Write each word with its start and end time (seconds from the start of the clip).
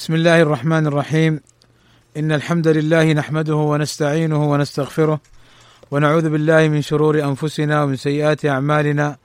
بسم 0.00 0.14
الله 0.14 0.42
الرحمن 0.42 0.86
الرحيم. 0.86 1.40
إن 2.16 2.32
الحمد 2.32 2.68
لله 2.68 3.12
نحمده 3.12 3.54
ونستعينه 3.54 4.50
ونستغفره 4.52 5.20
ونعوذ 5.90 6.30
بالله 6.30 6.68
من 6.68 6.82
شرور 6.82 7.24
أنفسنا 7.24 7.82
ومن 7.82 7.96
سيئات 7.96 8.46
أعمالنا. 8.46 9.16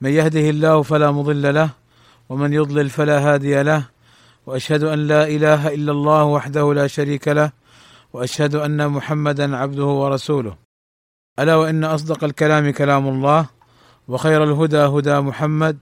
من 0.00 0.10
يهده 0.10 0.50
الله 0.50 0.82
فلا 0.82 1.10
مضل 1.10 1.54
له 1.54 1.70
ومن 2.28 2.52
يضلل 2.52 2.90
فلا 2.90 3.18
هادي 3.18 3.62
له. 3.62 3.84
وأشهد 4.46 4.82
أن 4.84 4.98
لا 4.98 5.28
إله 5.28 5.74
إلا 5.74 5.92
الله 5.92 6.24
وحده 6.24 6.74
لا 6.74 6.86
شريك 6.86 7.28
له. 7.28 7.50
وأشهد 8.12 8.54
أن 8.54 8.88
محمدا 8.88 9.56
عبده 9.56 9.84
ورسوله. 9.84 10.56
ألا 11.38 11.54
وإن 11.56 11.84
أصدق 11.84 12.24
الكلام 12.24 12.72
كلام 12.72 13.08
الله 13.08 13.46
وخير 14.08 14.44
الهدى 14.44 14.78
هدى 14.78 15.20
محمد 15.20 15.78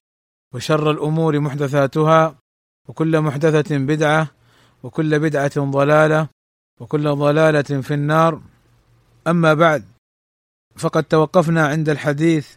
وشر 0.55 0.91
الأمور 0.91 1.41
محدثاتها 1.41 2.42
وكل 2.89 3.21
محدثة 3.21 3.79
بدعة 3.79 4.29
وكل 4.83 5.19
بدعة 5.19 5.53
ضلالة 5.59 6.29
وكل 6.81 7.15
ضلالة 7.15 7.81
في 7.81 7.95
النار. 7.95 8.41
أما 9.27 9.55
بعد 9.55 9.85
فقد 10.77 11.05
توقفنا 11.05 11.67
عند 11.67 11.89
الحديث 11.89 12.49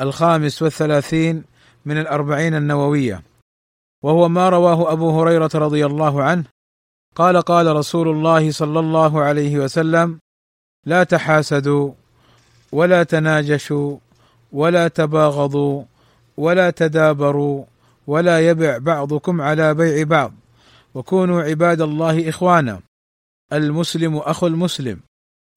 الخامس 0.00 0.62
والثلاثين 0.62 1.44
من 1.86 1.98
الأربعين 1.98 2.54
النووية 2.54 3.22
وهو 4.02 4.28
ما 4.28 4.48
رواه 4.48 4.92
أبو 4.92 5.20
هريرة 5.20 5.50
رضي 5.54 5.86
الله 5.86 6.22
عنه. 6.22 6.44
قال 7.14 7.42
قال 7.42 7.76
رسول 7.76 8.08
الله 8.08 8.50
صلى 8.50 8.80
الله 8.80 9.22
عليه 9.22 9.58
وسلم 9.58 10.18
لا 10.86 11.04
تحاسدوا 11.04 11.92
ولا 12.72 13.02
تناجشوا 13.02 13.96
ولا 14.52 14.88
تباغضوا 14.88 15.84
ولا 16.36 16.70
تدابروا 16.70 17.64
ولا 18.06 18.50
يبع 18.50 18.78
بعضكم 18.78 19.40
على 19.40 19.74
بيع 19.74 20.04
بعض. 20.04 20.32
وكونوا 20.94 21.42
عباد 21.42 21.80
الله 21.80 22.28
إخوانا. 22.28 22.80
المسلم 23.52 24.16
أخو 24.16 24.46
المسلم. 24.46 25.00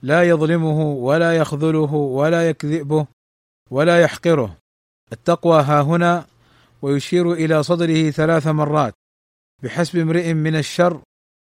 لا 0.01 0.23
يظلمه 0.23 0.81
ولا 0.81 1.37
يخذله 1.37 1.93
ولا 1.93 2.49
يكذبه 2.49 3.07
ولا 3.71 4.01
يحقره. 4.01 4.57
التقوى 5.13 5.61
ها 5.61 5.81
هنا. 5.81 6.25
ويشير 6.81 7.33
إلى 7.33 7.63
صدره 7.63 8.09
ثلاث 8.09 8.47
مرات. 8.47 8.93
بحسب 9.63 9.99
امرئ 9.99 10.33
من 10.33 10.55
الشر 10.55 11.01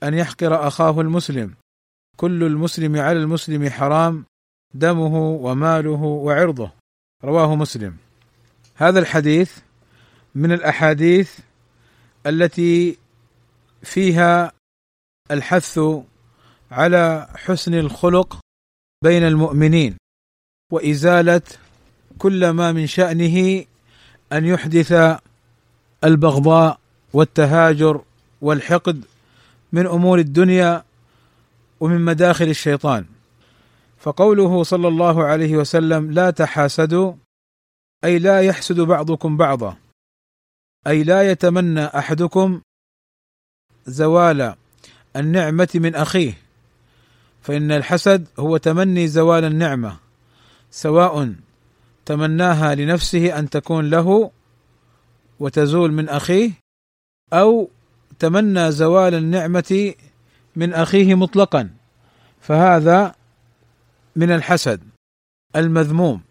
أن 0.03 0.13
يحقر 0.13 0.67
أخاه 0.67 1.01
المسلم. 1.01 1.53
كل 2.17 2.43
المسلم 2.43 2.95
على 2.95 3.19
المسلم 3.19 3.69
حرام. 3.69 4.25
دمه 4.73 5.29
وماله 5.29 6.03
وعرضه. 6.03 6.71
رواه 7.23 7.55
مسلم. 7.55 7.97
هذا 8.75 8.99
الحديث 8.99 9.57
من 10.35 10.51
الأحاديث 10.51 11.39
التي 12.25 12.97
فيها 13.83 14.51
الحث 15.31 15.79
على 16.71 17.27
حسن 17.35 17.73
الخلق 17.73 18.39
بين 19.03 19.23
المؤمنين 19.23 19.97
وإزالة 20.71 21.41
كل 22.17 22.49
ما 22.49 22.71
من 22.71 22.87
شأنه 22.87 23.65
أن 24.33 24.45
يحدث 24.45 25.19
البغضاء 26.03 26.79
والتهاجر 27.13 28.01
والحقد 28.41 29.05
من 29.71 29.87
أمور 29.87 30.19
الدنيا 30.19 30.83
ومن 31.79 32.01
مداخل 32.01 32.45
الشيطان. 32.45 33.05
فقوله 33.99 34.63
صلى 34.63 34.87
الله 34.87 35.23
عليه 35.23 35.57
وسلم 35.57 36.11
لا 36.11 36.29
تحاسدوا 36.29 37.13
أي 38.03 38.19
لا 38.19 38.41
يحسد 38.41 38.79
بعضكم 38.79 39.37
بعضا. 39.37 39.80
أي 40.87 41.03
لا 41.03 41.31
يتمنى 41.31 41.85
أحدكم 41.85 42.61
زوال 43.85 44.55
النعمة 45.15 45.69
من 45.75 45.95
أخيه 45.95 46.33
فإن 47.41 47.71
الحسد 47.71 48.27
هو 48.39 48.57
تمني 48.57 49.07
زوال 49.07 49.43
النعمة 49.43 49.97
سواء 50.71 51.33
تمناها 52.05 52.75
لنفسه 52.75 53.39
أن 53.39 53.49
تكون 53.49 53.89
له 53.89 54.31
وتزول 55.39 55.91
من 55.91 56.09
أخيه 56.09 56.51
أو 57.33 57.69
تمنى 58.19 58.71
زوال 58.71 59.15
النعمة 59.15 59.93
من 60.55 60.73
أخيه 60.73 61.15
مطلقا 61.15 61.69
فهذا 62.41 63.15
من 64.15 64.31
الحسد 64.31 64.81
المذموم. 65.55 66.21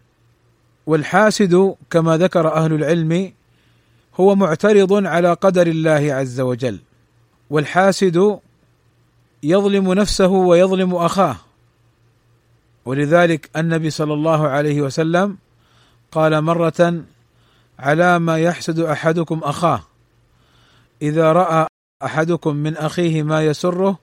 والحاسد 0.87 1.77
كما 1.91 2.17
ذكر 2.17 2.53
أهل 2.53 2.73
العلم 2.73 3.33
هو 4.17 4.35
معترض 4.35 5.07
على 5.07 5.33
قدر 5.33 5.67
الله 5.67 6.15
عز 6.15 6.41
وجل 6.41 6.79
والحاسد 7.51 8.41
يظلم 9.43 9.93
نفسه 9.93 10.29
ويظلم 10.29 10.95
أخاه. 10.95 11.37
ولذلك 12.85 13.51
النبي 13.57 13.91
صلى 13.91 14.15
الله 14.15 14.49
عليه 14.49 14.81
وسلم 14.83 15.37
قال 16.13 16.41
مرة 16.41 17.05
على 17.79 18.19
ما 18.19 18.39
يحسد 18.39 18.79
أحدكم 18.79 19.41
أخاه 19.45 19.83
إذا 21.03 21.33
رأى 21.33 21.67
أحدكم 22.05 22.57
من 22.57 22.77
أخيه 22.77 23.23
ما 23.23 23.47
يسره 23.47 23.99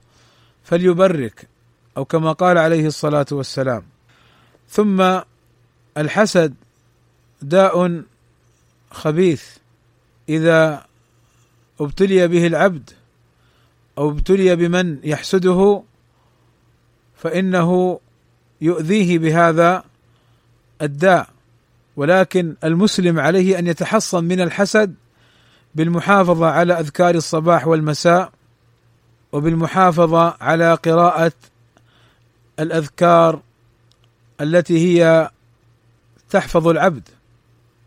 فليبرك 0.64 1.48
أو 1.96 2.04
كما 2.04 2.32
قال 2.32 2.58
عليه 2.58 2.86
الصلاة 2.86 3.26
والسلام. 3.32 3.82
ثم 4.70 5.20
الحسد 5.96 6.54
داء 7.42 8.02
خبيث 8.90 9.57
إذا 10.28 10.84
ابتلي 11.80 12.28
به 12.28 12.46
العبد 12.46 12.90
أو 13.98 14.10
ابتلي 14.10 14.56
بمن 14.56 14.98
يحسده 15.04 15.82
فإنه 17.16 18.00
يؤذيه 18.60 19.18
بهذا 19.18 19.84
الداء. 20.82 21.28
ولكن 21.96 22.54
المسلم 22.64 23.20
عليه 23.20 23.58
أن 23.58 23.66
يتحصن 23.66 24.24
من 24.24 24.40
الحسد 24.40 24.94
بالمحافظة 25.74 26.46
على 26.46 26.80
أذكار 26.80 27.14
الصباح 27.14 27.66
والمساء 27.66 28.32
وبالمحافظة 29.32 30.36
على 30.40 30.74
قراءة 30.74 31.32
الأذكار 32.60 33.40
التي 34.40 34.78
هي 34.78 35.30
تحفظ 36.30 36.68
العبد 36.68 37.08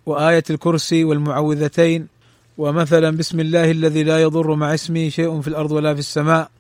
وآية 0.06 0.44
الكرسي 0.50 1.04
والمعوذتين 1.04 2.08
ومثلا 2.62 3.10
بسم 3.10 3.40
الله 3.40 3.72
الذي 3.72 4.04
لا 4.04 4.22
يضر 4.22 4.56
مع 4.56 4.74
اسمه 4.74 5.10
شيء 5.10 5.42
في 5.42 5.48
الأرض 5.48 5.72
ولا 5.72 5.94
في 5.94 6.00
السماء 6.00 6.52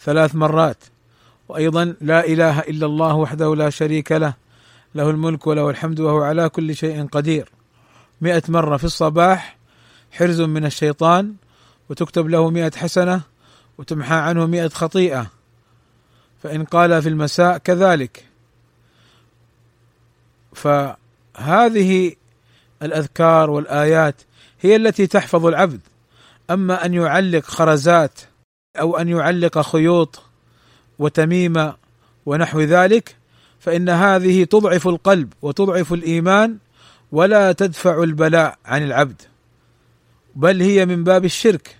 ثلاث 0.00 0.34
مرات. 0.34 0.84
وأيضا 1.48 1.94
لا 2.00 2.26
إله 2.26 2.60
إلا 2.60 2.86
الله 2.86 3.14
وحده 3.14 3.54
لا 3.56 3.70
شريك 3.70 4.12
له 4.12 4.34
له 4.94 5.10
الملك 5.10 5.46
وله 5.46 5.70
الحمد 5.70 6.00
وهو 6.00 6.22
على 6.22 6.48
كل 6.48 6.76
شيء 6.76 7.06
قدير. 7.06 7.48
مئة 8.20 8.42
مرة 8.48 8.76
في 8.76 8.84
الصباح 8.84 9.56
حرز 10.12 10.40
من 10.40 10.64
الشيطان 10.64 11.34
وتكتب 11.88 12.28
له 12.28 12.50
مئة 12.50 12.76
حسنة 12.76 13.20
وتمحى 13.78 14.14
عنه 14.14 14.46
مئة 14.46 14.68
خطيئة. 14.68 15.26
فإن 16.42 16.64
قال 16.64 17.02
في 17.02 17.08
المساء 17.08 17.58
كذلك. 17.58 18.24
فهذه 20.54 22.12
الأذكار 22.82 23.50
والآيات 23.50 24.22
هي 24.62 24.76
التي 24.76 25.06
تحفظ 25.06 25.46
العبد. 25.46 25.80
أما 26.50 26.86
أن 26.86 26.94
يعلق 26.94 27.44
خرزات 27.44 28.20
أو 28.80 28.96
أن 28.96 29.08
يعلق 29.08 29.60
خيوط 29.60 30.22
وتميمه 30.98 31.74
ونحو 32.26 32.60
ذلك 32.60 33.16
فإن 33.60 33.88
هذه 33.88 34.44
تضعف 34.44 34.88
القلب 34.88 35.32
وتضعف 35.42 35.92
الإيمان 35.92 36.56
ولا 37.12 37.52
تدفع 37.52 38.02
البلاء 38.02 38.58
عن 38.64 38.82
العبد. 38.82 39.22
بل 40.36 40.62
هي 40.62 40.86
من 40.86 41.04
باب 41.04 41.24
الشرك 41.24 41.76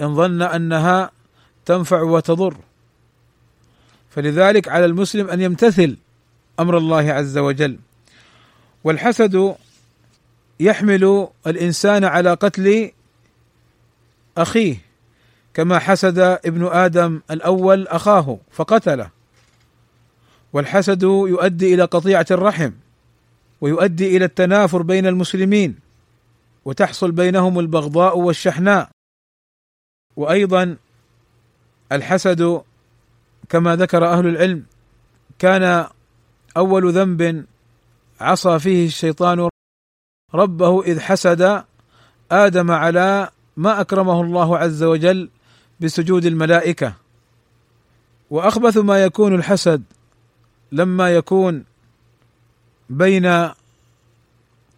إن 0.00 0.16
ظن 0.16 0.42
أنها 0.42 1.10
تنفع 1.64 2.02
وتضر. 2.02 2.56
فلذلك 4.10 4.68
على 4.68 4.84
المسلم 4.84 5.30
أن 5.30 5.40
يمتثل 5.40 5.96
أمر 6.60 6.78
الله 6.78 7.12
عز 7.12 7.38
وجل. 7.38 7.78
والحسد 8.84 9.54
يحمل 10.60 11.28
الإنسان 11.46 12.04
على 12.04 12.34
قتل 12.34 12.90
أخيه 14.38 14.76
كما 15.54 15.78
حسد 15.78 16.18
ابن 16.18 16.66
آدم 16.66 17.20
الأول 17.30 17.88
أخاه 17.88 18.38
فقتله. 18.50 19.10
والحسد 20.52 21.02
يؤدي 21.02 21.74
إلى 21.74 21.82
قطيعة 21.82 22.26
الرحم 22.30 22.70
ويؤدي 23.60 24.16
إلى 24.16 24.24
التنافر 24.24 24.82
بين 24.82 25.06
المسلمين 25.06 25.78
وتحصل 26.64 27.12
بينهم 27.12 27.58
البغضاء 27.58 28.18
والشحناء. 28.18 28.88
وأيضا 30.16 30.76
الحسد 31.92 32.62
كما 33.48 33.76
ذكر 33.76 34.06
أهل 34.06 34.26
العلم 34.26 34.64
كان 35.38 35.86
أول 36.56 36.92
ذنب 36.92 37.44
عصى 38.20 38.58
فيه 38.58 38.86
الشيطان 38.86 39.48
ربه 40.34 40.82
إذ 40.82 41.00
حسد 41.00 41.64
آدم 42.32 42.70
على 42.70 43.30
ما 43.56 43.80
أكرمه 43.80 44.20
الله 44.20 44.58
عز 44.58 44.82
وجل 44.82 45.30
بسجود 45.80 46.24
الملائكة. 46.26 46.94
وأخبث 48.30 48.76
ما 48.76 49.04
يكون 49.04 49.34
الحسد 49.34 49.82
لما 50.72 51.14
يكون 51.14 51.64
بين 52.90 53.50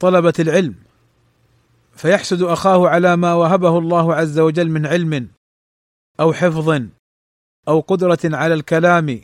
طلبة 0.00 0.32
العلم 0.38 0.74
فيحسد 1.96 2.42
أخاه 2.42 2.88
على 2.88 3.16
ما 3.16 3.34
وهبه 3.34 3.78
الله 3.78 4.14
عز 4.14 4.38
وجل 4.38 4.70
من 4.70 4.86
علم 4.86 5.28
أو 6.20 6.32
حفظ 6.32 6.82
أو 7.68 7.80
قدرة 7.80 8.18
على 8.24 8.54
الكلام 8.54 9.20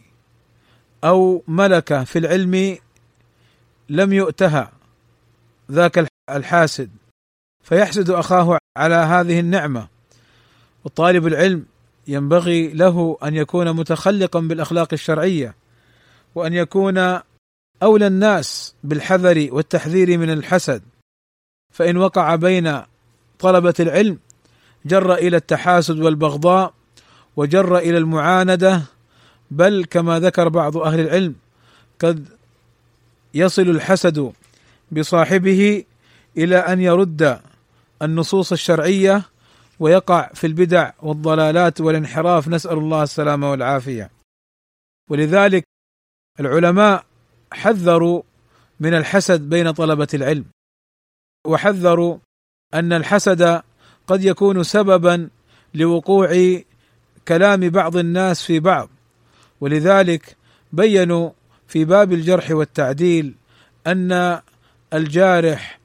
أو 1.05 1.43
ملكة 1.49 2.05
في 2.05 2.19
العلم 2.19 2.79
لم 3.89 4.13
يؤتها. 4.13 4.73
ذاك 5.71 6.09
الحاسد 6.37 6.91
فيحسد 7.65 8.11
أخاه 8.11 8.59
على 8.77 8.95
هذه 8.95 9.41
النعمة. 9.41 9.89
وطالب 10.85 11.27
العلم 11.27 11.67
ينبغي 12.09 12.69
له 12.69 13.19
أن 13.23 13.35
يكون 13.35 13.73
متخلقا 13.73 14.41
بالأخلاق 14.41 14.89
الشرعية 14.93 15.55
وأن 16.35 16.53
يكون 16.53 16.99
أولى 17.83 18.07
الناس 18.07 18.75
بالحذر 18.85 19.49
والتحذير 19.53 20.19
من 20.19 20.31
الحسد. 20.31 20.83
فإن 21.75 21.97
وقع 21.97 22.35
بين 22.35 22.83
طلبة 23.39 23.75
العلم 23.81 24.19
جر 24.87 25.15
إلى 25.15 25.37
التحاسد 25.37 26.01
والبغضاء 26.01 26.75
وجر 27.37 27.79
إلى 27.79 27.99
المعاندة. 27.99 28.83
بل 29.51 29.85
كما 29.91 30.21
ذكر 30.21 30.49
بعض 30.49 30.77
أهل 30.77 31.01
العلم 31.01 31.35
قد 31.99 32.29
يصل 33.35 33.63
الحسد 33.63 34.33
بصاحبه 34.93 35.85
إلى 36.39 36.57
أن 36.57 36.81
يرد 36.81 37.41
النصوص 38.03 38.53
الشرعية 38.53 39.23
ويقع 39.81 40.31
في 40.35 40.47
البدع 40.47 40.93
والضلالات 41.03 41.81
والانحراف. 41.81 42.49
نسأل 42.49 42.79
الله 42.79 43.03
السلامة 43.03 43.51
والعافية. 43.51 44.11
ولذلك 45.11 45.65
العلماء 46.41 47.05
حذروا 47.53 48.23
من 48.81 48.95
الحسد 48.95 49.41
بين 49.41 49.71
طلبة 49.71 50.09
العلم 50.15 50.45
وحذروا 51.47 52.19
أن 52.75 52.93
الحسد 52.93 53.63
قد 54.07 54.25
يكون 54.25 54.63
سببا 54.63 55.29
لوقوع 55.75 56.59
كلام 57.29 57.69
بعض 57.69 57.97
الناس 57.97 58.43
في 58.43 58.61
بعض. 58.61 58.89
ولذلك 59.61 60.37
بينوا 60.73 61.31
في 61.69 61.85
باب 61.85 62.13
الجرح 62.13 62.51
والتعديل 62.51 63.35
أن 63.87 64.41
الجارح 64.93 65.78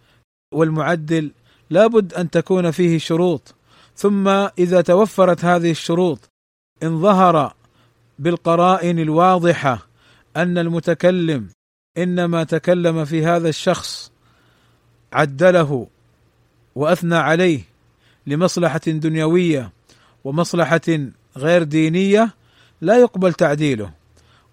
والمعدل 0.54 1.32
لابد 1.70 2.14
أن 2.14 2.30
تكون 2.30 2.72
فيه 2.72 2.98
شروط. 2.98 3.56
ثم 3.96 4.28
إذا 4.58 4.82
توفرت 4.82 5.46
هذه 5.46 5.72
الشروط 5.72 6.20
إن 6.84 7.02
ظهر 7.02 7.54
بالقرائن 8.20 9.00
الواضحة 9.00 9.88
أن 10.38 10.58
المتكلم 10.58 11.50
إنما 11.98 12.44
تكلم 12.44 13.06
في 13.06 13.26
هذا 13.26 13.50
الشخص 13.50 14.12
عدله 15.14 15.88
وأثنى 16.76 17.16
عليه 17.16 17.62
لمصلحة 18.28 18.82
دنيوية 18.88 19.72
ومصلحة 20.24 20.82
غير 21.38 21.64
دينية 21.64 22.30
لا 22.82 23.00
يقبل 23.00 23.34
تعديله. 23.34 23.92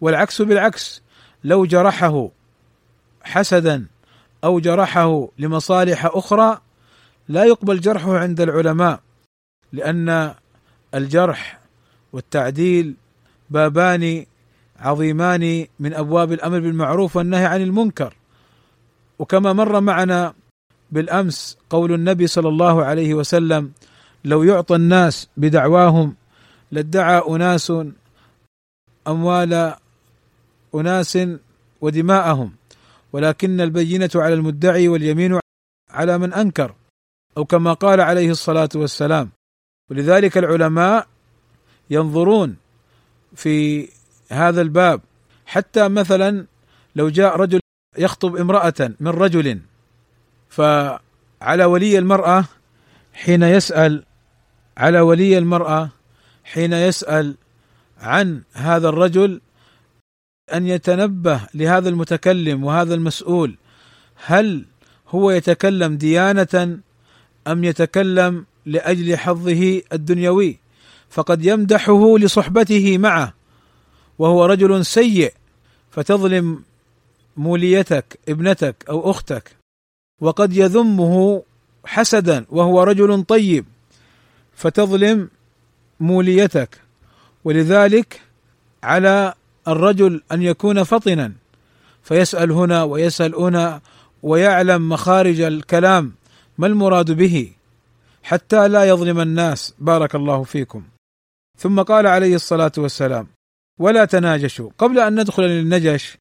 والعكس 0.01 0.43
بالعكس 0.43 1.03
لو 1.45 1.65
جرحه 1.65 2.29
حسدا 3.23 3.87
أو 4.45 4.61
جرحه 4.61 5.29
لمصالح 5.39 6.07
أخرى 6.07 6.61
لا 7.29 7.45
يقبل 7.45 7.81
جرحه 7.81 8.19
عند 8.19 8.41
العلماء 8.41 9.01
لأن 9.73 10.35
الجرح 10.95 11.61
والتعديل 12.13 12.95
بابان 13.51 14.27
عظيمان 14.79 15.67
من 15.81 15.95
أبواب 15.95 16.33
الأمر 16.33 16.61
بالمعروف 16.61 17.17
والنهي 17.17 17.47
عن 17.47 17.63
المنكر. 17.63 18.15
وكما 19.19 19.53
مر 19.53 19.81
معنا 19.81 20.35
بالأمس 20.93 21.59
قول 21.71 21.93
النبي 21.93 22.27
صلى 22.27 22.49
الله 22.49 22.85
عليه 22.85 23.15
وسلم 23.15 23.73
لو 24.25 24.43
يعطى 24.43 24.77
الناس 24.77 25.29
بدعواهم 25.37 26.15
لادعى 26.71 27.23
أناس 27.29 27.73
أموال 29.09 29.75
أناس 30.75 31.19
ودماءهم 31.81 32.53
ولكن 33.13 33.61
البينة 33.61 34.11
على 34.15 34.35
المدعي 34.35 34.89
واليمين 34.89 35.39
على 35.91 36.19
من 36.19 36.33
أنكر 36.33 36.75
أو 37.37 37.45
كما 37.45 37.73
قال 37.73 38.01
عليه 38.01 38.31
الصلاة 38.31 38.69
والسلام. 38.75 39.31
ولذلك 39.91 40.39
العلماء 40.39 41.07
ينظرون 41.91 42.57
في 43.35 43.89
هذا 44.31 44.61
الباب. 44.61 45.01
حتى 45.47 45.89
مثلا 45.89 46.47
لو 46.97 47.09
جاء 47.09 47.37
رجل 47.37 47.61
يخطب 47.99 48.37
امرأة 48.37 48.91
من 49.01 49.09
رجل 49.09 49.61
فعلى 50.49 51.65
ولي 51.65 51.99
المرأة 51.99 52.45
حين 53.13 53.43
يسأل 53.43 54.05
على 54.77 55.01
ولي 55.01 55.39
المرأة 55.39 55.91
حين 56.45 56.73
يسأل 56.73 57.37
عن 57.99 58.43
هذا 58.53 58.89
الرجل 58.89 59.41
أن 60.55 60.67
يتنبه 60.67 61.41
لهذا 61.55 61.89
المتكلم 61.89 62.65
وهذا 62.65 62.95
المسؤول. 62.95 63.55
هل 64.25 64.65
هو 65.09 65.31
يتكلم 65.31 65.97
ديانة 65.97 66.79
أم 67.47 67.65
يتكلم 67.65 68.45
لأجل 68.67 69.17
حظه 69.17 69.83
الدنيوي؟ 69.93 70.59
فقد 71.11 71.45
يمدحه 71.45 72.19
لصحبته 72.19 72.99
معه 72.99 73.35
وهو 74.19 74.45
رجل 74.45 74.87
سيء 74.87 75.33
فتظلم 75.91 76.63
موليتك 77.37 78.19
ابنتك 78.29 78.85
أو 78.89 79.11
أختك. 79.11 79.57
وقد 80.21 80.57
يذمه 80.57 81.43
حسدا 81.85 82.47
وهو 82.51 82.83
رجل 82.83 83.25
طيب 83.25 83.65
فتظلم 84.55 85.29
موليتك. 86.01 86.81
ولذلك 87.45 88.21
على 88.83 89.35
الرجل 89.69 90.23
أن 90.33 90.43
يكون 90.43 90.83
فطنا 90.83 91.33
فيسأل 92.03 92.53
هنا 92.53 92.83
ويسأل 92.83 93.35
هنا 93.35 93.81
ويعلم 94.23 94.89
مخارج 94.89 95.41
الكلام 95.41 96.13
ما 96.59 96.67
المراد 96.67 97.11
به 97.11 97.53
حتى 98.23 98.69
لا 98.69 98.85
يظلم 98.85 99.21
الناس. 99.21 99.75
بارك 99.79 100.15
الله 100.15 100.43
فيكم. 100.45 100.83
ثم 101.59 101.83
قال 101.83 102.07
عليه 102.07 102.35
الصلاة 102.35 102.73
والسلام 102.79 103.27
ولا 103.79 104.05
تناجشوا. 104.05 104.71
قبل 104.79 104.99
أن 104.99 105.21
ندخل 105.21 105.43
للنجش 105.43 106.17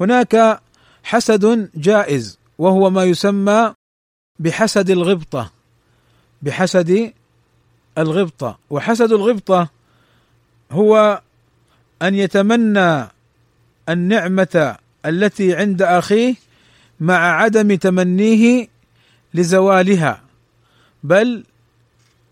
هناك 0.00 0.60
حسد 1.02 1.70
جائز 1.74 2.38
وهو 2.58 2.90
ما 2.90 3.04
يسمى 3.04 3.74
بحسد 4.38 4.90
الغبطة 4.90 5.50
بحسد 6.42 7.12
الغبطة. 7.98 8.58
وحسد 8.70 9.12
الغبطة 9.12 9.68
هو 10.70 11.20
أن 12.04 12.14
يتمنى 12.14 13.08
النعمة 13.88 14.76
التي 15.06 15.54
عند 15.54 15.82
أخيه 15.82 16.34
مع 17.00 17.42
عدم 17.42 17.74
تمنيه 17.74 18.68
لزوالها 19.34 20.22
بل 21.02 21.44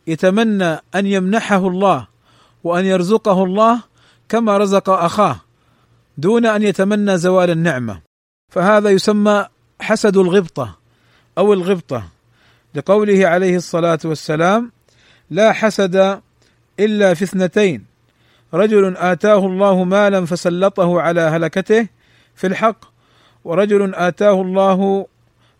يتمنى 0.06 0.78
أن 0.94 1.06
يمنحه 1.06 1.68
الله 1.68 2.06
وأن 2.64 2.84
يرزقه 2.84 3.44
الله 3.44 3.82
كما 4.28 4.58
رزق 4.58 4.90
أخاه 4.90 5.40
دون 6.18 6.46
أن 6.46 6.62
يتمنى 6.62 7.18
زوال 7.18 7.50
النعمة. 7.50 8.00
فهذا 8.48 8.90
يسمى 8.90 9.46
حسد 9.80 10.16
الغبطة 10.16 10.78
أو 11.38 11.52
الغبطة 11.52 12.08
لقوله 12.74 13.26
عليه 13.26 13.56
الصلاة 13.56 13.98
والسلام 14.04 14.72
لا 15.30 15.52
حسد 15.52 16.20
إلا 16.80 17.14
في 17.14 17.24
اثنتين 17.24 17.91
رجل 18.54 18.97
آتاه 18.97 19.47
الله 19.47 19.85
مالا 19.85 20.26
فسلطه 20.26 21.00
على 21.00 21.21
هلكته 21.21 21.88
في 22.35 22.47
الحق 22.47 22.85
ورجل 23.44 23.94
آتاه 23.94 24.42
الله 24.42 25.06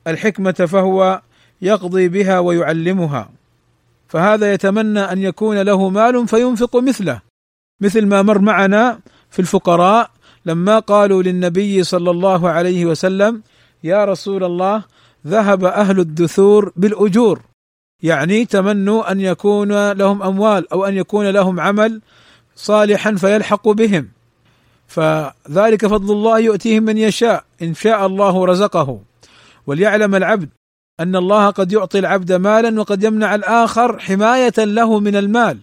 الحكمة 0.07 0.53
فهو 0.53 1.21
يقضي 1.63 2.09
بها 2.09 2.39
ويعلمها. 2.39 3.29
فهذا 4.09 4.53
يتمنى 4.53 5.01
أن 5.01 5.19
يكون 5.19 5.63
له 5.63 5.89
مال 5.89 6.29
فينفق 6.29 6.77
مثله 6.77 7.21
مثل 7.81 8.07
ما 8.07 8.23
مر 8.23 8.39
معنا 8.39 9.01
في 9.31 9.39
الفقراء 9.39 10.11
لما 10.47 10.79
قالوا 10.79 11.23
للنبي 11.23 11.85
صلى 11.85 12.11
الله 12.11 12.51
عليه 12.51 12.87
وسلم 12.87 13.43
يا 13.85 14.05
رسول 14.05 14.45
الله 14.45 14.85
ذهب 15.27 15.65
أهل 15.65 16.01
الدثور 16.01 16.73
بالأجور. 16.77 17.41
يعني 18.03 18.45
تمنوا 18.45 19.13
أن 19.13 19.21
يكون 19.21 19.93
لهم 19.93 20.23
أموال 20.23 20.73
أو 20.73 20.85
أن 20.85 20.95
يكون 20.95 21.27
لهم 21.27 21.61
عمل 21.61 22.01
صالحا 22.57 23.15
فيلحق 23.15 23.69
بهم. 23.69 24.09
فذلك 24.87 25.87
فضل 25.87 26.13
الله 26.13 26.39
يؤتيه 26.39 26.81
من 26.81 26.99
يشاء 26.99 27.45
إن 27.63 27.75
شاء 27.75 28.07
الله 28.07 28.47
رزقه. 28.47 29.01
وليعلم 29.67 30.15
العبد 30.15 30.49
أن 31.01 31.17
الله 31.17 31.51
قد 31.51 31.73
يعطي 31.73 31.99
العبد 31.99 32.33
مالا 32.33 32.81
وقد 32.81 33.05
يمنع 33.05 33.35
الآخر 33.35 33.99
حماية 33.99 34.53
له 34.59 35.01
من 35.01 35.17
المال. 35.17 35.59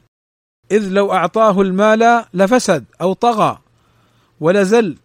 إذ 0.72 0.90
لو 0.90 1.14
أعطاه 1.14 1.62
المال 1.62 2.26
لفسد 2.34 2.86
أو 3.02 3.14
طغى 3.14 3.60
ولزل. 4.40 4.98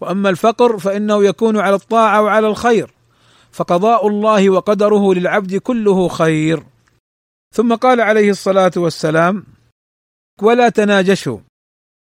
وأما 0.00 0.30
الفقر 0.30 0.78
فإنه 0.78 1.24
يكون 1.24 1.58
على 1.58 1.74
الطاعة 1.74 2.22
وعلى 2.22 2.48
الخير. 2.48 2.90
فقضاء 3.52 4.08
الله 4.08 4.50
وقدره 4.50 5.14
للعبد 5.14 5.56
كله 5.56 6.08
خير. 6.08 6.62
ثم 7.54 7.74
قال 7.74 8.00
عليه 8.00 8.30
الصلاة 8.30 8.72
والسلام 8.76 9.44
ولا 10.42 10.68
تناجشوا. 10.68 11.38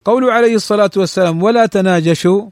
قول 0.05 0.31
عليه 0.31 0.55
الصلاة 0.55 0.91
والسلام 0.97 1.43
ولا 1.43 1.67
تناجشوا 1.67 2.51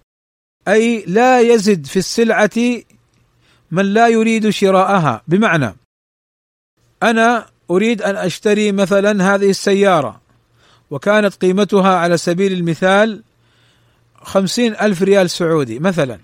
أي 0.68 1.04
لا 1.06 1.40
يزد 1.40 1.86
في 1.86 1.96
السلعة 1.96 2.82
من 3.70 3.84
لا 3.84 4.08
يريد 4.08 4.50
شراءها. 4.50 5.22
بمعنى 5.28 5.76
أنا 7.02 7.46
أريد 7.70 8.02
أن 8.02 8.16
أشتري 8.16 8.72
مثلا 8.72 9.34
هذه 9.34 9.50
السيارة 9.50 10.20
وكانت 10.90 11.34
قيمتها 11.34 11.96
على 11.96 12.16
سبيل 12.16 12.52
المثال 12.52 13.22
خمسين 14.22 14.76
ألف 14.76 15.02
ريال 15.02 15.30
سعودي 15.30 15.78
مثلا. 15.78 16.18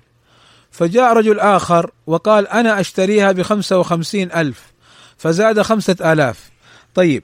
فجاء 0.70 1.12
رجل 1.12 1.40
آخر 1.40 1.90
وقال 2.06 2.48
أنا 2.48 2.80
أشتريها 2.80 3.32
بخمسة 3.32 3.78
وخمسين 3.78 4.32
ألف 4.32 4.72
فزاد 5.18 5.62
خمسة 5.62 6.12
آلاف. 6.12 6.50
طيب 6.94 7.22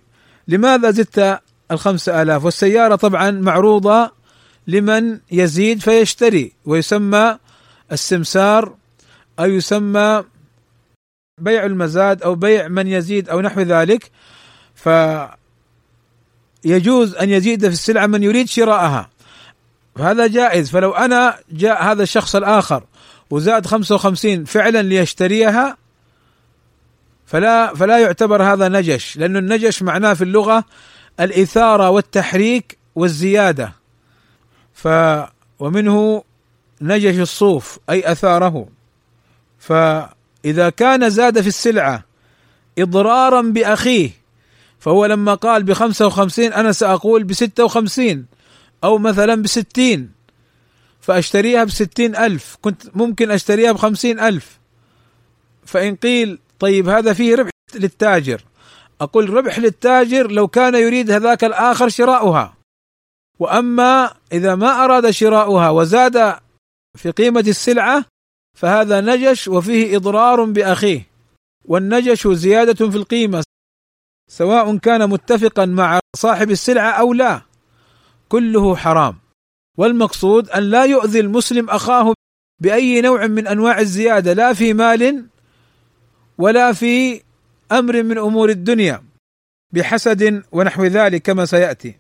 لماذا 0.49 0.91
زدت 0.91 1.41
الخمسة 1.71 2.23
آلاف. 2.23 2.45
والسيارة 2.45 2.97
طبعا 2.97 3.31
معروضة 3.31 4.11
لمن 4.67 5.19
يزيد 5.31 5.81
فيشتري 5.81 6.53
ويسمى 6.65 7.39
السمسار 7.93 8.75
أو 9.39 9.45
يسمى 9.45 10.25
بيع 11.41 11.65
المزاد 11.65 12.23
أو 12.23 12.35
بيع 12.35 12.69
من 12.69 12.87
يزيد 12.87 13.29
أو 13.29 13.41
نحو 13.41 13.61
ذلك. 13.61 14.11
ف 14.75 14.89
يجوز 16.65 17.15
أن 17.15 17.31
يزيد 17.31 17.61
في 17.61 17.73
السلعة 17.73 18.07
من 18.07 18.23
يريد 18.23 18.49
شراءها. 18.49 19.11
فهذا 19.97 20.27
جائز. 20.27 20.71
فلو 20.71 20.93
أنا 20.93 21.39
جاء 21.51 21.85
هذا 21.85 22.03
الشخص 22.03 22.37
الآخر 22.37 22.85
وزاد 23.31 23.67
55 23.67 24.45
فعلا 24.45 24.83
ليشتريها 24.83 25.77
فلا 27.27 27.75
فلا 27.75 27.99
يعتبر 27.99 28.43
هذا 28.43 28.69
نجش. 28.69 29.17
لأن 29.17 29.37
النجش 29.37 29.83
معناه 29.83 30.15
في 30.15 30.25
اللغة 30.25 30.65
الإثارة 31.21 31.91
والتحريك 31.91 32.79
والزيادة. 32.95 33.73
ف 34.75 34.89
ومنه 35.59 36.23
نجش 36.81 37.19
الصوف 37.19 37.79
أي 37.91 38.13
أثاره. 38.13 38.69
فإذا 39.59 40.71
كان 40.71 41.11
زاد 41.11 41.41
في 41.41 41.49
السلعة 41.49 42.05
إضرارا 42.79 43.43
بأخيه 43.43 44.11
فهو 44.79 45.07
لما 45.07 45.35
قال 45.35 45.63
بخمسة 45.63 46.07
وخمسين 46.07 46.53
أنا 46.53 46.73
سأقول 46.73 47.25
بستة 47.25 47.65
وخمسين 47.65 48.27
أو 48.85 48.99
مثلا 48.99 49.35
بستين 49.43 50.11
فأشتريها 51.01 51.65
بستين 51.65 52.17
ألف 52.17 52.57
كنت 52.61 52.97
ممكن 52.97 53.31
أشتريها 53.31 53.73
بخمسين 53.73 54.21
ألف. 54.21 54.59
فإن 55.67 55.97
قيل 55.97 56.39
طيب 56.59 56.89
هذا 56.89 57.13
فيه 57.13 57.35
ربح 57.35 57.51
للتاجر 57.75 58.43
أقول 59.01 59.31
ربح 59.31 59.59
للتاجر 59.59 60.31
لو 60.31 60.49
كان 60.49 60.75
يريد 60.75 61.11
هذاك 61.11 61.45
الآخر 61.45 61.89
شراؤها. 61.89 62.55
وأما 63.39 64.15
إذا 64.33 64.55
ما 64.55 64.85
أراد 64.85 65.11
شراؤها 65.11 65.71
وزاد 65.71 66.37
في 66.99 67.11
قيمة 67.11 67.45
السلعة 67.49 68.05
فهذا 68.57 69.01
نجش 69.01 69.49
وفيه 69.49 69.97
إضرار 69.97 70.45
بأخيه. 70.45 71.07
والنجش 71.65 72.29
زيادة 72.29 72.91
في 72.91 72.97
القيمة 72.97 73.45
سواء 74.31 74.77
كان 74.77 75.11
متفقا 75.11 75.67
مع 75.67 76.01
صاحب 76.17 76.51
السلعة 76.51 76.91
أو 76.91 77.13
لا. 77.13 77.43
كله 78.29 78.77
حرام. 78.77 79.17
والمقصود 79.79 80.51
أن 80.51 80.63
لا 80.63 80.85
يؤذي 80.85 81.21
المسلم 81.21 81.71
أخاه 81.71 82.15
بأي 82.61 83.01
نوع 83.01 83.27
من 83.27 83.47
أنواع 83.47 83.81
الزيادة 83.81 84.33
لا 84.33 84.53
في 84.53 84.75
مال 84.75 85.27
ولا 86.39 86.73
في 86.73 87.23
أمر 87.73 88.03
من 88.03 88.19
أمور 88.19 88.51
الدنيا 88.51 89.05
بحسد 89.73 90.43
ونحو 90.53 90.85
ذلك 90.85 91.23
كما 91.23 91.45
سيأتي. 91.45 91.95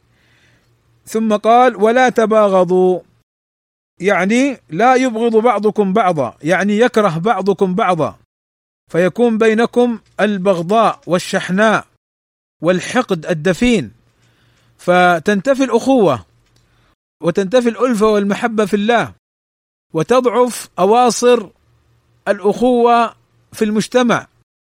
ثم 1.06 1.36
قال 1.36 1.76
ولا 1.76 2.08
تباغضوا. 2.08 3.00
يعني 4.00 4.60
لا 4.70 4.94
يبغض 4.94 5.36
بعضكم 5.36 5.92
بعضا 5.92 6.36
يعني 6.42 6.78
يكره 6.78 7.18
بعضكم 7.18 7.74
بعضا. 7.74 8.18
فيكون 8.90 9.38
بينكم 9.38 9.98
البغضاء 10.20 11.00
والشحناء 11.06 11.86
والحقد 12.62 13.26
الدفين. 13.26 13.92
فتنتفي 14.78 15.64
الأخوة 15.64 16.24
وتنتفي 17.22 17.68
الألفة 17.68 18.06
والمحبة 18.06 18.64
في 18.64 18.74
الله 18.74 19.12
وتضعف 19.94 20.68
أواصر 20.78 21.48
الأخوة 22.28 23.14
في 23.52 23.64
المجتمع. 23.64 24.26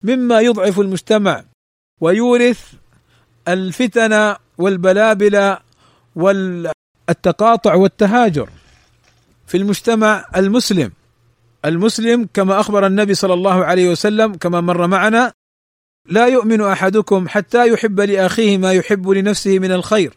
مما 0.02 0.40
يضعف 0.40 0.80
المجتمع 0.80 1.44
ويورث 2.00 2.72
الفتن 3.48 4.36
والبلابل 4.58 5.56
والتقاطع 6.16 7.74
والتهاجر 7.74 8.48
في 9.46 9.56
المجتمع 9.56 10.24
المسلم. 10.36 10.92
المسلم 11.64 12.28
كما 12.34 12.60
أخبر 12.60 12.86
النبي 12.86 13.14
صلى 13.14 13.34
الله 13.34 13.64
عليه 13.64 13.90
وسلم 13.90 14.34
كما 14.34 14.60
مر 14.60 14.86
معنا 14.86 15.32
لا 16.06 16.26
يؤمن 16.26 16.60
أحدكم 16.60 17.28
حتى 17.28 17.68
يحب 17.68 18.00
لأخيه 18.00 18.58
ما 18.58 18.72
يحب 18.72 19.08
لنفسه 19.08 19.58
من 19.58 19.72
الخير. 19.72 20.14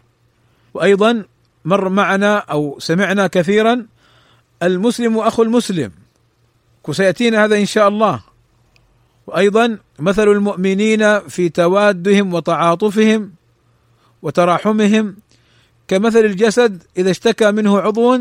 وأيضا 0.73 1.25
مر 1.65 1.89
معنا 1.89 2.37
أو 2.37 2.79
سمعنا 2.79 3.27
كثيرا 3.27 3.85
المسلم 4.63 5.17
أخو 5.17 5.43
المسلم. 5.43 5.91
وسيأتينا 6.87 7.45
هذا 7.45 7.57
إن 7.57 7.65
شاء 7.65 7.87
الله. 7.87 8.23
وأيضا 9.27 9.77
مثل 9.99 10.27
المؤمنين 10.27 11.19
في 11.19 11.49
توادهم 11.49 12.33
وتعاطفهم 12.33 13.33
وتراحمهم 14.21 15.15
كمثل 15.87 16.19
الجسد 16.19 16.83
إذا 16.97 17.11
اشتكى 17.11 17.51
منه 17.51 17.79
عضو 17.79 18.19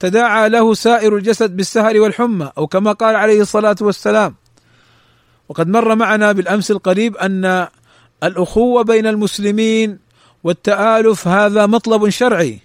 تداعى 0.00 0.48
له 0.48 0.74
سائر 0.74 1.16
الجسد 1.16 1.56
بالسهر 1.56 2.00
والحمى 2.00 2.52
أو 2.58 2.66
كما 2.66 2.92
قال 2.92 3.16
عليه 3.16 3.40
الصلاة 3.40 3.76
والسلام. 3.80 4.34
وقد 5.48 5.68
مر 5.68 5.94
معنا 5.94 6.32
بالأمس 6.32 6.70
القريب 6.70 7.16
أن 7.16 7.68
الأخوة 8.22 8.82
بين 8.82 9.06
المسلمين 9.06 9.98
والتآلف 10.44 11.28
هذا 11.28 11.66
مطلب 11.66 12.08
شرعي 12.08 12.58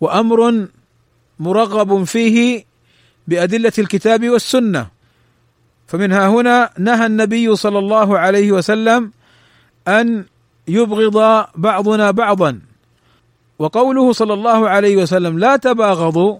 وأمر 0.00 0.68
مرغب 1.38 2.04
فيه 2.04 2.64
بأدلة 3.28 3.72
الكتاب 3.78 4.28
والسنة. 4.28 4.95
فمنها 5.86 6.28
هنا 6.28 6.70
نهى 6.78 7.06
النبي 7.06 7.56
صلى 7.56 7.78
الله 7.78 8.18
عليه 8.18 8.52
وسلم 8.52 9.12
أن 9.88 10.24
يبغض 10.68 11.46
بعضنا 11.54 12.10
بعضا. 12.10 12.60
وقوله 13.58 14.12
صلى 14.12 14.34
الله 14.34 14.68
عليه 14.68 14.96
وسلم 14.96 15.38
لا 15.38 15.56
تباغضوا 15.56 16.38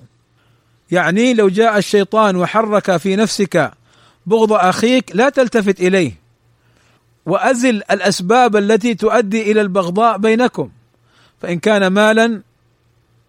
يعني 0.91 1.35
لو 1.35 1.49
جاء 1.49 1.79
الشيطان 1.79 2.37
وحرك 2.37 2.97
في 2.97 3.17
نفسك 3.17 3.73
بغض 4.26 4.53
أخيك 4.53 5.17
لا 5.17 5.29
تلتفت 5.29 5.81
إليه. 5.81 6.12
وأزل 7.26 7.83
الأسباب 7.91 8.57
التي 8.57 8.95
تؤدي 8.95 9.53
إلى 9.53 9.61
البغضاء 9.61 10.19
بينكم. 10.19 10.71
فإن 11.43 11.59
كان 11.59 11.87
مالا 11.87 12.43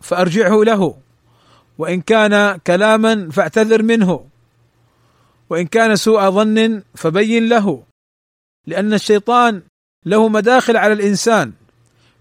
فأرجعه 0.02 0.64
له 0.64 0.96
وإن 1.78 2.02
كان 2.02 2.58
كلاما 2.68 3.30
فاعتذر 3.32 3.84
منه. 3.84 4.26
وإن 5.50 5.68
كان 5.68 5.96
سوء 5.96 6.30
ظن 6.30 6.84
فبين 6.96 7.50
له 7.50 7.84
لأن 8.68 8.94
الشيطان 8.94 9.62
له 10.06 10.28
مداخل 10.28 10.78
على 10.78 10.94
الإنسان 10.94 11.54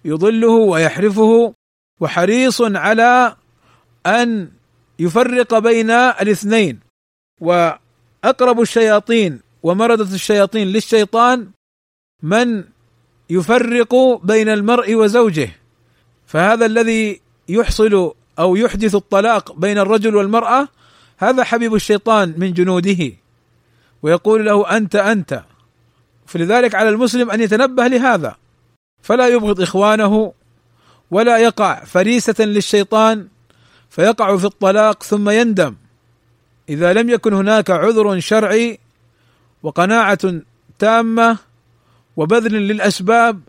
يضله 0.04 0.48
ويحرفه 0.48 1.54
وحريص 2.00 2.62
على 2.62 3.36
أن 4.06 4.50
يفرق 4.98 5.58
بين 5.58 5.90
الاثنين. 5.90 6.80
وأقرب 7.40 8.60
الشياطين 8.60 9.40
ومرده 9.62 10.14
الشياطين 10.14 10.68
للشيطان 10.68 11.50
من 12.22 12.64
يفرق 13.30 13.94
بين 14.24 14.48
المرء 14.48 14.94
وزوجه. 14.94 15.50
فهذا 16.26 16.66
الذي 16.66 17.20
يحصل 17.48 18.12
أو 18.38 18.56
يحدث 18.56 18.94
الطلاق 18.94 19.52
بين 19.52 19.78
الرجل 19.78 20.16
والمرأة 20.16 20.68
هذا 21.18 21.44
حبيب 21.44 21.74
الشيطان 21.74 22.34
من 22.36 22.52
جنوده 22.52 23.12
ويقول 24.02 24.46
له 24.46 24.76
أنت 24.76 24.96
أنت. 24.96 25.42
فلذلك 26.26 26.74
على 26.74 26.88
المسلم 26.88 27.30
أن 27.30 27.40
يتنبه 27.40 27.86
لهذا. 27.86 28.36
فلا 29.02 29.28
يبغض 29.28 29.60
إخوانه 29.60 30.32
ولا 31.10 31.38
يقع 31.38 31.84
فريسة 31.84 32.44
للشيطان 32.44 33.28
فيقع 33.90 34.36
في 34.36 34.44
الطلاق 34.44 35.02
ثم 35.02 35.30
يندم. 35.30 35.74
إذا 36.68 36.92
لم 36.92 37.10
يكن 37.10 37.32
هناك 37.32 37.70
عذر 37.70 38.20
شرعي 38.20 38.78
وقناعة 39.62 40.18
تامة 40.78 41.38
وبذل 42.16 42.52
للأسباب 42.52 43.40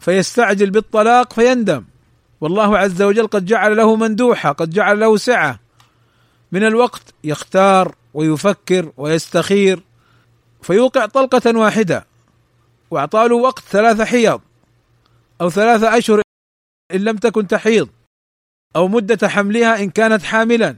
فيستعجل 0.00 0.70
بالطلاق 0.70 1.32
فيندم. 1.32 1.84
والله 2.40 2.78
عز 2.78 3.02
وجل 3.02 3.26
قد 3.26 3.44
جعل 3.44 3.76
له 3.76 3.96
مندوحة 3.96 4.52
قد 4.52 4.70
جعل 4.70 5.00
له 5.00 5.16
سعة. 5.16 5.67
من 6.52 6.64
الوقت 6.64 7.14
يختار 7.24 7.94
ويفكر 8.14 8.92
ويستخير 8.96 9.82
فيوقع 10.62 11.06
طلقة 11.06 11.58
واحدة 11.58 12.06
واعطى 12.90 13.28
له 13.28 13.36
وقت 13.36 13.62
ثلاث 13.70 14.00
حيض 14.00 14.40
أو 15.40 15.50
ثلاثة 15.50 15.98
أشهر 15.98 16.22
إن 16.94 17.00
لم 17.00 17.16
تكن 17.16 17.46
تحيض 17.46 17.88
أو 18.76 18.88
مدة 18.88 19.28
حملها 19.28 19.82
إن 19.82 19.90
كانت 19.90 20.22
حاملا. 20.22 20.76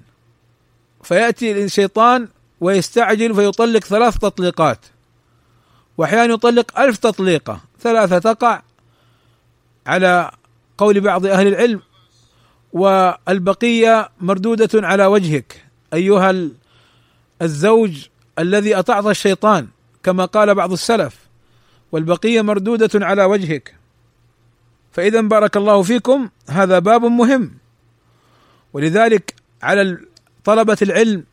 فيأتي 1.02 1.64
الشيطان 1.64 2.28
ويستعجل 2.60 3.34
فيطلق 3.34 3.84
ثلاث 3.84 4.18
تطليقات 4.18 4.86
واحيانا 5.98 6.34
يطلق 6.34 6.80
ألف 6.80 6.96
تطليقة 6.96 7.60
ثلاثة 7.80 8.18
تقع 8.18 8.62
على 9.86 10.30
قول 10.78 11.00
بعض 11.00 11.26
أهل 11.26 11.46
العلم 11.46 11.80
والبقية 12.72 14.08
مردودة 14.20 14.86
على 14.86 15.06
وجهك. 15.06 15.64
أيها 15.94 16.48
الزوج 17.42 18.06
الذي 18.38 18.74
أطعت 18.74 19.06
الشيطان 19.06 19.68
كما 20.02 20.24
قال 20.24 20.54
بعض 20.54 20.72
السلف 20.72 21.16
والبقية 21.92 22.42
مردودة 22.42 23.06
على 23.06 23.24
وجهك. 23.24 23.74
فإذا 24.92 25.20
بارك 25.20 25.56
الله 25.56 25.82
فيكم 25.82 26.28
هذا 26.48 26.78
باب 26.78 27.04
مهم. 27.04 27.54
ولذلك 28.72 29.34
على 29.62 29.98
طلبة 30.44 30.78
العلم 30.82 31.24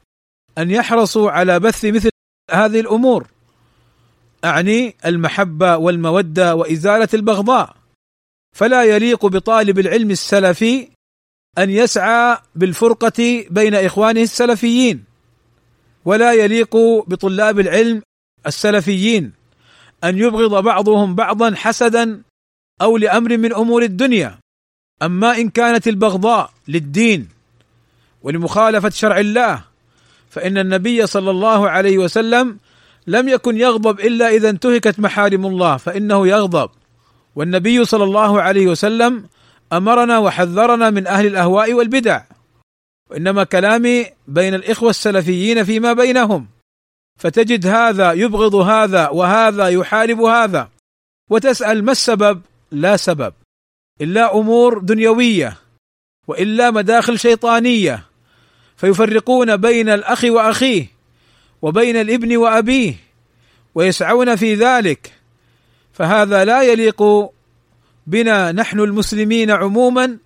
أن 0.58 0.72
يحرصوا 0.72 1.32
على 1.32 1.60
بث 1.60 1.86
مثل 1.86 2.10
هذه 2.51 2.79
الأمور. 2.79 3.27
أعني 4.46 4.96
المحبة 5.06 5.77
والمودة 5.77 6.56
وإزالة 6.56 7.10
البغضاء. 7.13 7.75
فلا 8.56 8.84
يليق 8.84 9.25
بطالب 9.25 9.79
العلم 9.79 10.12
السلفي 10.12 10.96
أن 11.57 11.69
يسعى 11.69 12.37
بالفرقة 12.55 13.45
بين 13.49 13.75
إخوانه 13.75 14.21
السلفيين 14.21 15.03
ولا 16.05 16.33
يليق 16.33 16.77
بطلاب 17.07 17.59
العلم 17.59 18.01
السلفيين 18.47 19.31
أن 20.03 20.17
يبغض 20.17 20.63
بعضهم 20.63 21.15
بعضا 21.15 21.55
حسدا 21.55 22.21
أو 22.81 22.97
لأمر 22.97 23.37
من 23.37 23.53
أمور 23.53 23.83
الدنيا. 23.83 24.39
أما 25.03 25.37
إن 25.37 25.49
كانت 25.49 25.87
البغضاء 25.87 26.51
للدين 26.67 27.29
ولمخالفة 28.23 28.89
شرع 28.89 29.19
الله 29.19 29.63
فإن 30.29 30.57
النبي 30.57 31.07
صلى 31.07 31.31
الله 31.31 31.69
عليه 31.69 31.97
وسلم 31.97 32.57
لم 33.07 33.29
يكن 33.29 33.57
يغضب 33.57 33.99
إلا 33.99 34.29
إذا 34.29 34.49
انتهكت 34.49 34.99
محارم 34.99 35.45
الله 35.45 35.77
فإنه 35.77 36.27
يغضب. 36.27 36.69
والنبي 37.35 37.85
صلى 37.85 38.03
الله 38.03 38.41
عليه 38.41 38.67
وسلم 38.67 39.23
أمرنا 39.74 40.17
وحذرنا 40.17 40.89
من 40.89 41.07
أهل 41.07 41.25
الأهواء 41.25 41.74
والبدع 41.74 42.21
وإنما 43.09 43.43
كلامي 43.43 44.05
بين 44.27 44.53
الإخوة 44.53 44.89
السلفيين 44.89 45.63
فيما 45.63 45.93
بينهم. 45.93 46.47
فتجد 47.19 47.67
هذا 47.67 48.12
يبغض 48.12 48.55
هذا 48.55 49.09
وهذا 49.09 49.67
يحارب 49.67 50.21
هذا 50.21 50.69
وتسأل 51.29 51.86
ما 51.86 51.91
السبب؟ 51.91 52.41
لا 52.71 52.97
سبب. 52.97 53.33
إلا 54.01 54.36
أمور 54.36 54.79
دنيوية 54.79 55.57
وإلا 56.27 56.71
مداخل 56.71 57.19
شيطانية. 57.19 58.03
فيفرقون 58.77 59.57
بين 59.57 59.89
الأخ 59.89 60.24
وأخيه 60.24 60.88
وبين 61.62 61.95
الابن 61.95 62.38
وأبيه 62.38 62.95
ويسعون 63.75 64.36
في 64.36 64.55
ذلك. 64.55 65.13
فهذا 65.93 66.45
لا 66.45 66.62
يليق 66.62 67.03
بنا 68.07 68.51
نحن 68.51 68.79
المسلمين 68.79 69.51
عموما 69.51 70.17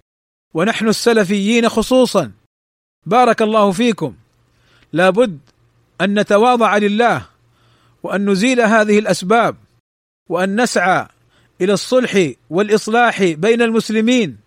ونحن 0.54 0.88
السلفيين 0.88 1.70
خصوصا. 1.70 2.32
بارك 3.06 3.42
الله 3.42 3.72
فيكم. 3.72 4.14
لابد 4.94 5.40
أن 6.02 6.20
نتواضع 6.20 6.78
لله 6.78 7.26
وأن 8.04 8.30
نزيل 8.30 8.62
هذه 8.62 9.00
الأسباب 9.00 9.56
وأن 10.30 10.62
نسعى 10.62 11.08
إلى 11.62 11.74
الصلح 11.74 12.32
والإصلاح 12.50 13.24
بين 13.24 13.62
المسلمين. 13.62 14.38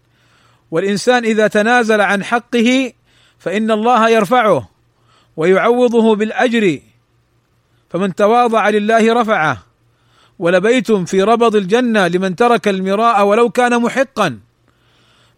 والإنسان 0.71 1.25
إذا 1.25 1.47
تنازل 1.47 2.01
عن 2.01 2.25
حقه 2.25 2.93
فإن 3.39 3.71
الله 3.71 4.09
يرفعه 4.09 4.69
ويعوضه 5.37 6.17
بالأجر. 6.17 6.81
فمن 7.91 8.15
تواضع 8.15 8.69
لله 8.69 9.21
رفعه. 9.21 9.74
ولبيت 10.39 10.93
في 10.93 11.23
ربض 11.23 11.57
الجنة 11.57 12.09
لمن 12.09 12.37
ترك 12.37 12.69
المراء 12.69 13.25
ولو 13.27 13.51
كان 13.51 13.83
محقا. 13.83 14.39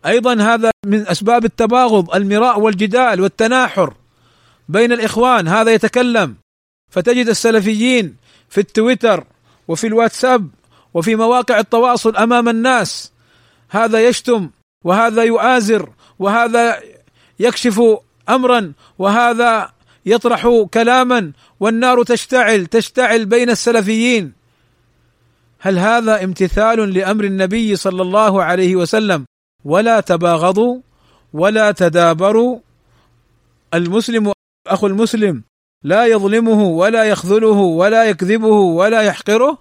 أيضا 0.07 0.35
هذا 0.35 0.71
من 0.87 1.09
أسباب 1.09 1.45
التباغض 1.45 2.15
المراء 2.15 2.61
والجدال 2.61 3.21
والتناحر 3.21 3.95
بين 4.69 4.93
الإخوان 4.93 5.49
هذا 5.49 5.73
يتكلم. 5.73 6.35
فتجد 6.91 7.29
السلفيين 7.29 8.17
في 8.49 8.59
التويتر 8.59 9.25
وفي 9.69 9.87
الواتساب 9.87 10.49
وفي 10.95 11.17
مواقع 11.17 11.59
التواصل 11.59 12.17
أمام 12.17 12.49
الناس. 12.49 13.13
هذا 13.71 14.09
يشتم 14.09 14.51
وهذا 14.85 15.23
يؤازر 15.23 15.91
وهذا 16.19 16.81
يكشف 17.39 17.83
امرا 18.29 18.73
وهذا 18.99 19.73
يطرح 20.07 20.67
كلاما 20.75 21.33
والنار 21.61 22.03
تشتعل 22.03 22.67
تشتعل 22.67 23.25
بين 23.27 23.51
السلفيين. 23.51 24.36
هل 25.67 25.79
هذا 25.79 26.25
امتثال 26.25 26.95
لأمر 26.95 27.25
النبي 27.25 27.77
صلى 27.77 28.03
الله 28.03 28.43
عليه 28.43 28.77
وسلم؟ 28.77 29.27
ولا 29.65 30.01
تباغضوا 30.01 30.81
ولا 31.33 31.73
تدابروا. 31.73 32.59
المسلم 33.75 34.33
أخو 34.67 34.87
المسلم 34.87 35.43
لا 35.85 36.07
يظلمه 36.07 36.63
ولا 36.63 37.05
يخذله 37.05 37.59
ولا 37.81 38.05
يكذبه 38.05 38.57
ولا 38.81 39.03
يحقره 39.03 39.59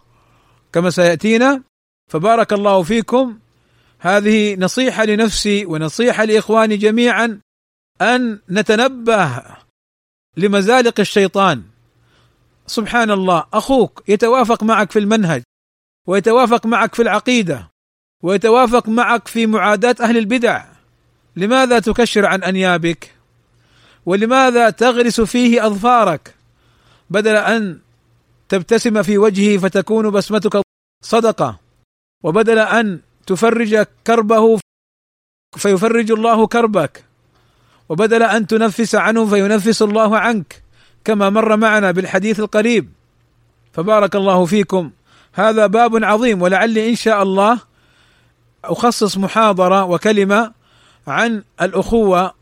كما 0.74 0.90
سيأتينا. 0.90 1.64
فبارك 2.12 2.54
الله 2.54 2.84
فيكم. 2.84 3.40
هذه 4.00 4.56
نصيحة 4.56 5.06
لنفسي 5.06 5.66
ونصيحة 5.66 6.26
لإخواني 6.26 6.78
جميعا 6.78 7.40
أن 8.02 8.40
نتنبه 8.50 9.44
لمزالق 10.38 11.00
الشيطان. 11.00 11.64
سبحان 12.68 13.12
الله. 13.12 13.46
أخوك 13.54 14.04
يتوافق 14.08 14.64
معك 14.64 14.92
في 14.92 15.00
المنهج. 15.00 15.44
ويتوافق 16.08 16.66
معك 16.66 16.96
في 16.96 17.02
العقيدة 17.02 17.72
ويتوافق 18.24 18.90
معك 18.90 19.28
في 19.28 19.46
معاداة 19.46 19.96
أهل 20.02 20.18
البدع. 20.18 20.66
لماذا 21.36 21.80
تكشر 21.80 22.26
عن 22.26 22.44
أنيابك؟ 22.44 23.12
ولماذا 24.06 24.70
تغرس 24.70 25.22
فيه 25.22 25.68
أظفارك؟ 25.68 26.36
بدل 27.10 27.36
أن 27.36 27.80
تبتسم 28.50 29.04
في 29.04 29.18
وجهه 29.18 29.58
فتكون 29.58 30.10
بسمتك 30.12 30.62
صدقة 31.04 31.60
وبدل 32.24 32.60
أن 32.60 33.00
تفرج 33.28 33.86
كربه 34.08 34.60
فيفرج 35.58 36.12
الله 36.12 36.48
كربك 36.48 37.04
وبدل 37.90 38.24
أن 38.24 38.48
تنفس 38.48 38.96
عنه 38.96 39.26
فينفس 39.26 39.82
الله 39.82 40.18
عنك 40.18 40.64
كما 41.06 41.30
مر 41.30 41.58
معنا 41.58 41.92
بالحديث 41.92 42.40
القريب. 42.40 42.90
فبارك 43.74 44.16
الله 44.16 44.46
فيكم. 44.46 44.92
هذا 45.36 45.68
باب 45.68 46.04
عظيم 46.04 46.42
ولعلي 46.42 46.90
إن 46.90 46.96
شاء 46.96 47.24
الله 47.24 47.60
أخصص 48.64 49.18
محاضرة 49.18 49.84
وكلمة 49.84 50.52
عن 51.08 51.44
الأخوة 51.62 52.34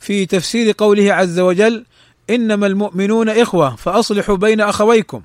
في 0.00 0.26
تفسير 0.26 0.74
قوله 0.78 1.12
عز 1.12 1.40
وجل 1.40 1.84
إنما 2.30 2.66
المؤمنون 2.66 3.28
إخوة 3.28 3.76
فأصلحوا 3.76 4.36
بين 4.36 4.60
أخويكم. 4.60 5.22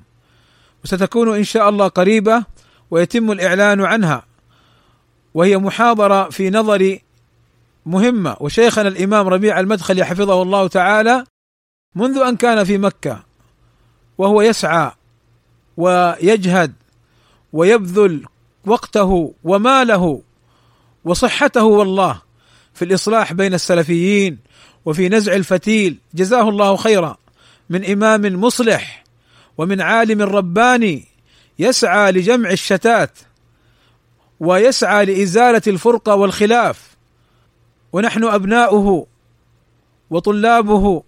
وستكون 0.84 1.36
إن 1.36 1.44
شاء 1.44 1.68
الله 1.68 1.88
قريبة 1.88 2.44
ويتم 2.90 3.32
الإعلان 3.32 3.84
عنها. 3.84 4.22
وهي 5.34 5.58
محاضرة 5.58 6.30
في 6.30 6.50
نظري 6.50 7.02
مهمة. 7.86 8.36
وشيخنا 8.40 8.88
الإمام 8.88 9.28
ربيع 9.28 9.60
المدخلي 9.60 10.04
حفظه 10.04 10.42
الله 10.42 10.68
تعالى 10.68 11.24
منذ 11.94 12.18
أن 12.18 12.36
كان 12.36 12.64
في 12.64 12.78
مكة 12.78 13.22
وهو 14.18 14.42
يسعى 14.42 14.90
ويجهد 15.76 16.72
ويبذل 17.54 18.24
وقته 18.66 19.34
وماله 19.44 20.22
وصحته 21.04 21.64
والله 21.64 22.22
في 22.74 22.84
الإصلاح 22.84 23.32
بين 23.32 23.54
السلفيين 23.54 24.38
وفي 24.84 25.08
نزع 25.08 25.32
الفتيل. 25.32 25.98
جزاه 26.14 26.48
الله 26.48 26.76
خيرا. 26.76 27.16
من 27.70 27.84
إمام 27.84 28.40
مصلح 28.40 29.04
ومن 29.58 29.80
عالم 29.80 30.22
رباني 30.22 31.04
يسعى 31.58 32.12
لجمع 32.12 32.50
الشتات 32.50 33.18
ويسعى 34.40 35.04
لإزالة 35.04 35.62
الفرقة 35.66 36.14
والخلاف. 36.14 36.96
ونحن 37.92 38.24
أبناؤه 38.24 39.06
وطلابه 40.10 41.02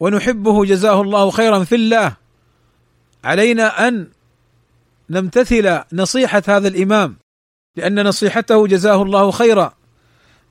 ونحبه. 0.00 0.64
جزاه 0.64 1.00
الله 1.00 1.30
خيرا 1.30 1.64
في 1.64 1.74
الله. 1.74 2.16
علينا 3.24 3.88
أن 3.88 4.15
نمتثل 5.10 5.80
نصيحة 5.92 6.42
هذا 6.48 6.68
الإمام 6.68 7.16
لأن 7.76 8.06
نصيحته 8.06 8.66
جزاه 8.66 9.02
الله 9.02 9.30
خيرا 9.30 9.74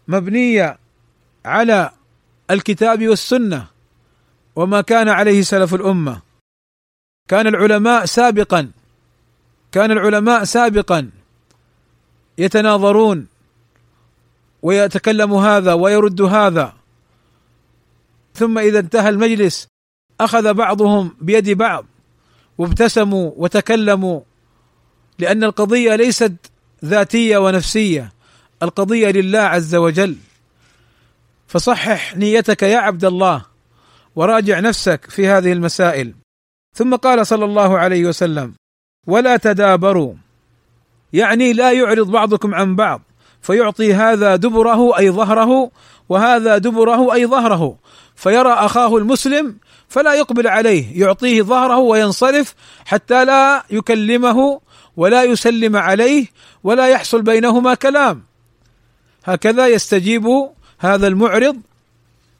مبنية 0.08 0.78
على 1.46 1.92
الكتاب 2.52 3.08
والسنة 3.08 3.68
وما 4.56 4.82
كان 4.82 5.10
عليه 5.10 5.42
سلف 5.42 5.74
الأمة. 5.74 6.22
كان 7.30 7.48
العلماء 7.48 8.06
سابقا 8.06 8.72
كان 9.72 9.92
العلماء 9.92 10.44
سابقا 10.44 11.10
يتناظرون 12.38 13.28
ويتكلم 14.62 15.34
هذا 15.34 15.74
ويرد 15.74 16.22
هذا. 16.22 16.74
ثم 18.34 18.58
إذا 18.58 18.80
انتهى 18.80 19.10
المجلس 19.10 19.68
أخذ 20.22 20.54
بعضهم 20.54 21.16
بيد 21.22 21.50
بعض 21.50 21.86
وابتسموا 22.58 23.32
وتكلموا 23.36 24.22
لأن 25.20 25.44
القضية 25.44 25.96
ليست 25.96 26.34
ذاتية 26.86 27.38
ونفسية. 27.38 28.14
القضية 28.64 29.12
لله 29.12 29.40
عز 29.40 29.76
وجل. 29.76 30.16
فصحح 31.48 32.18
نيتك 32.18 32.64
يا 32.64 32.78
عبد 32.78 33.06
الله 33.06 33.46
وراجع 34.16 34.60
نفسك 34.60 35.10
في 35.10 35.28
هذه 35.28 35.52
المسائل. 35.52 36.14
ثم 36.74 36.96
قال 36.96 37.28
صلى 37.28 37.46
الله 37.46 37.78
عليه 37.78 38.06
وسلم 38.06 38.54
ولا 39.08 39.38
تدابروا. 39.38 40.14
يعني 41.14 41.54
لا 41.54 41.72
يعرض 41.72 42.12
بعضكم 42.12 42.56
عن 42.56 42.76
بعض 42.76 43.02
فيعطي 43.42 43.94
هذا 43.94 44.36
دبره 44.36 44.98
أي 44.98 45.12
ظهره 45.12 45.72
وهذا 46.10 46.58
دبره 46.58 47.14
أي 47.14 47.26
ظهره. 47.26 47.78
فيرى 48.16 48.54
أخاه 48.54 48.98
المسلم 48.98 49.58
فلا 49.88 50.14
يقبل 50.14 50.48
عليه 50.48 51.02
يعطيه 51.02 51.42
ظهره 51.42 51.78
وينصرف 51.78 52.56
حتى 52.86 53.26
لا 53.26 53.64
يكلمه 53.70 54.62
ولا 54.98 55.24
يسلم 55.24 55.76
عليه 55.76 56.28
ولا 56.64 56.88
يحصل 56.88 57.22
بينهما 57.22 57.74
كلام. 57.74 58.24
هكذا 59.24 59.68
يستجيب 59.68 60.28
هذا 60.80 61.08
المعرض 61.08 61.62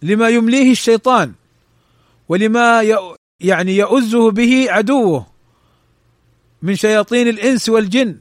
لما 0.02 0.30
يمليه 0.30 0.72
الشيطان 0.72 1.34
ولما 2.30 2.98
يعني 3.40 3.78
يؤزه 3.78 4.32
به 4.32 4.66
عدوه 4.70 5.28
من 6.62 6.76
شياطين 6.76 7.28
الإنس 7.28 7.70
والجن. 7.70 8.18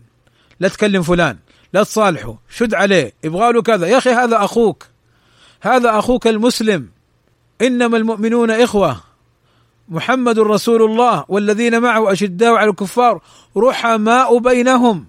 لا 0.61 0.69
تكلم 0.69 1.03
فلان 1.03 1.37
لا 1.73 1.83
تصالحه 1.83 2.39
شد 2.51 2.75
عليه 2.75 3.13
يبغى 3.25 3.53
له 3.53 3.63
كذا. 3.63 3.87
يا 3.87 3.99
أخي 3.99 4.11
هذا 4.11 4.45
أخوك 4.45 4.87
هذا 5.61 5.99
أخوك 5.99 6.27
المسلم. 6.27 6.89
إنما 7.63 7.97
المؤمنون 7.97 8.51
إخوة. 8.51 9.14
محمد 9.89 10.39
رسول 10.39 10.83
الله 10.83 11.25
والذين 11.29 11.81
معه 11.81 12.13
أشداء 12.13 12.55
على 12.55 12.71
الكفار 12.71 13.21
رحماء 13.57 14.39
بينهم. 14.39 15.07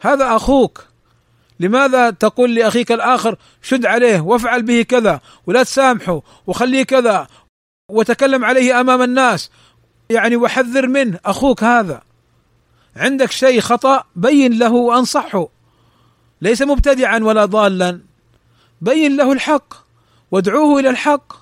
هذا 0.00 0.36
أخوك. 0.36 0.86
لماذا 1.60 2.10
تقول 2.10 2.54
لأخيك 2.54 2.92
الآخر 2.92 3.36
شد 3.62 3.86
عليه 3.86 4.20
وافعل 4.20 4.62
به 4.62 4.82
كذا 4.82 5.20
ولا 5.46 5.62
تسامحه 5.62 6.22
وخليه 6.46 6.82
كذا 6.82 7.26
وتكلم 7.88 8.44
عليه 8.44 8.80
أمام 8.80 9.02
الناس؟ 9.02 9.50
يعني 10.10 10.36
وحذر 10.36 10.86
منه 10.86 11.18
أخوك 11.24 11.64
هذا. 11.64 12.02
عندك 12.96 13.30
شيء 13.30 13.60
خطأ 13.60 14.04
بين 14.16 14.58
له 14.58 14.72
وأنصحه. 14.72 15.48
ليس 16.42 16.62
مبتدعا 16.62 17.18
ولا 17.18 17.44
ضالا. 17.44 18.00
بين 18.80 19.16
له 19.16 19.32
الحق 19.32 19.74
وادعوه 20.30 20.80
إلى 20.80 20.90
الحق 20.90 21.32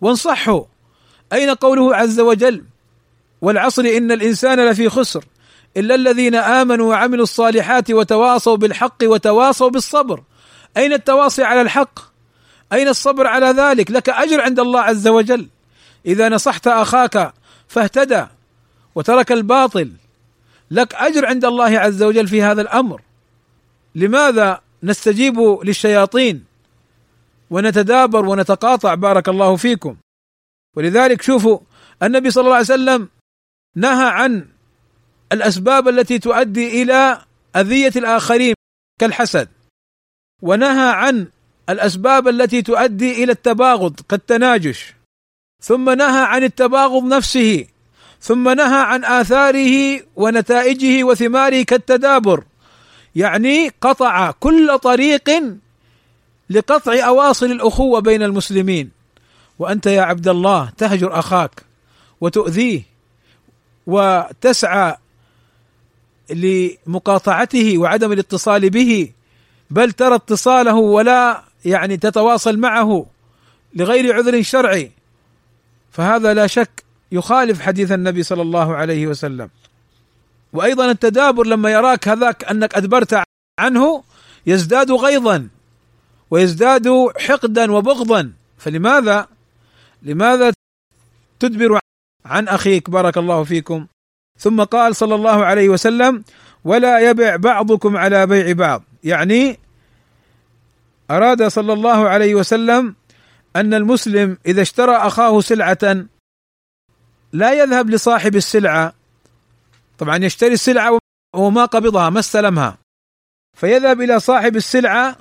وانصحه. 0.00 0.71
أين 1.32 1.50
قوله 1.50 1.96
عز 1.96 2.20
وجل؟ 2.20 2.64
والعصر 3.40 3.82
إن 3.82 4.12
الإنسان 4.12 4.68
لفي 4.68 4.88
خسر 4.88 5.24
إلا 5.76 5.94
الذين 5.94 6.34
آمنوا 6.34 6.88
وعملوا 6.90 7.22
الصالحات 7.22 7.90
وتواصوا 7.90 8.56
بالحق 8.56 8.96
وتواصوا 9.02 9.70
بالصبر. 9.70 10.22
أين 10.76 10.92
التواصي 10.92 11.42
على 11.42 11.60
الحق؟ 11.60 11.98
أين 12.72 12.88
الصبر 12.88 13.26
على 13.26 13.46
ذلك؟ 13.46 13.90
لك 13.90 14.08
أجر 14.08 14.40
عند 14.40 14.60
الله 14.60 14.80
عز 14.80 15.08
وجل. 15.08 15.48
إذا 16.06 16.28
نصحت 16.28 16.66
أخاك 16.66 17.32
فاهتدى 17.68 18.26
وترك 18.94 19.32
الباطل 19.32 19.92
لك 20.70 20.94
أجر 20.94 21.26
عند 21.26 21.44
الله 21.44 21.78
عز 21.78 22.02
وجل 22.02 22.28
في 22.28 22.42
هذا 22.42 22.62
الأمر. 22.62 23.00
لماذا 23.94 24.60
نستجيب 24.82 25.58
للشياطين 25.64 26.44
ونتدابر 27.50 28.26
ونتقاطع؟ 28.26 28.94
بارك 28.94 29.28
الله 29.28 29.56
فيكم. 29.56 29.96
ولذلك 30.76 31.22
شوفوا 31.22 31.58
النبي 32.02 32.30
صلى 32.30 32.44
الله 32.44 32.54
عليه 32.54 32.64
وسلم 32.64 33.08
نهى 33.76 34.06
عن 34.08 34.46
الأسباب 35.32 35.88
التي 35.88 36.18
تؤدي 36.18 36.82
إلى 36.82 37.24
أذية 37.56 37.92
الآخرين 37.96 38.54
كالحسد 39.00 39.48
ونهى 40.42 40.90
عن 40.90 41.28
الأسباب 41.68 42.28
التي 42.28 42.62
تؤدي 42.62 43.24
إلى 43.24 43.32
التباغض 43.32 44.00
كالتناجش 44.08 44.94
ثم 45.62 45.90
نهى 45.90 46.24
عن 46.24 46.44
التباغض 46.44 47.04
نفسه 47.04 47.66
ثم 48.20 48.48
نهى 48.48 48.80
عن 48.80 49.04
آثاره 49.04 50.00
ونتائجه 50.16 51.04
وثماره 51.04 51.62
كالتدابر 51.62 52.44
يعني 53.16 53.68
قطع 53.80 54.30
كل 54.30 54.78
طريق 54.78 55.30
لقطع 56.50 57.06
أواصر 57.06 57.46
الأخوة 57.46 58.00
بين 58.00 58.22
المسلمين. 58.22 58.90
وأنت 59.62 59.86
يا 59.86 60.02
عبد 60.02 60.28
الله 60.28 60.70
تهجر 60.78 61.18
أخاك 61.18 61.62
وتؤذيه 62.20 62.82
وتسعى 63.86 64.96
لمقاطعته 66.30 67.78
وعدم 67.78 68.12
الاتصال 68.12 68.70
به 68.70 69.10
بل 69.70 69.92
ترى 69.92 70.14
اتصاله 70.14 70.74
ولا 70.74 71.42
يعني 71.64 71.96
تتواصل 71.96 72.58
معه 72.58 73.06
لغير 73.74 74.14
عذر 74.14 74.42
شرعي. 74.42 74.90
فهذا 75.90 76.34
لا 76.34 76.46
شك 76.46 76.84
يخالف 77.12 77.60
حديث 77.60 77.92
النبي 77.92 78.22
صلى 78.22 78.42
الله 78.42 78.76
عليه 78.76 79.06
وسلم. 79.06 79.50
وأيضا 80.52 80.90
التدابر 80.90 81.46
لما 81.46 81.70
يراك 81.70 82.08
هذاك 82.08 82.44
أنك 82.44 82.74
أدبرت 82.74 83.22
عنه 83.60 84.02
يزداد 84.46 84.92
غيظا 84.92 85.48
ويزداد 86.30 86.88
حقدا 87.18 87.72
وبغضا. 87.72 88.32
فلماذا؟ 88.58 89.26
لماذا 90.02 90.52
تدبر 91.40 91.78
عن 92.24 92.48
أخيك؟ 92.48 92.90
بارك 92.90 93.18
الله 93.18 93.44
فيكم. 93.44 93.86
ثم 94.38 94.62
قال 94.62 94.96
صلى 94.96 95.14
الله 95.14 95.44
عليه 95.44 95.68
وسلم 95.68 96.24
ولا 96.64 97.10
يبع 97.10 97.36
بعضكم 97.36 97.96
على 97.96 98.26
بيع 98.26 98.52
بعض. 98.52 98.82
يعني 99.04 99.58
أراد 101.10 101.46
صلى 101.48 101.72
الله 101.72 102.08
عليه 102.08 102.34
وسلم 102.34 102.94
أن 103.56 103.74
المسلم 103.74 104.38
إذا 104.46 104.62
اشترى 104.62 104.96
أخاه 104.96 105.40
سلعة 105.40 106.06
لا 107.32 107.52
يذهب 107.52 107.90
لصاحب 107.90 108.36
السلعة. 108.36 108.92
طبعا 109.98 110.16
يشتري 110.16 110.54
السلعة 110.54 110.98
وما 111.36 111.64
قبضها 111.64 112.10
ما 112.10 112.20
استلمها. 112.20 112.78
فيذهب 113.56 114.00
إلى 114.00 114.20
صاحب 114.20 114.56
السلعة 114.56 115.16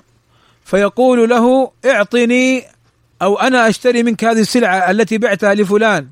فيقول 0.66 1.30
له 1.30 1.72
اعطني 1.86 2.64
أو 3.22 3.40
أنا 3.40 3.70
أشتري 3.70 4.04
منك 4.04 4.24
هذه 4.24 4.40
السلعة 4.40 4.92
التي 4.92 5.18
بعتها 5.18 5.54
لفلان 5.54 6.08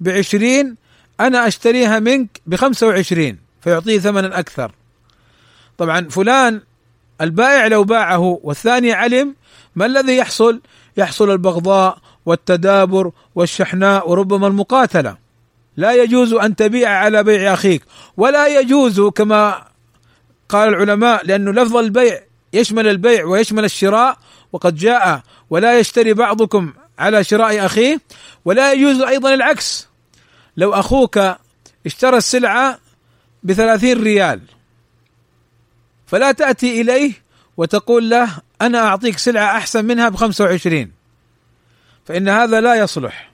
بعشرين 0.00 0.76
أنا 1.20 1.46
أشتريها 1.46 1.98
منك 1.98 2.40
بخمسة 2.46 2.86
وعشرين 2.86 3.38
فيعطيه 3.60 3.98
ثمنا 3.98 4.38
أكثر 4.38 4.72
طبعا 5.78 6.08
فلان 6.08 6.60
البائع 7.20 7.66
لو 7.66 7.84
باعه 7.84 8.40
والثاني 8.42 8.92
علم 8.92 9.34
ما 9.76 9.86
الذي 9.86 10.16
يحصل؟ 10.16 10.60
يحصل 10.96 11.30
البغضاء 11.30 11.98
والتدابر 12.26 13.10
والشحناء 13.34 14.10
وربما 14.10 14.46
المقاتلة 14.46 15.16
لا 15.76 15.92
يجوز 15.92 16.32
أن 16.32 16.56
تبيع 16.56 16.90
على 16.90 17.22
بيع 17.22 17.52
أخيك 17.52 17.82
ولا 18.16 18.60
يجوز 18.60 19.00
كما 19.00 19.64
قال 20.48 20.68
العلماء 20.68 21.26
لأنه 21.26 21.52
لفظ 21.52 21.76
البيع 21.76 22.20
يشمل 22.52 22.88
البيع 22.88 23.24
ويشمل 23.24 23.64
الشراء 23.64 24.18
وقد 24.52 24.76
جاء 24.76 25.22
ولا 25.50 25.78
يشتري 25.78 26.12
بعضكم 26.12 26.72
على 26.98 27.24
شراء 27.24 27.66
أخيه 27.66 28.00
ولا 28.44 28.72
يجوز 28.72 29.00
أيضا 29.00 29.34
العكس. 29.34 29.88
لو 30.56 30.74
أخوك 30.74 31.20
اشترى 31.86 32.16
السلعة 32.16 32.78
بثلاثين 33.42 34.02
ريال 34.02 34.40
فلا 36.06 36.32
تأتي 36.32 36.80
إليه 36.80 37.12
وتقول 37.56 38.10
له 38.10 38.38
أنا 38.62 38.78
أعطيك 38.78 39.18
سلعة 39.18 39.56
أحسن 39.56 39.84
منها 39.84 40.08
بخمسة 40.08 40.44
وعشرين. 40.44 40.92
فإن 42.06 42.28
هذا 42.28 42.60
لا 42.60 42.74
يصلح. 42.74 43.30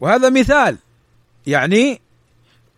وهذا 0.00 0.30
مثال. 0.30 0.76
يعني 1.46 2.00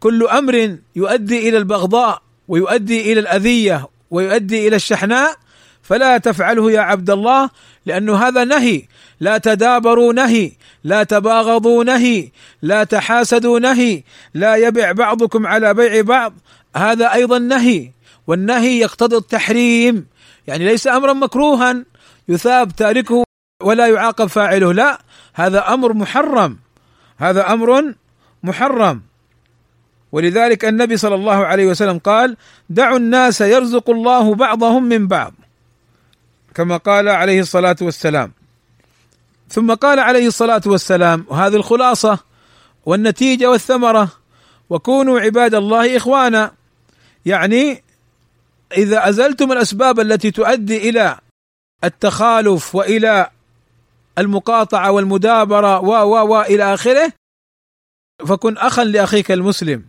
كل 0.01 0.27
أمر 0.27 0.79
يؤدي 0.97 1.49
إلى 1.49 1.59
البغضاء 1.59 2.23
ويؤدي 2.49 3.13
إلى 3.13 3.21
الأذية 3.21 3.89
ويؤدي 4.11 4.69
إلى 4.69 4.77
الشحناء 4.77 5.37
فلا 5.91 6.19
تفعله 6.19 6.73
يا 6.73 6.81
عبد 6.81 7.11
الله 7.11 7.51
لأنه 7.87 8.17
هذا 8.29 8.45
نهي. 8.45 8.83
لا 9.21 9.39
تدابروا 9.39 10.13
نهي 10.13 10.53
لا 10.85 11.03
تباغضوا 11.03 11.85
نهي 11.85 12.31
لا 12.63 12.85
تحاسدوا 12.85 13.59
نهي 13.59 14.03
لا 14.35 14.57
يبع 14.57 14.93
بعضكم 14.93 15.47
على 15.47 15.75
بيع 15.75 16.01
بعض. 16.01 16.33
هذا 16.77 17.13
أيضا 17.13 17.39
نهي 17.39 17.91
والنهي 18.27 18.79
يقتضي 18.79 19.17
التحريم. 19.17 20.07
يعني 20.47 20.65
ليس 20.65 20.87
امرا 20.87 21.13
مكروها 21.13 21.85
يثاب 22.29 22.77
تاركه 22.77 23.25
ولا 23.63 23.87
يعاقب 23.87 24.27
فاعله. 24.27 24.73
لا 24.73 25.01
هذا 25.35 25.75
أمر 25.75 25.93
محرم. 25.93 26.59
هذا 27.19 27.53
أمر 27.53 27.95
محرم. 28.43 29.03
ولذلك 30.13 30.65
النبي 30.65 30.97
صلى 30.97 31.15
الله 31.15 31.47
عليه 31.47 31.67
وسلم 31.67 31.99
قال 31.99 32.37
دعوا 32.69 32.97
الناس 32.97 33.41
يرزق 33.41 33.91
الله 33.91 34.35
بعضهم 34.35 34.85
من 34.85 35.07
بعض. 35.07 35.35
كما 36.61 36.77
قال 36.77 37.09
عليه 37.09 37.41
الصلاة 37.41 37.77
والسلام. 37.81 38.33
ثم 39.49 39.75
قال 39.75 39.99
عليه 39.99 40.27
الصلاة 40.27 40.61
والسلام 40.67 41.27
وهذه 41.29 41.57
الخلاصة 41.57 42.19
والنتيجة 42.87 43.51
والثمرة 43.51 44.09
وكونوا 44.71 45.21
عباد 45.21 45.55
الله 45.55 45.97
إخوانا. 45.97 46.53
يعني 47.27 47.83
إذا 48.77 49.09
أزلتم 49.09 49.53
الأسباب 49.53 50.01
التي 50.01 50.31
تؤدي 50.31 50.91
إلى 50.91 51.19
التخالف 51.85 52.75
وإلى 52.75 53.31
المقاطعة 54.19 54.91
والمدابرة 54.91 55.81
و 55.81 55.87
و 55.87 56.29
و 56.29 56.43
إلى 56.43 56.75
آخره 56.75 57.13
فكن 58.27 58.59
أخا 58.59 58.85
لأخيك 58.85 59.33
المسلم. 59.33 59.85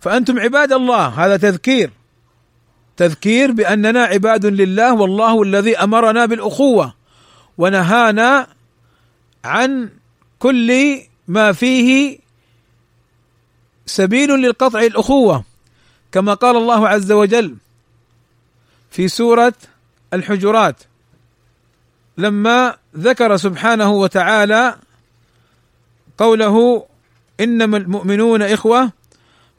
فأنتم 0.00 0.38
عباد 0.40 0.72
الله 0.72 1.06
هذا 1.06 1.36
تذكير. 1.36 1.90
تذكير 2.96 3.52
بأننا 3.52 4.02
عباد 4.02 4.46
لله 4.46 4.94
والله 4.94 5.42
الذي 5.42 5.76
أمرنا 5.76 6.26
بالأخوة 6.26 6.94
ونهانا 7.58 8.46
عن 9.44 9.90
كل 10.38 11.00
ما 11.28 11.52
فيه 11.52 12.18
سبيل 13.86 14.30
للقطع 14.30 14.80
الأخوة 14.80 15.44
كما 16.12 16.34
قال 16.34 16.56
الله 16.56 16.88
عز 16.88 17.12
وجل 17.12 17.56
في 18.90 19.08
سورة 19.08 19.54
الحجرات 20.12 20.76
لما 22.18 22.76
ذكر 22.96 23.36
سبحانه 23.36 23.90
وتعالى 23.90 24.76
قوله 26.18 26.86
إنما 27.40 27.76
المؤمنون 27.76 28.42
إخوة 28.42 28.92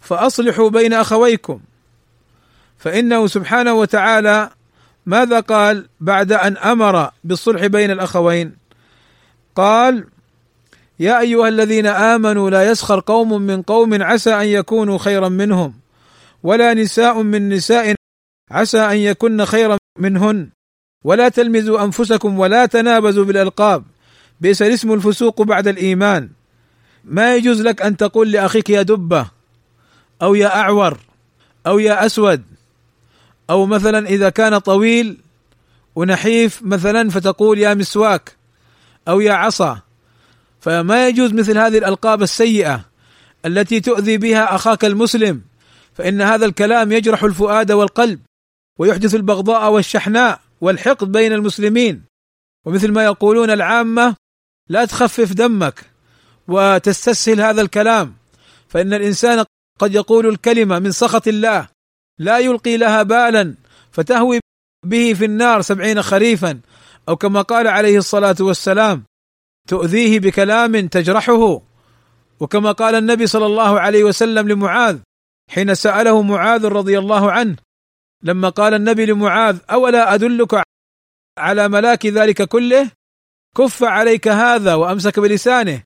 فأصلحوا 0.02 0.70
بين 0.70 0.94
أخويكم 0.94 1.60
فإنه 2.78 3.28
سبحانه 3.28 3.74
وتعالى 3.74 4.50
ماذا 5.06 5.40
قال 5.40 5.90
بعد 6.00 6.32
أن 6.32 6.58
أمر 6.58 7.12
بالصلح 7.24 7.66
بين 7.66 7.92
الأخوين؟ 7.92 8.56
قال 9.56 10.06
يا 11.00 11.20
أيها 11.20 11.48
الذين 11.48 11.88
آمنوا 11.88 12.50
لا 12.50 12.72
يسخر 12.72 13.00
قوم 13.00 13.42
من 13.42 13.62
قوم 13.62 14.04
عسى 14.04 14.34
أن 14.34 14.48
يكونوا 14.48 14.98
خيرا 14.98 15.30
منهم 15.30 15.74
ولا 16.44 16.74
نساء 16.74 17.22
من 17.22 17.50
نساء 17.50 17.96
عسى 18.52 18.80
أن 18.80 18.98
يكن 18.98 19.46
خيرا 19.46 19.78
منهن 20.00 20.50
ولا 21.04 21.30
تلمزوا 21.30 21.84
أنفسكم 21.84 22.40
ولا 22.40 22.66
تنابزوا 22.66 23.26
بالألقاب 23.26 23.84
بئس 24.42 24.62
الاسم 24.62 24.94
الفسوق 24.94 25.42
بعد 25.42 25.68
الإيمان. 25.68 26.30
ما 27.04 27.36
يجوز 27.36 27.62
لك 27.62 27.82
أن 27.82 27.98
تقول 27.98 28.32
لأخيك 28.32 28.70
يا 28.70 28.82
دبة 28.82 29.28
أو 30.22 30.36
يا 30.36 30.60
أعور 30.60 30.98
أو 31.68 31.80
يا 31.80 32.06
أسود 32.06 32.44
أو 33.50 33.66
مثلا 33.66 34.08
إذا 34.08 34.30
كان 34.30 34.58
طويل 34.58 35.18
ونحيف 35.96 36.64
مثلا 36.64 37.10
فتقول 37.10 37.60
يا 37.60 37.74
مسواك 37.74 38.36
أو 39.08 39.22
يا 39.22 39.34
عصا. 39.34 39.82
فما 40.62 41.08
يجوز 41.08 41.34
مثل 41.34 41.58
هذه 41.58 41.78
الألقاب 41.78 42.22
السيئة 42.22 42.86
التي 43.46 43.80
تؤذي 43.80 44.18
بها 44.18 44.56
أخاك 44.56 44.86
المسلم 44.86 45.42
فإن 45.94 46.22
هذا 46.22 46.46
الكلام 46.46 46.92
يجرح 46.92 47.24
الفؤاد 47.24 47.72
والقلب 47.72 48.20
ويحدث 48.80 49.16
البغضاء 49.16 49.72
والشحناء 49.72 50.42
والحقد 50.62 51.12
بين 51.12 51.34
المسلمين. 51.34 52.04
ومثل 52.66 52.92
ما 52.92 53.04
يقولون 53.04 53.50
العامة 53.50 54.16
لا 54.70 54.86
تخفف 54.86 55.34
دمك 55.34 55.86
وتستسهل 56.48 57.42
هذا 57.42 57.62
الكلام 57.62 58.16
فإن 58.68 58.94
الإنسان 58.94 59.46
قد 59.80 59.96
يقول 59.96 60.28
الكلمة 60.28 60.80
من 60.80 60.92
سخط 60.92 61.28
الله 61.28 61.68
لا 62.20 62.40
يلقي 62.40 62.78
لها 62.78 63.04
بالا 63.04 63.56
فتهوي 63.92 64.40
به 64.86 65.14
في 65.14 65.26
النار 65.26 65.62
سبعين 65.62 66.02
خريفا 66.02 66.60
أو 67.10 67.16
كما 67.16 67.42
قال 67.42 67.68
عليه 67.68 67.98
الصلاة 67.98 68.36
والسلام 68.40 69.04
تؤذيه 69.68 70.20
بكلام 70.20 70.88
تجرحه. 70.88 71.62
وكما 72.40 72.72
قال 72.72 72.96
النبي 72.96 73.28
صلى 73.28 73.46
الله 73.46 73.80
عليه 73.80 74.04
وسلم 74.04 74.48
لمعاذ 74.48 75.00
حين 75.50 75.76
سأله 75.76 76.22
معاذ 76.22 76.66
رضي 76.66 77.00
الله 77.00 77.32
عنه 77.32 77.56
لما 78.24 78.50
قال 78.50 78.74
النبي 78.74 79.06
لمعاذ 79.06 79.58
أولا 79.72 80.14
أدلك 80.14 80.64
على 81.38 81.68
ملاك 81.68 82.06
ذلك 82.06 82.42
كله؟ 82.44 82.92
كف 83.58 83.84
عليك 83.84 84.28
هذا 84.28 84.76
وأمسك 84.76 85.20
بلسانه. 85.20 85.84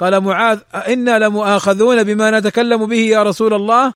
قال 0.00 0.20
معاذ 0.20 0.60
أئنا 0.74 1.18
لمؤاخذون 1.18 2.02
بما 2.02 2.38
نتكلم 2.38 2.86
به 2.86 2.96
يا 2.96 3.22
رسول 3.22 3.54
الله؟ 3.54 3.92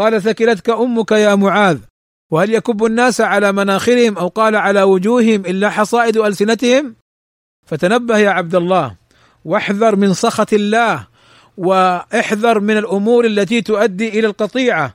قال 0.00 0.22
ثكلتك 0.22 0.70
أمك 0.70 1.12
يا 1.12 1.34
معاذ. 1.34 1.78
وهل 2.30 2.54
يكب 2.54 2.84
الناس 2.84 3.20
على 3.20 3.52
مناخرهم 3.52 4.18
أو 4.18 4.28
قال 4.28 4.56
على 4.56 4.82
وجوههم 4.82 5.40
إلا 5.46 5.70
حصائد 5.70 6.16
ألسنتهم؟ 6.16 6.94
فتنبه 7.66 8.18
يا 8.18 8.30
عبد 8.30 8.54
الله. 8.54 8.96
واحذر 9.44 9.96
من 9.96 10.14
سخط 10.14 10.52
الله 10.52 11.06
وإحذر 11.56 12.60
من 12.60 12.76
الأمور 12.76 13.24
التي 13.24 13.62
تؤدي 13.62 14.08
إلى 14.08 14.26
القطيعة 14.26 14.94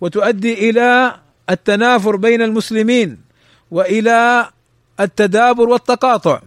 وتؤدي 0.00 0.70
إلى 0.70 1.16
التنافر 1.50 2.16
بين 2.16 2.42
المسلمين 2.42 3.20
وإلى 3.70 4.48
التدابر 5.00 5.68
والتقاطع. 5.68 6.40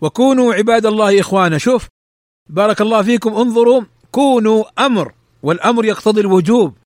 وكونوا 0.00 0.54
عباد 0.54 0.86
الله 0.86 1.20
إخوانا. 1.20 1.58
شوف 1.58 1.88
بارك 2.48 2.80
الله 2.80 3.02
فيكم 3.02 3.34
انظروا 3.34 3.82
كونوا 4.12 4.64
أمر 4.78 5.12
والأمر 5.42 5.84
يقتضي 5.84 6.20
الوجوب. 6.20 6.76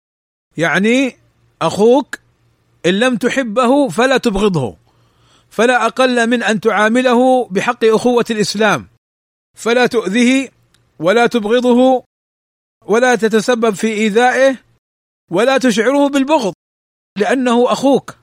يعني 0.56 1.16
أخوك 1.62 2.18
إن 2.86 2.98
لم 2.98 3.16
تحبه 3.16 3.88
فلا 3.88 4.16
تبغضه 4.16 4.76
فلا 5.50 5.86
أقل 5.86 6.26
من 6.30 6.42
أن 6.42 6.60
تعامله 6.60 7.48
بحق 7.48 7.84
أخوة 7.84 8.24
الإسلام 8.30 8.88
فلا 9.56 9.86
تؤذيه 9.86 10.48
ولا 10.98 11.26
تبغضه 11.26 12.04
ولا 12.86 13.14
تتسبب 13.14 13.74
في 13.74 13.86
إيذائه 13.86 14.56
ولا 15.30 15.58
تشعره 15.58 16.08
بالبغض 16.08 16.52
لأنه 17.18 17.72
أخوك 17.72 18.14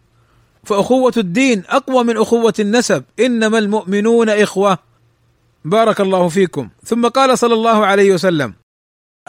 فأخوة 0.63 1.13
الدين 1.17 1.63
أقوى 1.67 2.03
من 2.03 2.17
أخوة 2.17 2.53
النسب 2.59 3.03
إنما 3.19 3.57
المؤمنون 3.57 4.29
إخوة. 4.29 4.77
بارك 5.65 6.01
الله 6.01 6.29
فيكم. 6.29 6.69
ثم 6.83 7.07
قال 7.07 7.37
صلى 7.37 7.53
الله 7.53 7.85
عليه 7.85 8.13
وسلم 8.13 8.53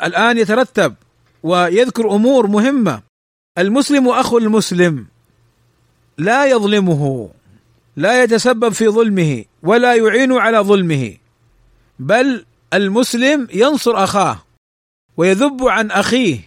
الآن 0.02 0.38
يترتب 0.38 0.94
ويذكر 1.42 2.14
أمور 2.14 2.46
مهمة. 2.46 3.02
المسلم 3.58 4.08
اخو 4.08 4.38
المسلم 4.38 5.06
لا 6.18 6.46
يظلمه 6.46 7.30
لا 7.96 8.22
يتسبب 8.22 8.68
في 8.68 8.88
ظلمه 8.88 9.44
ولا 9.62 9.94
يعين 9.94 10.32
على 10.32 10.58
ظلمه 10.58 11.16
بل 11.98 12.44
المسلم 12.74 13.48
ينصر 13.52 14.04
أخاه 14.04 14.42
ويذب 15.16 15.68
عن 15.68 15.90
أخيه. 15.90 16.40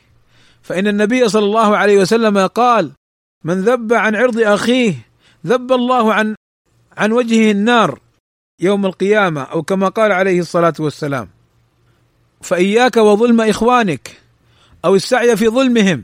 فإن 0.62 0.88
النبي 0.88 1.30
صلى 1.30 1.46
الله 1.46 1.78
عليه 1.78 1.98
وسلم 1.98 2.48
قال 2.48 2.92
من 3.44 3.62
ذب 3.62 3.94
عن 3.94 4.16
عرض 4.16 4.40
أخيه 4.40 4.96
ذب 5.46 5.72
الله 5.72 6.14
عن 6.14 6.36
عن 6.98 7.12
وجهه 7.12 7.52
النار 7.52 8.00
يوم 8.62 8.86
القيامة. 8.86 9.42
أو 9.42 9.64
كما 9.64 9.88
قال 9.90 10.12
عليه 10.12 10.40
الصلاة 10.40 10.74
والسلام 10.80 11.30
فإياك 12.42 12.98
وظلم 12.98 13.42
إخوانك. 13.42 14.25
أو 14.86 14.96
السعي 14.96 15.38
في 15.38 15.48
ظلمهم. 15.48 16.04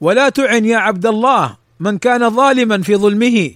ولا 0.00 0.28
تعن 0.28 0.64
يا 0.64 0.76
عبد 0.76 1.06
الله 1.06 1.56
من 1.80 1.98
كان 1.98 2.30
ظالما 2.30 2.82
في 2.82 2.96
ظلمه. 2.96 3.50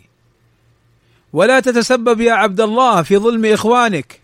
ولا 1.32 1.60
تتسبب 1.60 2.20
يا 2.20 2.32
عبد 2.32 2.60
الله 2.60 3.02
في 3.02 3.16
ظلم 3.16 3.44
إخوانك. 3.44 4.20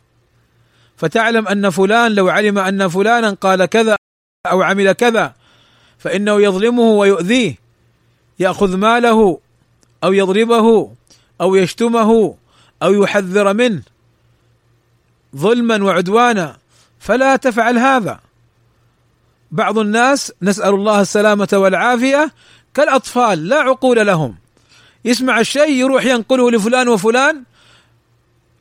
فتعلم 0.96 1.48
أن 1.48 1.70
فلان 1.70 2.14
لو 2.14 2.28
علم 2.28 2.58
أن 2.58 2.88
فلانا 2.88 3.30
قال 3.30 3.64
كذا 3.64 3.96
أو 4.46 4.62
عمل 4.62 4.92
كذا 4.92 5.34
فإنه 5.98 6.42
يظلمه 6.42 6.82
ويؤذيه. 6.82 7.54
يأخذ 8.38 8.76
ماله 8.76 9.40
أو 10.04 10.12
يضربه 10.12 10.92
أو 11.40 11.54
يشتمه 11.54 12.34
أو 12.82 13.02
يحذر 13.02 13.54
منه. 13.54 13.82
ظلما 15.36 15.84
وعدوانا 15.84 16.56
فلا 17.00 17.36
تفعل 17.36 17.78
هذا. 17.78 18.20
بعض 19.50 19.78
الناس 19.78 20.32
نسأل 20.42 20.74
الله 20.74 21.00
السلامة 21.00 21.48
والعافية 21.52 22.32
كالأطفال 22.74 23.48
لا 23.48 23.56
عقول 23.56 24.06
لهم. 24.06 24.34
يسمع 25.04 25.40
الشيء 25.40 25.70
يروح 25.70 26.04
ينقله 26.04 26.50
لفلان 26.50 26.88
وفلان 26.88 27.42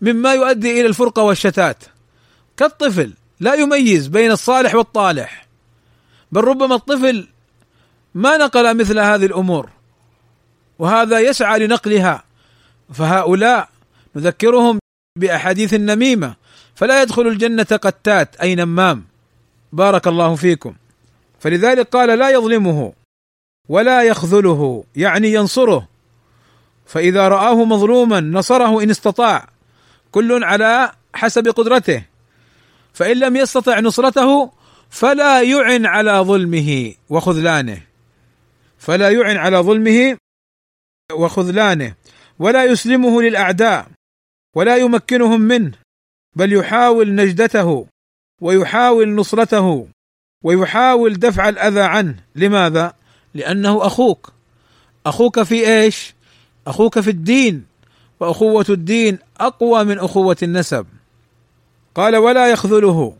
مما 0.02 0.34
يؤدي 0.34 0.80
إلى 0.80 0.88
الفرقة 0.88 1.24
والشتات. 1.24 1.84
كالطفل 2.58 3.14
لا 3.40 3.54
يميز 3.54 4.08
بين 4.08 4.32
الصالح 4.32 4.76
والطالح 4.76 5.48
بل 6.32 6.42
ربما 6.42 6.76
الطفل 6.76 7.28
ما 8.16 8.38
نقل 8.38 8.78
مثل 8.78 9.00
هذه 9.00 9.26
الأمور 9.26 9.70
وهذا 10.80 11.20
يسعى 11.20 11.60
لنقلها. 11.60 12.24
فهؤلاء 12.94 13.70
نذكرهم 14.16 14.80
بأحاديث 15.20 15.74
النميمه 15.74 16.36
فلا 16.76 17.02
يدخل 17.02 17.28
الجنة 17.28 17.64
قتات 17.64 18.36
أي 18.36 18.56
نمام. 18.56 19.13
بارك 19.74 20.08
الله 20.08 20.36
فيكم. 20.36 20.76
فلذلك 21.40 21.88
قال 21.88 22.20
لا 22.20 22.30
يظلمه 22.30 22.94
ولا 23.70 24.04
يخذله 24.04 24.84
يعني 24.96 25.34
ينصره. 25.34 25.88
فإذا 26.86 27.28
رآه 27.28 27.66
مظلوما 27.66 28.20
نصره 28.20 28.84
إن 28.84 28.90
استطاع 28.90 29.50
كل 30.12 30.44
على 30.44 30.92
حسب 31.14 31.48
قدرته. 31.48 32.04
فإن 32.94 33.18
لم 33.18 33.36
يستطع 33.36 33.80
نصرته 33.80 34.52
فلا 34.90 35.42
يعن 35.42 35.86
على 35.86 36.12
ظلمه 36.12 36.94
وخذلانه. 37.10 37.82
فلا 38.78 39.10
يعن 39.10 39.38
على 39.38 39.58
ظلمه 39.58 40.18
وخذلانه. 41.14 41.94
ولا 42.40 42.64
يسلمه 42.64 43.22
للأعداء 43.22 43.88
ولا 44.56 44.78
يمكنهم 44.78 45.42
منه 45.42 45.72
بل 46.36 46.54
يحاول 46.54 47.16
نجدته. 47.16 47.88
ويحاول 48.44 49.16
نصرته 49.16 49.88
ويحاول 50.44 51.14
دفع 51.14 51.50
الأذى 51.50 51.82
عنه. 51.82 52.16
لماذا؟ 52.36 52.94
لأنه 53.34 53.86
أخوك. 53.86 54.32
أخوك 55.06 55.44
في 55.44 55.68
إيش؟ 55.68 56.14
أخوك 56.68 57.00
في 57.00 57.10
الدين 57.10 57.66
وأخوة 58.20 58.66
الدين 58.70 59.18
أقوى 59.40 59.84
من 59.84 60.00
أخوة 60.00 60.38
النسب. 60.44 60.86
قال 61.96 62.16
ولا 62.16 62.52
يخذله. 62.52 63.14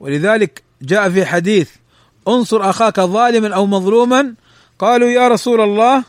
ولذلك 0.00 0.62
جاء 0.82 1.10
في 1.10 1.24
حديث 1.24 1.70
انصر 2.28 2.70
أخاك 2.70 3.00
ظالما 3.00 3.54
أو 3.54 3.66
مظلوما. 3.66 4.34
قالوا 4.78 5.08
يا 5.08 5.28
رسول 5.28 5.60
الله 5.60 6.04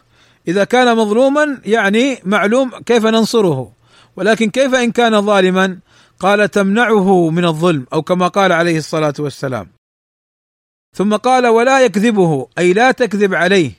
إذا 0.48 0.64
كان 0.64 0.98
مظلوما 0.98 1.62
يعني 1.66 2.20
معلوم 2.24 2.72
كيف 2.86 3.06
ننصره 3.06 3.72
ولكن 4.16 4.50
كيف 4.50 4.76
إن 4.76 4.92
كان 4.92 5.22
ظالما؟ 5.22 5.78
قال 6.20 6.52
تمنعه 6.52 7.30
من 7.30 7.46
الظلم 7.46 7.88
أو 7.94 8.02
كما 8.02 8.28
قال 8.28 8.52
عليه 8.52 8.78
الصلاة 8.78 9.14
والسلام. 9.20 9.70
ثم 10.96 11.16
قال 11.16 11.48
ولا 11.48 11.86
يكذبه 11.86 12.48
أي 12.58 12.74
لا 12.74 12.92
تكذب 12.92 13.34
عليه 13.34 13.72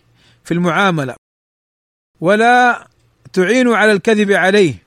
في 0.44 0.54
المعاملة. 0.54 1.16
ولا 2.20 2.88
تعين 3.32 3.68
على 3.68 3.92
الكذب 3.92 4.32
عليه 4.32 4.82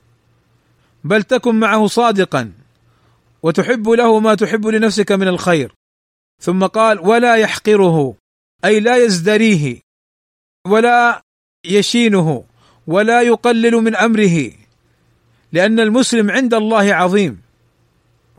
بل 1.04 1.22
تكن 1.22 1.60
معه 1.60 1.86
صادقا 1.86 2.52
وتحب 3.42 3.88
له 3.88 4.20
ما 4.20 4.34
تحب 4.34 4.66
لنفسك 4.66 5.12
من 5.12 5.28
الخير. 5.28 5.72
ثم 6.42 6.66
قال 6.66 7.00
ولا 7.00 7.36
يحقره 7.36 8.14
أي 8.64 8.80
لا 8.80 8.96
يزدريه 8.96 9.80
ولا 10.66 11.22
يشينه 11.64 12.44
ولا 12.86 13.22
يقلل 13.22 13.74
من 13.74 13.96
أمره. 13.96 14.59
لأن 15.52 15.80
المسلم 15.80 16.30
عند 16.30 16.54
الله 16.54 16.94
عظيم. 16.94 17.40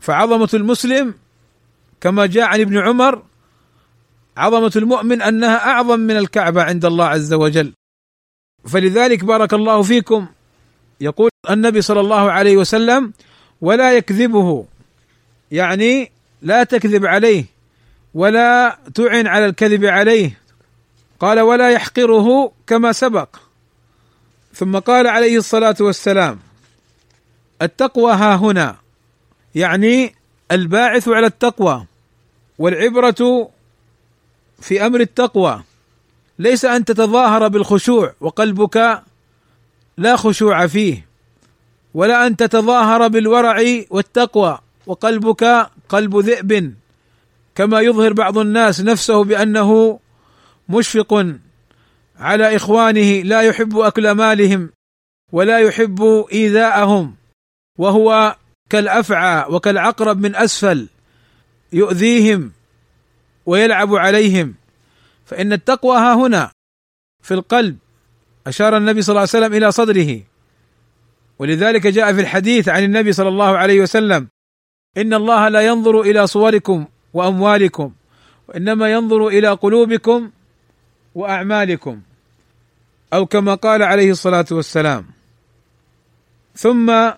فعظمة 0.00 0.48
المسلم 0.54 1.14
كما 2.00 2.26
جاء 2.26 2.44
عن 2.44 2.60
ابن 2.60 2.78
عمر 2.78 3.22
عظمة 4.36 4.72
المؤمن 4.76 5.22
أنها 5.22 5.56
أعظم 5.56 6.00
من 6.00 6.16
الكعبة 6.16 6.62
عند 6.62 6.84
الله 6.84 7.04
عز 7.04 7.32
وجل. 7.32 7.72
فلذلك 8.66 9.24
بارك 9.24 9.54
الله 9.54 9.82
فيكم. 9.82 10.26
يقول 11.00 11.30
النبي 11.50 11.82
صلى 11.82 12.00
الله 12.00 12.32
عليه 12.32 12.56
وسلم 12.56 13.12
ولا 13.60 13.92
يكذبه. 13.96 14.66
يعني 15.50 16.12
لا 16.42 16.64
تكذب 16.64 17.06
عليه 17.06 17.44
ولا 18.14 18.78
تعن 18.94 19.26
على 19.26 19.46
الكذب 19.46 19.84
عليه. 19.84 20.38
قال 21.20 21.40
ولا 21.40 21.70
يحقره 21.70 22.52
كما 22.66 22.92
سبق. 22.92 23.28
ثم 24.54 24.78
قال 24.78 25.06
عليه 25.06 25.36
الصلاة 25.36 25.76
والسلام 25.80 26.38
التقوى 27.62 28.12
ها 28.12 28.36
هنا. 28.36 28.76
يعني 29.54 30.14
الباعث 30.52 31.08
على 31.08 31.26
التقوى 31.26 31.86
والعبرة 32.58 33.50
في 34.60 34.86
أمر 34.86 35.00
التقوى. 35.00 35.62
ليس 36.38 36.64
أن 36.64 36.84
تتظاهر 36.84 37.48
بالخشوع 37.48 38.14
وقلبك 38.20 39.02
لا 39.96 40.16
خشوع 40.16 40.66
فيه 40.66 41.06
ولا 41.94 42.26
أن 42.26 42.36
تتظاهر 42.36 43.08
بالورع 43.08 43.62
والتقوى 43.90 44.58
وقلبك 44.86 45.70
قلب 45.88 46.16
ذئب 46.16 46.74
كما 47.54 47.80
يظهر 47.80 48.12
بعض 48.12 48.38
الناس 48.38 48.80
نفسه 48.80 49.24
بأنه 49.24 50.00
مشفق 50.68 51.26
على 52.18 52.56
إخوانه 52.56 53.22
لا 53.22 53.42
يحب 53.42 53.78
أكل 53.78 54.10
مالهم 54.10 54.70
ولا 55.32 55.58
يحب 55.58 56.26
إيذاءهم. 56.32 57.14
وهو 57.82 58.36
كالأفعى 58.70 59.44
وكالعقرب 59.50 60.20
من 60.20 60.36
أسفل 60.36 60.88
يؤذيهم 61.72 62.52
ويلعب 63.46 63.94
عليهم. 63.94 64.54
فإن 65.26 65.52
التقوى 65.52 65.96
ها 65.96 66.14
هنا 66.14 66.50
في 67.22 67.34
القلب. 67.34 67.76
أشار 68.46 68.76
النبي 68.76 69.02
صلى 69.02 69.12
الله 69.12 69.20
عليه 69.20 69.30
وسلم 69.30 69.54
إلى 69.54 69.72
صدره. 69.72 70.20
ولذلك 71.38 71.86
جاء 71.86 72.12
في 72.12 72.20
الحديث 72.20 72.68
عن 72.68 72.84
النبي 72.84 73.12
صلى 73.12 73.28
الله 73.28 73.58
عليه 73.58 73.80
وسلم 73.80 74.28
إن 74.96 75.14
الله 75.14 75.48
لا 75.48 75.60
ينظر 75.60 76.00
إلى 76.00 76.26
صوركم 76.26 76.86
وأموالكم 77.14 77.92
وإنما 78.48 78.92
ينظر 78.92 79.28
إلى 79.28 79.48
قلوبكم 79.48 80.30
وأعمالكم. 81.14 82.00
أو 83.12 83.26
كما 83.26 83.54
قال 83.54 83.82
عليه 83.82 84.10
الصلاة 84.10 84.46
والسلام. 84.50 85.06
ثم 86.56 87.10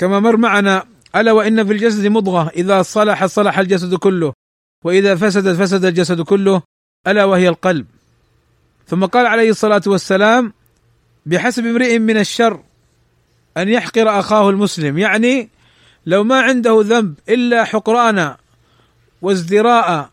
كما 0.00 0.20
مر 0.20 0.36
معنا 0.36 0.84
ألا 1.16 1.32
وإن 1.32 1.66
في 1.66 1.72
الجسد 1.72 2.06
مضغة 2.06 2.48
إذا 2.48 2.82
صلح 2.82 3.26
صلح 3.26 3.58
الجسد 3.58 3.94
كله 3.94 4.32
وإذا 4.84 5.14
فسدت 5.14 5.56
فسد 5.62 5.84
الجسد 5.84 6.20
كله 6.20 6.62
ألا 7.06 7.24
وهي 7.24 7.48
القلب. 7.48 7.86
ثم 8.86 9.04
قال 9.04 9.26
عليه 9.26 9.50
الصلاة 9.50 9.82
والسلام 9.86 10.52
بحسب 11.26 11.66
امرئ 11.66 11.98
من 11.98 12.16
الشر 12.16 12.60
أن 13.56 13.68
يحقر 13.68 14.18
أخاه 14.20 14.50
المسلم. 14.50 14.98
يعني 14.98 15.48
لو 16.06 16.24
ما 16.24 16.40
عنده 16.40 16.80
ذنب 16.84 17.14
إلا 17.28 17.64
حقران 17.64 18.34
وازدراء 19.22 20.10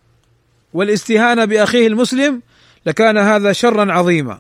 والاستهانة 0.73 1.45
بأخيه 1.45 1.87
المسلم 1.87 2.41
لكان 2.85 3.17
هذا 3.17 3.51
شرا 3.51 3.93
عظيما. 3.93 4.39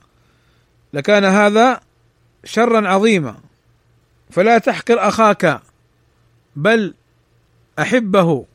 لكان 0.93 1.25
هذا 1.25 1.79
شرا 2.43 2.87
عظيما. 2.87 3.46
فلا 4.29 4.57
تحقر 4.57 5.07
أخاك 5.07 5.61
بل 6.55 6.93
أحبه 7.79 8.45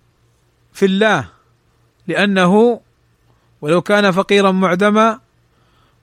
في 0.72 0.86
الله 0.86 1.28
لأنه 2.06 2.80
ولو 3.60 3.82
كان 3.82 4.10
فقيرا 4.10 4.50
معدما 4.50 5.20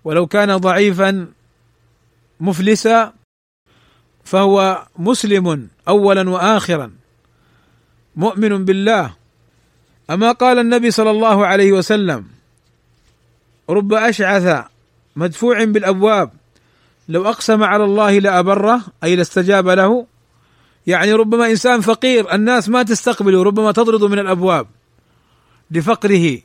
ولو 0.04 0.28
كان 0.28 0.58
ضعيفا 0.58 1.28
مفلسا 2.40 3.14
فهو 4.24 4.88
مسلم 4.98 5.70
اولا 5.88 6.30
واخرا 6.30 6.92
مؤمن 8.16 8.66
بالله. 8.66 9.16
أما 10.10 10.32
قال 10.32 10.60
النبي 10.60 10.92
صلى 10.92 11.12
الله 11.12 11.46
عليه 11.46 11.72
وسلم 11.72 12.28
رب 13.70 13.94
أشعث 13.94 14.66
مدفوع 15.16 15.64
بالأبواب 15.64 16.32
لو 17.10 17.30
أقسم 17.30 17.64
على 17.64 17.84
الله 17.84 18.20
لأبره 18.20 18.82
أي 19.04 19.16
لاستجاب 19.16 19.68
له. 19.68 20.06
يعني 20.88 21.14
ربما 21.14 21.50
إنسان 21.50 21.82
فقير 21.82 22.34
الناس 22.34 22.70
ما 22.70 22.84
تستقبله 22.84 23.44
ربما 23.44 23.72
تطرد 23.72 24.04
من 24.04 24.20
الأبواب 24.20 24.68
لفقره. 25.72 26.40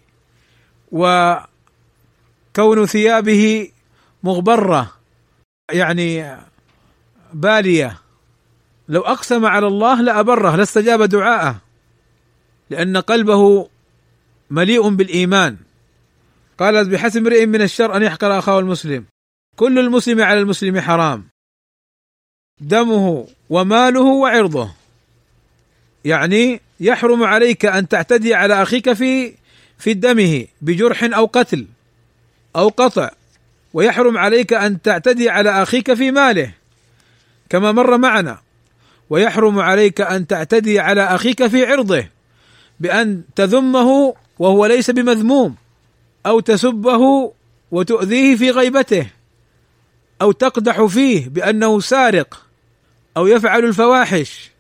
وكون 0.93 2.87
ثيابه 2.87 3.71
مغبرة 4.23 4.93
يعني 5.73 6.37
بالية. 7.33 7.99
لو 8.89 9.01
أقسم 9.01 9.47
على 9.47 9.67
الله 9.67 10.01
لأبره 10.01 10.57
لاستجاب 10.57 11.03
دعاءه. 11.03 11.57
لأن 12.71 12.97
قلبه 12.97 13.69
مليء 14.51 14.89
بالإيمان. 14.89 15.57
قال 16.59 16.91
بحسب 16.91 17.21
امرئ 17.21 17.47
من 17.47 17.63
الشر 17.63 17.97
أن 17.97 18.03
يحقر 18.03 18.39
أخاه 18.39 18.59
المسلم. 18.59 19.05
كل 19.57 19.79
المسلم 19.79 20.23
على 20.23 20.39
المسلم 20.41 20.81
حرام. 20.81 21.25
دمه 22.61 23.27
وماله 23.51 24.01
وعرضه. 24.01 24.71
يعني 26.05 26.61
يحرم 26.81 27.23
عليك 27.23 27.67
أن 27.67 27.89
تعتدي 27.89 28.35
على 28.35 28.63
أخيك 28.63 28.93
في 28.93 29.35
في 29.79 29.95
دمه 29.95 30.47
بجرح 30.63 31.05
أو 31.05 31.27
قتل 31.27 31.67
أو 32.57 32.69
قطع. 32.69 33.11
ويحرم 33.75 34.19
عليك 34.19 34.53
أن 34.53 34.83
تعتدي 34.83 35.31
على 35.31 35.63
أخيك 35.63 35.95
في 35.95 36.11
ماله 36.11 36.53
كما 37.49 37.73
مر 37.73 37.99
معنا. 37.99 38.39
ويحرم 39.11 39.59
عليك 39.59 40.01
أن 40.01 40.27
تعتدي 40.27 40.81
على 40.81 41.03
أخيك 41.03 41.47
في 41.47 41.67
عرضه 41.67 42.07
بأن 42.81 43.23
تذمه 43.37 44.15
وهو 44.39 44.67
ليس 44.67 44.91
بمذموم 44.91 45.55
أو 46.27 46.41
تسبه 46.41 47.33
وتؤذيه 47.71 48.37
في 48.37 48.51
غيبته. 48.51 49.07
أو 50.23 50.33
تقدح 50.33 50.85
فيه 50.85 51.29
بأنه 51.29 51.81
سارق 51.81 52.47
أو 53.17 53.27
يفعل 53.27 53.65
الفواحش 53.65 54.51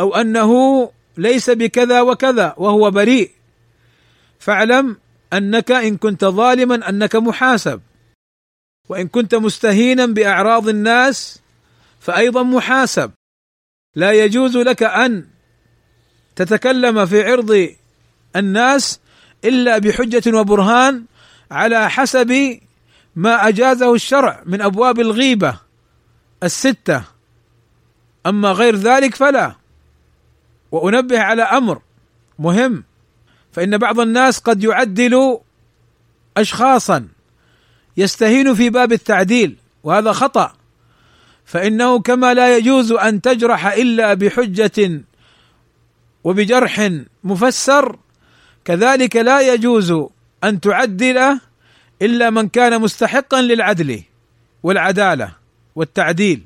أو 0.00 0.14
أنه 0.14 0.90
ليس 1.16 1.50
بكذا 1.50 2.00
وكذا 2.00 2.54
وهو 2.56 2.90
بريء 2.90 3.30
فاعلم 4.38 4.96
أنك 5.32 5.72
إن 5.72 5.96
كنت 5.96 6.24
ظالما 6.24 6.88
أنك 6.88 7.16
محاسب 7.16 7.80
وإن 8.88 9.08
كنت 9.08 9.34
مستهينا 9.34 10.06
بأعراض 10.06 10.68
الناس 10.68 11.38
فايضا 12.00 12.42
محاسب. 12.42 13.10
لا 13.94 14.12
يجوز 14.12 14.56
لك 14.56 14.82
أن 14.82 15.26
تتكلم 16.36 17.06
في 17.06 17.22
عرض 17.22 17.74
الناس 18.36 19.00
إلا 19.44 19.78
بحجة 19.78 20.36
وبرهان 20.38 21.04
على 21.50 21.90
حسب 21.90 22.60
ما 23.16 23.48
أجازه 23.48 23.94
الشرع 23.94 24.42
من 24.46 24.60
أبواب 24.62 25.00
الغيبة 25.00 25.58
الستة. 26.42 27.02
أما 28.26 28.52
غير 28.52 28.76
ذلك 28.76 29.14
فلا. 29.14 29.56
وأنبه 30.72 31.20
على 31.20 31.42
أمر 31.42 31.80
مهم. 32.38 32.84
فإن 33.52 33.78
بعض 33.78 34.00
الناس 34.00 34.38
قد 34.38 34.64
يعدل 34.64 35.38
اشخاصا 36.36 37.08
يستهين 37.96 38.54
في 38.54 38.70
باب 38.70 38.92
التعديل 38.92 39.56
وهذا 39.84 40.12
خطأ. 40.12 40.52
فإنه 41.44 42.00
كما 42.00 42.34
لا 42.34 42.56
يجوز 42.56 42.92
أن 42.92 43.20
تجرح 43.20 43.66
إلا 43.66 44.14
بحجة 44.14 45.00
وبجرح 46.24 46.90
مفسر 47.24 47.96
كذلك 48.64 49.16
لا 49.16 49.40
يجوز 49.40 49.94
أن 50.44 50.60
تعدل 50.60 51.38
إلا 52.02 52.30
من 52.30 52.48
كان 52.48 52.80
مستحقا 52.80 53.42
للعدل 53.42 54.02
والعدالة 54.62 55.32
والتعديل. 55.74 56.42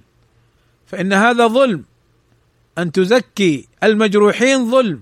فإن 0.87 1.13
هذا 1.13 1.47
ظلم. 1.47 1.85
أن 2.79 2.93
تزكي 2.93 3.69
المجروحين 3.83 4.71
ظلم. 4.71 5.01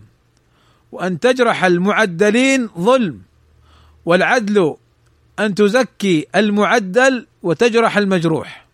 وأن 0.93 1.21
تجرح 1.21 1.65
المعدلين 1.65 2.69
ظلم. 2.79 3.23
والعدل 4.05 4.77
أن 5.39 5.55
تزكي 5.55 6.27
المعدل 6.37 7.27
وتجرح 7.43 7.97
المجروح. 7.97 8.67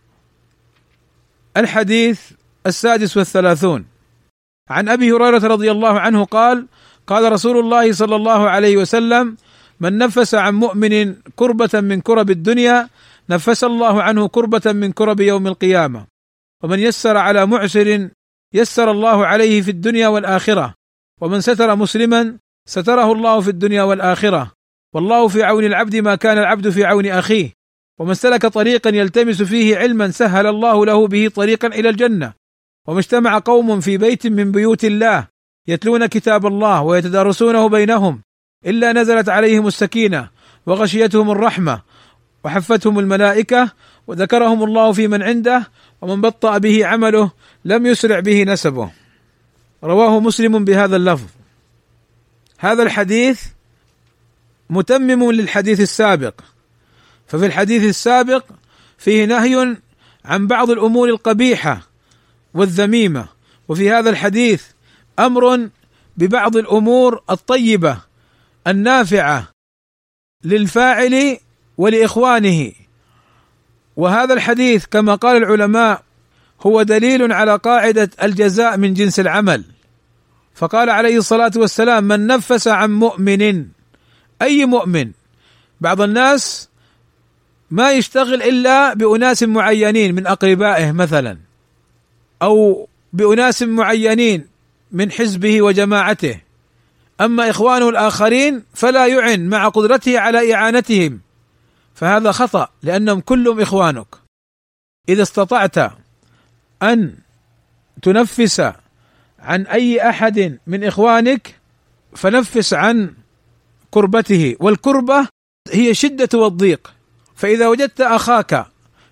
الحديث 1.57 2.21
السادس 2.65 3.17
والثلاثون. 3.17 3.85
عن 4.69 4.89
أبي 4.89 5.11
هريرة 5.11 5.47
رضي 5.47 5.71
الله 5.71 5.99
عنه 5.99 6.23
قال: 6.23 6.67
قال 7.07 7.31
رسول 7.31 7.59
الله 7.59 7.91
صلى 7.91 8.15
الله 8.15 8.49
عليه 8.49 8.77
وسلم: 8.77 9.37
من 9.79 9.97
نفس 9.97 10.35
عن 10.35 10.53
مؤمن 10.55 11.15
كربة 11.35 11.81
من 11.81 12.01
كرب 12.01 12.29
الدنيا 12.29 12.89
نفس 13.29 13.63
الله 13.63 14.03
عنه 14.03 14.27
كربة 14.27 14.71
من 14.71 14.91
كرب 14.91 15.19
يوم 15.19 15.47
القيامة. 15.47 16.07
ومن 16.63 16.79
يسر 16.79 17.17
على 17.17 17.45
معسر 17.45 18.09
يسر 18.53 18.91
الله 18.91 19.25
عليه 19.25 19.61
في 19.61 19.71
الدنيا 19.71 20.07
والآخرة. 20.07 20.73
ومن 21.21 21.41
ستر 21.41 21.75
مسلما 21.75 22.37
ستره 22.67 23.11
الله 23.11 23.39
في 23.39 23.49
الدنيا 23.49 23.83
والآخرة. 23.83 24.51
والله 24.95 25.27
في 25.27 25.43
عون 25.43 25.65
العبد 25.65 25.95
ما 25.95 26.15
كان 26.15 26.37
العبد 26.37 26.69
في 26.69 26.85
عون 26.85 27.05
أخيه 27.05 27.51
ومن 27.99 28.13
سلك 28.13 28.45
طريقا 28.45 28.89
يلتمس 28.89 29.41
فيه 29.41 29.77
علما 29.77 30.11
سهل 30.11 30.47
الله 30.47 30.85
له 30.85 31.07
به 31.07 31.27
طريقا 31.35 31.67
إلى 31.67 31.89
الجنة 31.89 32.33
وما 32.87 32.99
اجتمع 32.99 33.39
قوم 33.39 33.79
في 33.79 33.97
بيت 33.97 34.27
من 34.27 34.51
بيوت 34.51 34.85
الله 34.85 35.27
يتلون 35.67 36.05
كتاب 36.05 36.45
الله 36.45 36.81
ويتدارسونه 36.81 37.69
بينهم 37.69 38.21
إلا 38.65 38.93
نزلت 38.93 39.29
عليهم 39.29 39.67
السكينة 39.67 40.29
وغشيتهم 40.65 41.31
الرحمة 41.31 41.81
وحفتهم 42.43 42.99
الملائكة 42.99 43.71
وذكرهم 44.07 44.63
الله 44.63 44.91
في 44.91 45.07
من 45.07 45.23
عنده 45.23 45.71
ومن 46.01 46.21
بطأ 46.21 46.57
به 46.57 46.85
عمله 46.85 47.31
لم 47.65 47.85
يسرع 47.85 48.19
به 48.19 48.43
نسبه. 48.43 48.91
رواه 49.83 50.19
مسلم 50.19 50.65
بهذا 50.65 50.95
اللفظ. 50.95 51.27
هذا 52.57 52.83
الحديث 52.83 53.41
متمم 54.69 55.31
للحديث 55.31 55.79
السابق. 55.79 56.33
ففي 57.27 57.45
الحديث 57.45 57.83
السابق 57.83 58.43
فيه 58.97 59.25
نهي 59.25 59.77
عن 60.25 60.47
بعض 60.47 60.69
الأمور 60.69 61.09
القبيحة 61.09 61.81
والذميمة. 62.53 63.27
وفي 63.67 63.91
هذا 63.91 64.09
الحديث 64.09 64.63
أمر 65.19 65.69
ببعض 66.17 66.57
الأمور 66.57 67.23
الطيبة 67.29 67.97
النافعة 68.67 69.47
للفاعل 70.43 71.37
ولإخوانه. 71.77 72.71
وهذا 73.95 74.33
الحديث 74.33 74.85
كما 74.85 75.15
قال 75.15 75.37
العلماء 75.37 76.03
هو 76.61 76.83
دليل 76.83 77.31
على 77.31 77.55
قاعدة 77.55 78.09
الجزاء 78.23 78.77
من 78.77 78.93
جنس 78.93 79.19
العمل. 79.19 79.63
فقال 80.55 80.89
عليه 80.89 81.17
الصلاة 81.17 81.51
والسلام 81.55 82.03
من 82.03 82.27
نفس 82.27 82.67
عن 82.67 82.91
مؤمن 82.91 83.65
أي 84.41 84.65
مؤمن 84.65 85.11
بعض 85.81 86.01
الناس 86.01 86.69
ما 87.71 87.91
يشتغل 87.91 88.43
إلا 88.43 88.93
بأناس 88.93 89.43
معينين 89.43 90.15
من 90.15 90.27
أقربائه 90.27 90.91
مثلا 90.91 91.37
أو 92.41 92.87
بأناس 93.13 93.63
معينين 93.63 94.47
من 94.91 95.11
حزبه 95.11 95.61
وجماعته 95.61 96.41
أما 97.21 97.49
إخوانه 97.49 97.89
الآخرين 97.89 98.63
فلا 98.73 99.07
يعن 99.07 99.49
مع 99.49 99.69
قدرته 99.69 100.19
على 100.19 100.53
إعانتهم. 100.53 101.19
فهذا 101.95 102.31
خطأ 102.31 102.69
لأنهم 102.83 103.19
كلهم 103.19 103.59
إخوانك. 103.59 104.07
إذا 105.09 105.21
استطعت 105.21 105.77
أن 106.83 107.15
تنفس 108.01 108.71
عن 109.39 109.61
أي 109.61 110.09
أحد 110.09 110.59
من 110.67 110.83
إخوانك 110.83 111.55
فنفس 112.15 112.73
عن 112.73 113.13
كربته 113.91 114.55
والكربة 114.59 115.27
هي 115.71 115.93
شدة 115.93 116.39
والضيق. 116.39 116.93
فإذا 117.35 117.67
وجدت 117.67 118.01
أخاك 118.01 118.65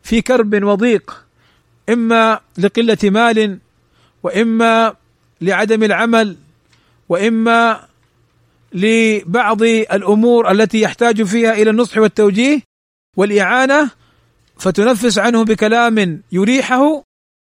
في 0.03 0.21
كرب 0.21 0.63
وضيق 0.63 1.25
إما 1.89 2.39
لقلة 2.57 2.97
مال 3.03 3.59
وإما 4.23 4.95
لعدم 5.41 5.83
العمل 5.83 6.37
وإما 7.09 7.87
لبعض 8.73 9.61
الأمور 9.63 10.51
التي 10.51 10.81
يحتاج 10.81 11.23
فيها 11.23 11.53
إلى 11.53 11.69
النصح 11.69 11.97
والتوجيه 11.97 12.61
والإعانة 13.17 13.91
فتنفس 14.57 15.17
عنه 15.17 15.43
بكلام 15.43 16.23
يريحه 16.31 17.03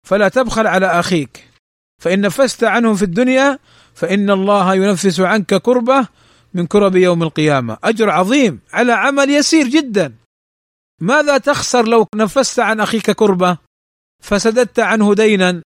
فلا 0.08 0.30
تبخل 0.30 0.68
على 0.68 0.86
أخيك. 0.86 1.48
فإن 2.02 2.22
نفست 2.22 2.64
عنه 2.64 2.94
في 2.94 3.04
الدنيا 3.04 3.60
فإن 3.94 4.30
الله 4.30 4.76
ينفس 4.76 5.20
عنك 5.20 5.56
كربة 5.56 6.08
من 6.54 6.68
كرب 6.68 6.96
يوم 6.96 7.24
القيامة. 7.24 7.78
أجر 7.84 8.10
عظيم 8.10 8.60
على 8.74 8.94
عمل 8.94 9.30
يسير 9.30 9.68
جدا. 9.68 10.14
ماذا 11.02 11.38
تخسر 11.38 11.88
لو 11.88 12.08
نفست 12.16 12.60
عن 12.60 12.80
أخيك 12.80 13.12
كربة؟ 13.12 13.58
فسددت 14.24 14.80
عنه 14.80 15.14
دينا 15.14 15.62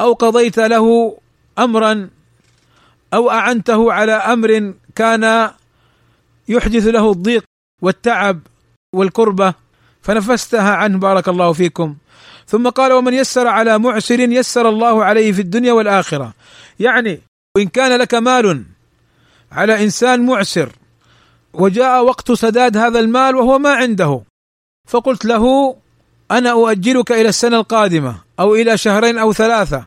أو 0.00 0.12
قضيت 0.12 0.58
له 0.58 1.16
امرا 1.58 2.10
أو 3.14 3.30
أعنته 3.30 3.92
على 3.92 4.12
أمر 4.12 4.74
كان 4.94 5.50
يحدث 6.48 6.86
له 6.86 7.10
الضيق 7.10 7.44
والتعب 7.82 8.40
والكربة 8.94 9.54
فنفستها 10.02 10.74
عنه. 10.74 10.98
بارك 10.98 11.28
الله 11.28 11.52
فيكم. 11.52 11.96
ثم 12.46 12.68
قال 12.68 12.92
ومن 12.92 13.14
يسر 13.14 13.46
على 13.46 13.78
معسر 13.78 14.20
يسر 14.20 14.68
الله 14.68 15.04
عليه 15.04 15.32
في 15.32 15.40
الدنيا 15.40 15.72
والآخرة. 15.72 16.34
يعني 16.80 17.20
وان 17.56 17.68
كان 17.68 17.98
لك 17.98 18.14
مال 18.14 18.64
على 19.52 19.84
إنسان 19.84 20.26
معسر 20.26 20.72
وجاء 21.52 22.04
وقت 22.04 22.32
سداد 22.32 22.76
هذا 22.76 22.98
المال 22.98 23.36
وهو 23.36 23.58
ما 23.58 23.74
عنده 23.74 24.20
فقلت 24.88 25.24
له 25.24 25.76
أنا 26.30 26.50
أؤجلك 26.50 27.12
إلى 27.12 27.28
السنة 27.28 27.56
القادمة 27.56 28.18
أو 28.40 28.54
إلى 28.54 28.78
شهرين 28.78 29.18
أو 29.18 29.32
ثلاثة 29.32 29.86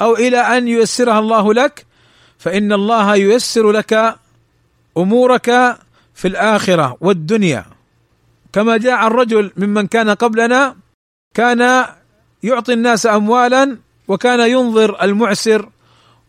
أو 0.00 0.14
إلى 0.14 0.38
أن 0.38 0.68
ييسرها 0.68 1.18
الله 1.18 1.54
لك 1.54 1.86
فإن 2.42 2.72
الله 2.72 3.16
ييسر 3.16 3.70
لك 3.70 4.18
أمورك 4.98 5.78
في 6.14 6.28
الآخرة 6.28 6.96
والدنيا. 7.00 7.64
كما 8.52 8.76
جاء 8.76 8.92
عن 8.92 9.10
رجل 9.10 9.52
ممن 9.56 9.86
كان 9.86 10.10
قبلنا 10.10 10.76
كان 11.34 11.86
يعطي 12.42 12.72
الناس 12.72 13.06
اموالا 13.06 13.78
وكان 14.08 14.50
ينظر 14.50 15.02
المعسر 15.02 15.68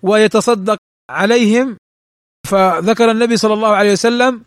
ويتصدق 0.04 0.78
عليهم. 1.10 1.78
فذكر 2.48 3.12
النبي 3.12 3.38
صلى 3.38 3.54
الله 3.54 3.76
عليه 3.76 3.92
وسلم 3.92 4.42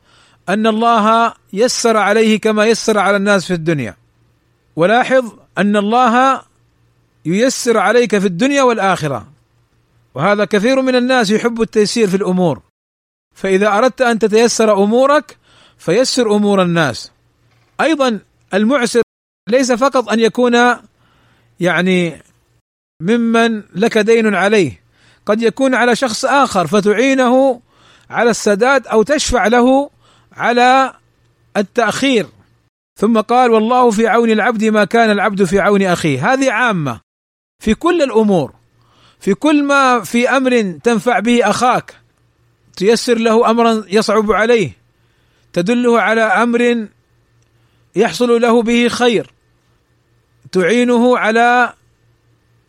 أن 0.48 0.66
الله 0.66 1.34
يسر 1.52 1.96
عليه 1.96 2.40
كما 2.40 2.66
يسر 2.66 2.98
على 2.98 3.16
الناس 3.16 3.46
في 3.46 3.54
الدنيا. 3.54 3.96
ولاحظ 4.76 5.32
أن 5.58 5.76
الله 5.76 6.42
ييسر 7.24 7.78
عليك 7.78 8.18
في 8.18 8.26
الدنيا 8.26 8.62
والآخرة. 8.62 9.35
وهذا 10.16 10.44
كثير 10.44 10.82
من 10.82 10.96
الناس 10.96 11.30
يحب 11.30 11.62
التيسير 11.62 12.08
في 12.08 12.16
الأمور. 12.16 12.62
فإذا 13.34 13.68
أردت 13.68 14.02
أن 14.02 14.18
تتيسر 14.18 14.84
أمورك 14.84 15.36
فيسر 15.78 16.36
أمور 16.36 16.62
الناس. 16.62 17.12
أيضا 17.80 18.20
المعسر 18.54 19.02
ليس 19.48 19.72
فقط 19.72 20.08
أن 20.08 20.20
يكون 20.20 20.76
يعني 21.60 22.22
ممن 23.02 23.62
لك 23.74 23.98
دين 23.98 24.34
عليه 24.34 24.80
قد 25.26 25.42
يكون 25.42 25.74
على 25.74 25.96
شخص 25.96 26.24
آخر 26.24 26.66
فتعينه 26.66 27.60
على 28.10 28.30
السداد 28.30 28.86
أو 28.86 29.02
تشفع 29.02 29.46
له 29.46 29.90
على 30.32 30.94
التأخير. 31.56 32.26
ثم 33.00 33.20
قال 33.20 33.50
والله 33.50 33.90
في 33.90 34.06
عون 34.06 34.30
العبد 34.30 34.64
ما 34.64 34.84
كان 34.84 35.10
العبد 35.10 35.44
في 35.44 35.60
عون 35.60 35.82
أخيه. 35.82 36.32
هذه 36.32 36.52
عامة 36.52 37.00
في 37.62 37.74
كل 37.74 38.02
الأمور. 38.02 38.55
في 39.26 39.34
كل 39.34 39.64
ما 39.64 40.00
في 40.00 40.28
أمر 40.28 40.78
تنفع 40.84 41.18
به 41.18 41.50
أخاك 41.50 41.94
تيسر 42.76 43.18
له 43.18 43.50
امرا 43.50 43.84
يصعب 43.88 44.32
عليه 44.32 44.70
تدله 45.52 46.00
على 46.00 46.20
أمر 46.20 46.88
يحصل 47.96 48.40
له 48.40 48.62
به 48.62 48.88
خير 48.88 49.30
تعينه 50.52 51.18
على 51.18 51.74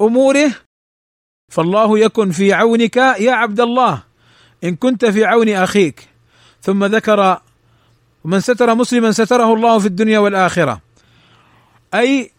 أموره 0.02 0.52
فالله 1.52 2.00
يكن 2.00 2.32
في 2.32 2.54
عونك 2.54 2.98
يا 2.98 3.32
عبد 3.32 3.60
الله 3.60 4.04
إن 4.64 4.76
كنت 4.76 5.06
في 5.06 5.26
عون 5.26 5.50
أخيك. 5.50 6.08
ثم 6.62 6.86
ذكر 6.86 7.42
من 8.26 8.40
ستر 8.40 8.76
مسلما 8.76 9.12
ستره 9.12 9.54
الله 9.54 9.80
في 9.80 9.86
الدنيا 9.86 10.20
والآخرة. 10.20 10.82
أي 11.94 12.32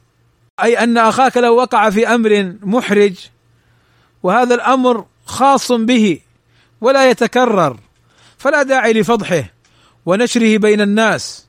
أي 0.63 0.79
أن 0.79 0.99
أخاك 0.99 1.37
لو 1.37 1.57
وقع 1.57 1.91
في 1.91 2.09
أمر 2.15 2.55
محرج 2.63 3.29
وهذا 4.23 4.55
الأمر 4.55 5.07
خاص 5.27 5.73
به 5.73 6.21
ولا 6.81 7.11
يتكرر. 7.11 7.79
فلا 8.39 8.63
داعي 8.63 8.93
لفضحه 8.93 9.45
ونشره 10.07 10.57
بين 10.57 10.81
الناس 10.81 11.47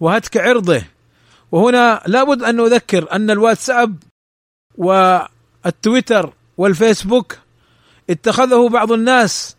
وهتك 0.00 0.36
عرضه. 0.36 0.82
وهنا 1.52 2.02
لابد 2.06 2.42
أن 2.42 2.56
نذكر 2.56 3.12
أن 3.12 3.30
الواتساب 3.30 3.96
والتويتر 4.74 6.32
والفيسبوك 6.58 7.38
اتخذه 8.10 8.68
بعض 8.68 8.92
الناس 8.92 9.56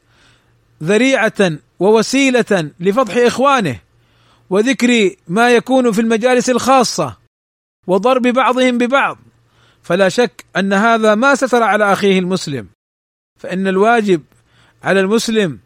ذريعة 0.83 1.51
ووسيلة 1.79 2.71
لفضح 2.79 3.17
إخوانه 3.17 3.79
وذكر 4.49 5.15
ما 5.27 5.55
يكون 5.55 5.91
في 5.91 6.01
المجالس 6.01 6.49
الخاصة 6.49 7.17
وضرب 7.87 8.21
بعضهم 8.21 8.77
ببعض. 8.77 9.17
فلا 9.83 10.09
شك 10.09 10.45
أن 10.55 10.73
هذا 10.73 11.15
ما 11.15 11.35
ستر 11.35 11.63
على 11.63 11.93
أخيه 11.93 12.19
المسلم. 12.19 12.67
فإن 13.39 13.67
الواجب 13.67 14.23
على 14.83 14.99
المسلم 14.99 15.59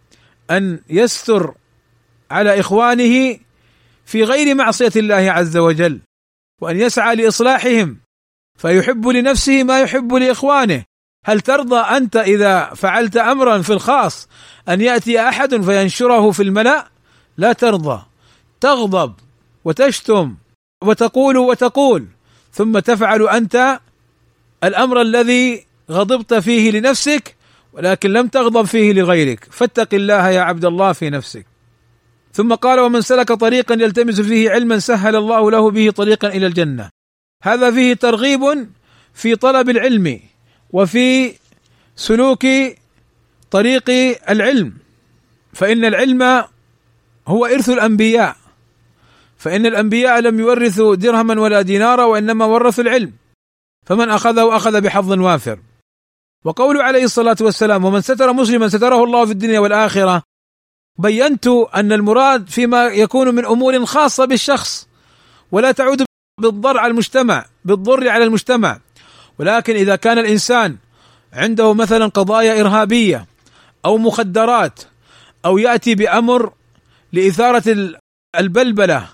أن 0.51 0.79
يستر 0.89 1.55
على 2.31 2.59
إخوانه 2.59 3.39
في 4.05 4.23
غير 4.23 4.55
معصية 4.55 4.91
الله 4.95 5.31
عز 5.31 5.57
وجل 5.57 5.99
وأن 6.61 6.79
يسعى 6.79 7.15
لإصلاحهم 7.15 7.97
فيحب 8.59 9.07
لنفسه 9.07 9.63
ما 9.63 9.81
يحب 9.81 10.13
لإخوانه. 10.13 10.83
هل 11.25 11.41
ترضى 11.41 11.79
أنت 11.79 12.15
إذا 12.15 12.73
فعلت 12.73 13.17
أمرا 13.17 13.61
في 13.61 13.73
الخاص 13.73 14.29
أن 14.69 14.81
يأتي 14.81 15.21
أحد 15.21 15.61
فينشره 15.61 16.31
في 16.31 16.43
الملأ؟ 16.43 16.87
لا 17.37 17.53
ترضى. 17.53 18.05
تغضب 18.61 19.13
وتشتم 19.65 20.35
وتقول 20.83 21.37
وتقول 21.37 22.07
ثم 22.51 22.79
تفعل 22.79 23.29
أنت 23.29 23.79
الأمر 24.63 25.01
الذي 25.01 25.65
غضبت 25.91 26.33
فيه 26.33 26.71
لنفسك 26.71 27.35
ولكن 27.73 28.13
لم 28.13 28.27
تغضب 28.27 28.65
فيه 28.65 28.93
لغيرك. 28.93 29.47
فاتق 29.51 29.93
الله 29.93 30.29
يا 30.29 30.41
عبد 30.41 30.65
الله 30.65 30.93
في 30.93 31.09
نفسك. 31.09 31.45
ثم 32.33 32.53
قال 32.53 32.79
ومن 32.79 33.01
سلك 33.01 33.27
طريقا 33.27 33.73
يلتمس 33.73 34.21
فيه 34.21 34.51
علما 34.51 34.79
سهل 34.79 35.15
الله 35.15 35.51
له 35.51 35.71
به 35.71 35.91
طريقا 35.91 36.27
إلى 36.27 36.45
الجنة. 36.45 36.89
هذا 37.43 37.71
فيه 37.71 37.93
ترغيب 37.93 38.67
في 39.13 39.35
طلب 39.35 39.69
العلم 39.69 40.19
وفي 40.69 41.33
سلوك 41.95 42.45
طريق 43.51 43.89
العلم. 44.29 44.73
فإن 45.53 45.85
العلم 45.85 46.43
هو 47.27 47.45
إرث 47.45 47.69
الأنبياء. 47.69 48.35
فإن 49.37 49.65
الأنبياء 49.65 50.19
لم 50.19 50.39
يورثوا 50.39 50.95
درهما 50.95 51.41
ولا 51.41 51.61
دينارا 51.61 52.05
وإنما 52.05 52.45
ورثوا 52.45 52.83
العلم. 52.83 53.13
فمن 53.87 54.09
أخذه 54.09 54.55
أخذ 54.55 54.81
بحظ 54.81 55.11
وافر. 55.11 55.59
وقول 56.45 56.81
عليه 56.81 57.03
الصلاة 57.03 57.37
والسلام 57.41 57.85
ومن 57.85 58.01
ستر 58.01 58.33
مسلما 58.33 58.67
ستره 58.67 59.03
الله 59.03 59.25
في 59.25 59.31
الدنيا 59.31 59.59
والآخرة. 59.59 60.23
بينت 60.99 61.47
أن 61.75 61.91
المراد 61.91 62.49
فيما 62.49 62.85
يكون 62.85 63.35
من 63.35 63.45
أمور 63.45 63.85
خاصة 63.85 64.25
بالشخص 64.25 64.87
ولا 65.51 65.71
تعود 65.71 66.05
بالضر 66.41 66.77
على 66.77 66.91
المجتمع 66.91 67.45
بالضر 67.65 68.09
على 68.09 68.23
المجتمع. 68.23 68.79
ولكن 69.39 69.75
إذا 69.75 69.95
كان 69.95 70.17
الإنسان 70.17 70.77
عنده 71.33 71.73
مثلا 71.73 72.05
قضايا 72.05 72.61
إرهابية 72.61 73.25
أو 73.85 73.97
مخدرات 73.97 74.79
أو 75.45 75.57
يأتي 75.57 75.95
بأمر 75.95 76.53
لإثارة 77.13 77.93
البلبلة 78.39 79.07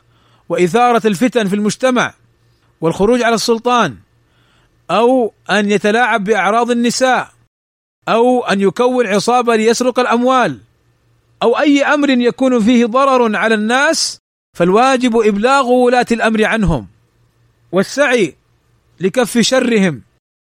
وإثارة 0.50 1.08
الفتن 1.08 1.48
في 1.48 1.56
المجتمع 1.56 2.14
والخروج 2.82 3.22
على 3.22 3.36
السلطان 3.36 3.98
أو 4.94 5.34
أن 5.50 5.72
يتلاعب 5.72 6.24
بأعراض 6.24 6.72
النساء 6.72 7.32
أو 8.10 8.46
أن 8.46 8.62
يكون 8.62 9.08
عصابه 9.08 9.56
ليسرق 9.56 10.00
الأموال 10.00 10.60
أو 11.44 11.60
أي 11.60 11.84
أمر 11.84 12.10
يكون 12.10 12.60
فيه 12.60 12.86
ضرر 12.86 13.36
على 13.36 13.56
الناس 13.56 14.20
فالواجب 14.58 15.18
إبلاغ 15.18 15.68
ولاه 15.68 16.06
الأمر 16.12 16.46
عنهم 16.46 16.88
والسعي 17.72 18.36
لكف 19.00 19.38
شرهم 19.38 20.02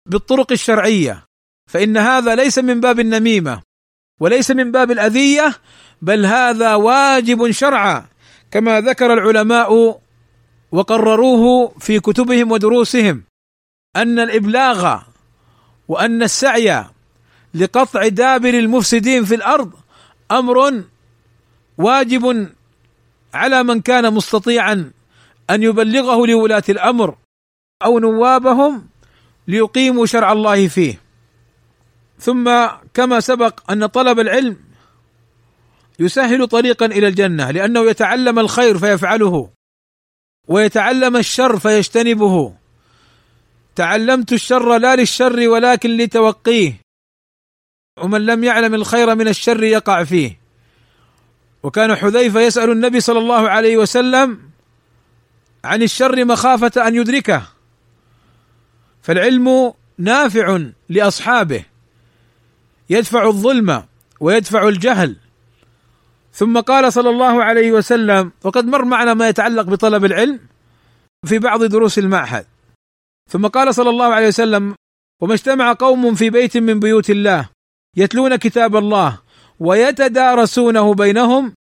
بالطرق 0.10 0.52
الشرعية 0.52 1.24
فإن 1.72 1.98
هذا 1.98 2.36
ليس 2.36 2.60
من 2.60 2.80
باب 2.80 3.00
النميمة 3.00 3.62
وليس 4.22 4.52
من 4.52 4.72
باب 4.72 4.92
الأذية 4.92 5.56
بل 6.02 6.26
هذا 6.26 6.76
واجب 6.76 7.52
شرعا 7.52 8.06
كما 8.52 8.82
ذكر 8.82 9.14
العلماء 9.14 10.02
وقرروه 10.72 11.74
في 11.80 12.00
كتبهم 12.00 12.52
ودروسهم. 12.52 13.24
أن 13.96 14.20
الإبلاغ 14.20 15.00
وأن 15.88 16.24
السعي 16.24 16.86
لقطع 17.54 18.08
دابر 18.08 18.54
المفسدين 18.54 19.26
في 19.26 19.36
الأرض 19.36 19.72
أمر 20.32 20.84
واجب 21.78 22.50
على 23.34 23.64
من 23.64 23.82
كان 23.82 24.14
مستطيعا 24.14 24.91
أن 25.50 25.64
يبلغه 25.64 26.28
لولاة 26.28 26.64
الأمر 26.70 27.16
أو 27.86 28.00
نوابهم 28.00 28.88
ليقيموا 29.48 30.06
شرع 30.06 30.32
الله 30.32 30.68
فيه. 30.68 31.02
ثم 32.20 32.68
كما 32.93 33.20
سبق 33.20 33.72
أن 33.72 33.86
طلب 33.86 34.20
العلم 34.20 34.58
يسهل 36.00 36.48
طريقا 36.48 36.86
إلى 36.86 37.08
الجنة 37.08 37.52
لأنه 37.52 37.89
يتعلم 37.89 38.39
الخير 38.39 38.78
فيفعله 38.78 39.50
ويتعلم 40.48 41.18
الشر 41.18 41.60
فيجتنبه. 41.60 42.64
تعلمت 43.76 44.34
الشر 44.34 44.78
لا 44.78 44.96
للشر 44.96 45.48
ولكن 45.48 45.98
لتوقيه. 45.98 46.82
ومن 48.02 48.26
لم 48.26 48.44
يعلم 48.44 48.76
الخير 48.76 49.16
من 49.16 49.28
الشر 49.28 49.64
يقع 49.64 50.04
فيه. 50.04 50.40
وكان 51.64 51.96
حذيفة 51.96 52.42
يسأل 52.42 52.72
النبي 52.72 53.00
صلى 53.00 53.20
الله 53.20 53.50
عليه 53.50 53.78
وسلم 53.78 54.40
عن 55.64 55.84
الشر 55.84 56.26
مخافة 56.26 56.88
أن 56.88 56.96
يدركه. 56.96 57.44
فالعلم 59.02 59.74
نافع 59.98 60.60
لأصحابه. 60.90 61.64
يدفع 62.90 63.28
الظلم 63.28 63.84
ويدفع 64.20 64.68
الجهل. 64.68 65.16
ثم 66.34 66.60
قال 66.60 66.94
صلى 66.94 67.10
الله 67.10 67.44
عليه 67.44 67.72
وسلم 67.72 68.32
وقد 68.44 68.66
مر 68.66 68.86
معنا 68.86 69.14
ما 69.14 69.30
يتعلق 69.30 69.64
بطلب 69.64 70.06
العلم 70.06 70.40
في 71.26 71.40
بعض 71.40 71.64
دروس 71.64 72.00
المعهد. 72.00 72.46
ثم 73.30 73.48
قال 73.48 73.76
صلى 73.76 73.90
الله 73.90 74.06
عليه 74.06 74.28
وسلم 74.28 74.76
وما 75.22 75.34
اجتمع 75.34 75.74
قوم 75.74 76.16
في 76.16 76.30
بيت 76.30 76.58
من 76.58 76.80
بيوت 76.80 77.10
الله 77.10 77.50
يتلون 77.98 78.36
كتاب 78.36 78.76
الله 78.76 79.22
ويتدارسونه 79.60 80.94
بينهم 80.94 81.54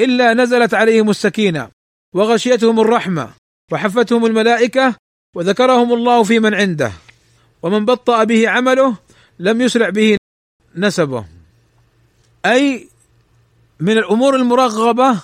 إلا 0.00 0.34
نزلت 0.34 0.74
عليهم 0.74 1.10
السكينة 1.10 1.70
وغشيتهم 2.14 2.80
الرحمة 2.80 3.30
وحفتهم 3.72 4.26
الملائكة 4.26 4.94
وذكرهم 5.36 5.92
الله 5.92 6.22
في 6.22 6.38
من 6.38 6.54
عنده 6.54 6.92
ومن 7.62 7.84
بطأ 7.84 8.24
به 8.24 8.48
عمله 8.48 8.96
لم 9.38 9.60
يسرع 9.60 9.88
به 9.88 10.16
نسبه. 10.76 11.24
أي 12.46 12.88
من 13.80 13.98
الأمور 13.98 14.36
المرغبة 14.36 15.20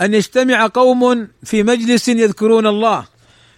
أن 0.00 0.14
يجتمع 0.14 0.66
قوم 0.66 1.28
في 1.44 1.62
مجلس 1.62 2.08
يذكرون 2.08 2.66
الله 2.66 3.06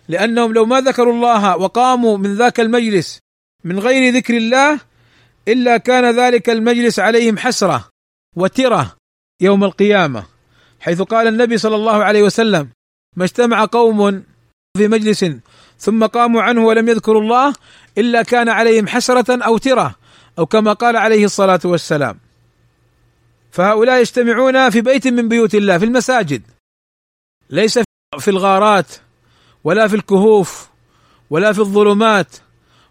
لأنهم 0.09 0.53
لو 0.53 0.65
ما 0.65 0.81
ذكروا 0.81 1.13
الله 1.13 1.57
وقاموا 1.57 2.19
من 2.19 2.35
ذاك 2.35 2.61
المجلس 2.61 3.19
من 3.65 3.79
غير 3.79 4.15
ذكر 4.15 4.37
الله 4.37 4.81
إلا 5.49 5.77
كان 5.77 6.17
ذلك 6.21 6.51
المجلس 6.51 6.99
عليهم 6.99 7.39
حسرة 7.39 7.89
وترة 8.37 8.97
يوم 9.41 9.65
القيامة. 9.65 10.25
حيث 10.81 11.03
قال 11.03 11.27
النبي 11.27 11.59
صلى 11.59 11.77
الله 11.77 12.05
عليه 12.05 12.23
وسلم 12.23 12.69
ما 13.17 13.25
اجتمع 13.25 13.65
قوم 13.65 14.23
في 14.77 14.89
مجلس 14.89 15.25
ثم 15.79 16.07
قاموا 16.07 16.43
عنه 16.43 16.65
ولم 16.65 16.89
يذكروا 16.89 17.23
الله 17.23 17.55
إلا 17.99 18.23
كان 18.23 18.49
عليهم 18.49 18.87
حسرة 18.87 19.45
أو 19.45 19.59
ترة 19.59 19.95
أو 20.39 20.47
كما 20.47 20.73
قال 20.73 20.97
عليه 20.97 21.25
الصلاة 21.25 21.61
والسلام. 21.65 22.19
فهؤلاء 23.51 24.01
يجتمعون 24.01 24.71
في 24.71 24.81
بيت 24.81 25.09
من 25.09 25.29
بيوت 25.29 25.55
الله 25.55 25.79
في 25.79 25.85
المساجد. 25.85 26.43
ليس 27.51 27.79
في 28.19 28.29
الغارات. 28.29 28.87
ولا 29.65 29.89
في 29.89 29.97
الكهوف 29.97 30.69
ولا 31.31 31.53
في 31.53 31.59
الظلمات 31.59 32.37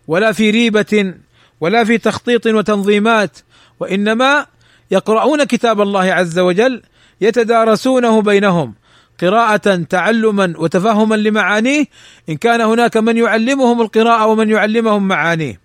ولا 0.07 0.31
في 0.31 0.49
ريبة 0.49 1.13
ولا 1.61 1.83
في 1.83 1.97
تخطيط 1.97 2.47
وتنظيمات 2.47 3.37
وإنما 3.79 4.45
يقرؤون 4.91 5.43
كتاب 5.43 5.81
الله 5.81 6.13
عز 6.13 6.39
وجل 6.39 6.81
يتدارسونه 7.21 8.21
بينهم 8.21 8.73
قراءة 9.21 9.75
تعلما 9.75 10.53
وتفهما 10.57 11.15
لمعانيه 11.15 11.85
إن 12.29 12.37
كان 12.37 12.61
هناك 12.61 12.97
من 12.97 13.17
يعلمهم 13.17 13.81
القراءة 13.81 14.25
ومن 14.25 14.49
يعلمهم 14.49 15.07
معانيه. 15.07 15.59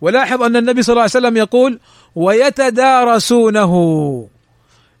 ولاحظ 0.00 0.42
أن 0.42 0.56
النبي 0.56 0.82
صلى 0.82 0.92
الله 0.92 1.02
عليه 1.02 1.10
وسلم 1.10 1.36
يقول: 1.36 1.80
ويتدارسونه 2.14 3.72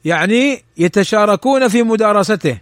يعني 0.04 0.64
يتشاركون 0.76 1.68
في 1.68 1.82
مدارسته. 1.82 2.58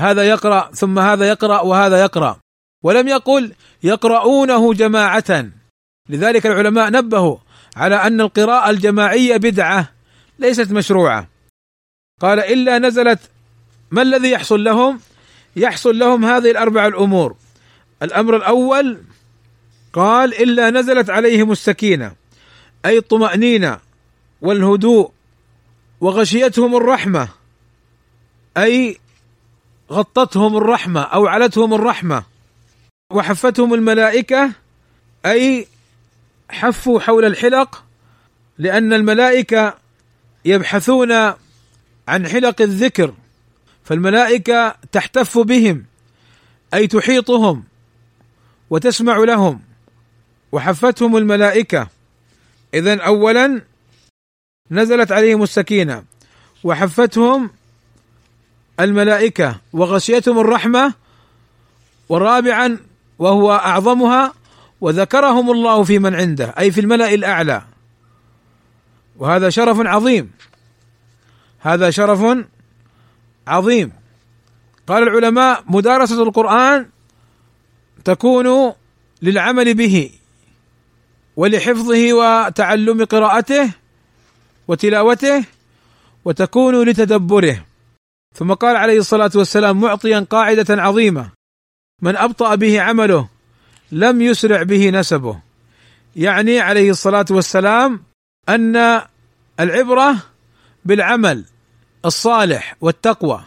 هذا 0.00 0.22
يقرأ 0.22 0.70
ثم 0.74 0.98
هذا 0.98 1.28
يقرأ 1.28 1.60
وهذا 1.60 2.00
يقرأ. 2.00 2.40
ولم 2.84 3.08
يقل 3.08 3.52
يقرؤونه 3.82 4.74
جماعة. 4.74 5.50
لذلك 6.08 6.46
العلماء 6.46 6.90
نبهوا 6.90 7.36
على 7.76 7.96
أن 7.96 8.20
القراءة 8.20 8.70
الجماعية 8.70 9.36
بدعة 9.36 9.92
ليست 10.38 10.72
مشروعة. 10.72 11.28
قال 12.20 12.40
إلا 12.40 12.78
نزلت 12.78 13.20
ما 13.90 14.02
الذي 14.02 14.30
يحصل 14.30 14.64
لهم؟ 14.64 15.00
يحصل 15.56 15.98
لهم 15.98 16.24
هذه 16.24 16.50
الأربع 16.50 16.86
الأمور. 16.86 17.36
الأمر 18.02 18.36
الأول 18.36 18.98
قال 19.92 20.34
إلا 20.42 20.70
نزلت 20.70 21.10
عليهم 21.10 21.52
السكينة 21.52 22.12
أي 22.84 22.98
الطمأنينة 22.98 23.78
والهدوء 24.40 25.10
وغشيتهم 26.00 26.76
الرحمة 26.76 27.28
أي 28.56 28.98
غطتهم 29.92 30.56
الرحمة 30.56 31.00
أو 31.00 31.26
علتهم 31.26 31.74
الرحمة 31.74 32.22
وحفتهم 33.12 33.74
الملائكة 33.74 34.52
أي 35.26 35.66
حفوا 36.50 37.00
حول 37.00 37.24
الحلق 37.24 37.84
لأن 38.58 38.92
الملائكة 38.92 39.74
يبحثون 40.44 41.12
عن 42.08 42.28
حلق 42.28 42.62
الذكر 42.62 43.14
فالملائكة 43.84 44.74
تحتف 44.92 45.38
بهم 45.38 45.84
أي 46.74 46.86
تحيطهم 46.86 47.64
وتسمع 48.70 49.16
لهم 49.16 49.60
وحفتهم 50.52 51.16
الملائكة. 51.16 51.88
اذا 52.74 53.02
اولا 53.02 53.62
نزلت 54.70 55.12
عليهم 55.12 55.42
السكينة 55.42 56.04
وحفتهم 56.64 57.50
الملائكة 58.84 59.56
وغشيتهم 59.72 60.38
الرحمة 60.38 60.94
ورابعا 62.08 62.78
وهو 63.18 63.52
أعظمها 63.52 64.32
وذكرهم 64.80 65.50
الله 65.50 65.82
في 65.82 65.98
من 65.98 66.14
عنده 66.14 66.54
أي 66.58 66.70
في 66.70 66.80
الملأ 66.80 67.14
الأعلى. 67.14 67.62
وهذا 69.18 69.50
شرف 69.50 69.80
عظيم. 69.80 70.30
هذا 71.60 71.90
شرف 71.90 72.38
عظيم. 73.46 73.92
قال 74.86 75.02
العلماء 75.02 75.64
مدارسة 75.68 76.22
القرآن 76.22 76.86
تكون 78.04 78.72
للعمل 79.22 79.74
به 79.74 80.10
ولحفظه 81.36 82.12
وتعلم 82.12 83.04
قراءته 83.04 83.70
وتلاوته 84.68 85.44
وتكون 86.24 86.88
لتدبره. 86.88 87.69
ثم 88.34 88.52
قال 88.52 88.76
عليه 88.76 88.98
الصلاة 88.98 89.30
والسلام 89.34 89.80
معطيا 89.80 90.26
قاعدة 90.30 90.82
عظيمة. 90.82 91.30
من 92.02 92.16
أبطأ 92.16 92.54
به 92.54 92.80
عمله 92.80 93.28
لم 93.92 94.22
يسرع 94.22 94.62
به 94.62 94.90
نسبه. 94.90 95.40
يعني 96.16 96.60
عليه 96.60 96.90
الصلاة 96.90 97.26
والسلام 97.30 98.02
أن 98.48 99.02
العبرة 99.60 100.16
بالعمل 100.84 101.44
الصالح 102.04 102.76
والتقوى. 102.80 103.44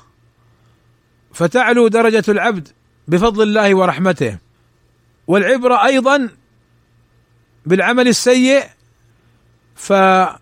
فتعلو 1.34 1.88
درجة 1.88 2.24
العبد 2.30 2.68
بفضل 3.08 3.44
الله 3.44 3.76
ورحمته. 3.76 4.38
والعبرة 5.28 5.86
أيضا 5.86 6.30
بالعمل 7.66 8.08
السيء 8.08 8.64
فيحاسب 9.76 10.38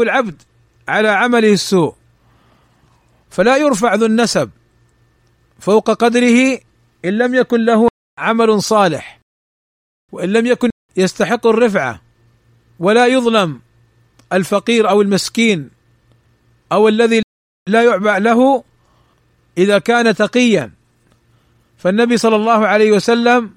العبد 0.00 0.42
على 0.88 1.08
عمله 1.08 1.52
السوء. 1.52 1.94
فلا 3.36 3.56
يرفع 3.56 3.94
ذو 3.94 4.06
النسب 4.06 4.50
فوق 5.60 5.90
قدره 5.90 6.58
إن 7.04 7.18
لم 7.18 7.34
يكن 7.34 7.64
له 7.64 7.88
عمل 8.18 8.62
صالح 8.62 9.20
وإن 10.12 10.32
لم 10.32 10.46
يكن 10.46 10.70
يستحق 10.96 11.46
الرفعة 11.46 12.02
ولا 12.80 13.06
يظلم 13.06 13.60
الفقير 14.32 14.88
أو 14.88 15.02
المسكين 15.02 15.70
أو 16.72 16.88
الذي 16.88 17.22
لا 17.68 17.84
يعبأ 17.84 18.18
له 18.18 18.64
إذا 19.58 19.78
كان 19.78 20.14
تقيا. 20.14 20.72
فالنبي 21.78 22.16
صلى 22.16 22.36
الله 22.36 22.66
عليه 22.66 22.92
وسلم 22.92 23.50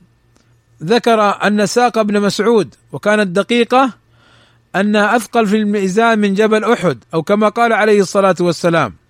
ذكر 0.83 1.19
أن 1.21 1.65
ساق 1.65 1.97
ابن 1.97 2.21
مسعود 2.21 2.75
وكانت 2.91 3.27
دقيقة 3.27 3.93
انها 4.75 5.15
أثقل 5.15 5.47
في 5.47 5.55
الميزان 5.55 6.19
من 6.19 6.33
جبل 6.33 6.63
أحد 6.63 7.03
أو 7.13 7.23
كما 7.23 7.49
قال 7.49 7.73
عليه 7.73 8.01
الصلاة 8.01 8.35
والسلام. 8.39 9.08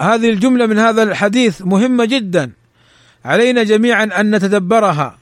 هذه 0.00 0.30
الجملة 0.30 0.66
من 0.66 0.78
هذا 0.78 1.02
الحديث 1.02 1.62
مهمة 1.62 2.04
جدا. 2.04 2.52
علينا 3.24 3.62
جميعا 3.62 4.04
أن 4.04 4.34
نتدبرها. 4.34 5.18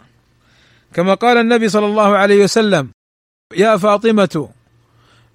كما 0.94 1.14
قال 1.14 1.36
النبي 1.36 1.68
صلى 1.68 1.86
الله 1.86 2.16
عليه 2.16 2.44
وسلم 2.44 2.88
يا 3.56 3.76
فاطمة 3.76 4.48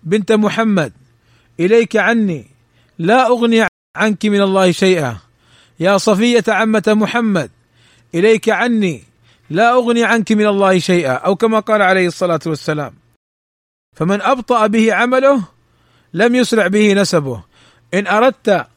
بنت 0.04 0.32
محمد 0.32 0.94
إليك 1.60 1.98
عني 1.98 2.48
لا 3.00 3.28
أغني 3.28 3.68
عنك 3.96 4.26
من 4.26 4.42
الله 4.42 4.72
شيئا. 4.72 5.18
يا 5.80 5.98
صفية 5.98 6.44
عمة 6.48 6.84
محمد 6.88 7.52
إليك 8.16 8.50
عني 8.50 9.04
لا 9.50 9.74
أغني 9.74 10.04
عنك 10.04 10.32
من 10.32 10.48
الله 10.48 10.80
شيئا. 10.80 11.14
أو 11.14 11.36
كما 11.36 11.60
قال 11.60 11.82
عليه 11.82 12.08
الصلاة 12.08 12.40
والسلام 12.46 12.94
فمن 13.96 14.22
أبطأ 14.22 14.68
به 14.68 14.94
عمله 14.94 15.44
لم 16.14 16.36
يسرع 16.36 16.68
به 16.68 16.94
نسبه. 16.94 17.44
إن 17.94 18.08
أردت 18.08 18.68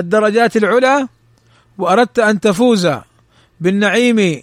الدرجات 0.00 0.56
العلى 0.56 1.08
وأردت 1.78 2.18
أن 2.18 2.40
تفوز 2.40 2.88
بالنعيم 3.60 4.42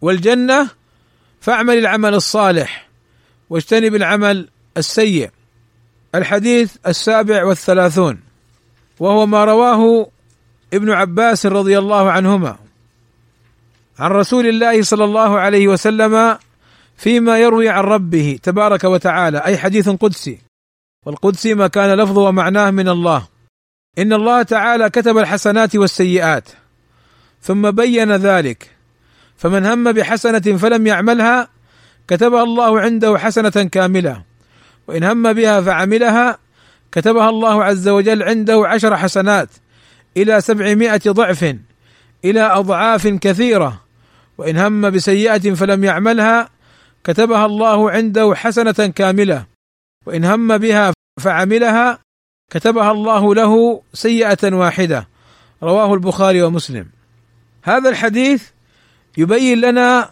والجنة 0.00 0.70
فاعمل 1.40 1.78
العمل 1.78 2.14
الصالح 2.14 2.88
واجتنب 3.50 3.94
العمل 3.94 4.48
السيء. 4.76 5.30
الحديث 6.14 6.76
السابع 6.86 7.44
والثلاثون 7.44 8.20
وهو 9.00 9.26
ما 9.26 9.44
رواه 9.44 10.10
ابن 10.74 10.90
عباس 10.90 11.46
رضي 11.46 11.78
الله 11.78 12.10
عنهما 12.10 12.56
عن 13.98 14.10
رسول 14.10 14.46
الله 14.46 14.82
صلى 14.82 15.04
الله 15.04 15.38
عليه 15.38 15.68
وسلم 15.68 16.38
فيما 16.96 17.38
يروي 17.38 17.68
عن 17.68 17.84
ربه 17.84 18.38
تبارك 18.42 18.84
وتعالى 18.84 19.38
أي 19.38 19.58
حديث 19.58 19.88
قدسي. 19.88 20.38
والقدسي 21.06 21.54
ما 21.54 21.66
كان 21.66 21.98
لفظه 21.98 22.20
ومعناه 22.20 22.70
من 22.70 22.88
الله. 22.88 23.28
إن 23.98 24.12
الله 24.12 24.42
تعالى 24.42 24.90
كتب 24.90 25.18
الحسنات 25.18 25.76
والسيئات 25.76 26.48
ثم 27.42 27.70
بين 27.70 28.12
ذلك 28.12 28.70
فمن 29.36 29.66
هم 29.66 29.92
بحسنة 29.92 30.56
فلم 30.56 30.86
يعملها 30.86 31.48
كتبها 32.08 32.42
الله 32.42 32.80
عنده 32.80 33.18
حسنة 33.18 33.68
كاملة 33.72 34.22
وإن 34.88 35.04
هم 35.04 35.32
بها 35.32 35.60
فعملها 35.60 36.38
كتبها 36.92 37.28
الله 37.28 37.64
عز 37.64 37.88
وجل 37.88 38.22
عنده 38.22 38.62
عشر 38.66 38.96
حسنات 38.96 39.48
إلى 40.16 40.40
سبعمائة 40.40 41.00
ضعف 41.06 41.56
إلى 42.24 42.40
أضعاف 42.40 43.06
كثيرة 43.06 43.80
وإن 44.38 44.56
هم 44.56 44.90
بسيئة 44.90 45.54
فلم 45.54 45.84
يعملها 45.84 46.48
كتبها 47.04 47.46
الله 47.46 47.90
عنده 47.90 48.34
حسنة 48.34 48.72
كاملة 48.72 49.46
وإن 50.06 50.24
هم 50.24 50.58
بها 50.58 50.92
فعملها 51.20 51.98
كتبها 52.50 52.90
الله 52.92 53.34
له 53.34 53.82
سيئة 53.94 54.54
واحدة. 54.54 55.08
رواه 55.62 55.94
البخاري 55.94 56.42
ومسلم. 56.42 56.86
هذا 57.62 57.88
الحديث 57.88 58.48
يبين 59.16 59.60
لنا 59.60 60.10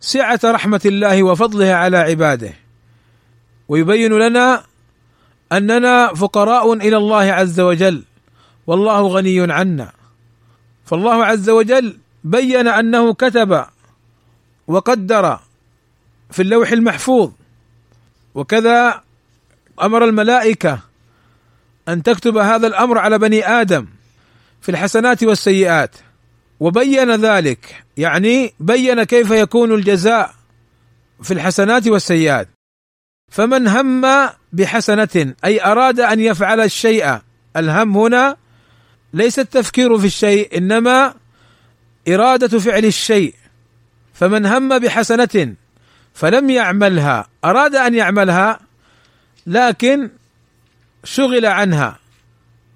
سعة 0.00 0.40
رحمة 0.44 0.80
الله 0.84 1.22
وفضله 1.22 1.72
على 1.72 1.96
عباده. 1.96 2.52
ويبين 3.68 4.12
لنا 4.12 4.64
أننا 5.52 6.14
فقراء 6.14 6.72
إلى 6.72 6.96
الله 6.96 7.32
عز 7.32 7.60
وجل. 7.60 8.04
والله 8.66 9.00
غني 9.00 9.52
عنا. 9.52 9.92
فالله 10.84 11.24
عز 11.24 11.50
وجل 11.50 11.98
بين 12.24 12.68
أنه 12.68 13.14
كتب 13.14 13.64
وقدر 14.66 15.38
في 16.30 16.42
اللوح 16.42 16.70
المحفوظ. 16.72 17.30
وكذا 18.34 19.02
أمر 19.82 20.04
الملائكة 20.04 20.89
أن 21.92 22.02
تكتب 22.02 22.36
هذا 22.36 22.66
الأمر 22.66 22.98
على 22.98 23.18
بني 23.18 23.46
آدم 23.46 23.86
في 24.60 24.68
الحسنات 24.68 25.22
والسيئات. 25.24 25.96
وبين 26.60 27.10
ذلك 27.10 27.84
يعني 27.96 28.54
بين 28.60 29.02
كيف 29.02 29.30
يكون 29.30 29.74
الجزاء 29.74 30.34
في 31.22 31.34
الحسنات 31.34 31.88
والسيئات. 31.88 32.48
فمن 33.32 33.68
هم 33.68 34.28
بحسنة 34.52 35.34
أي 35.44 35.64
أراد 35.64 36.00
أن 36.00 36.20
يفعل 36.20 36.60
الشيء 36.60 37.18
الهم 37.56 37.96
هنا 37.96 38.36
ليس 39.14 39.38
التفكير 39.38 39.98
في 39.98 40.06
الشيء 40.06 40.58
إنما 40.58 41.14
إرادة 42.08 42.58
فعل 42.58 42.84
الشيء. 42.84 43.34
فمن 44.14 44.46
هم 44.46 44.78
بحسنة 44.78 45.54
فلم 46.14 46.50
يعملها 46.50 47.28
أراد 47.44 47.74
أن 47.74 47.94
يعملها 47.94 48.60
لكن 49.46 50.10
شغل 51.04 51.46
عنها 51.46 51.98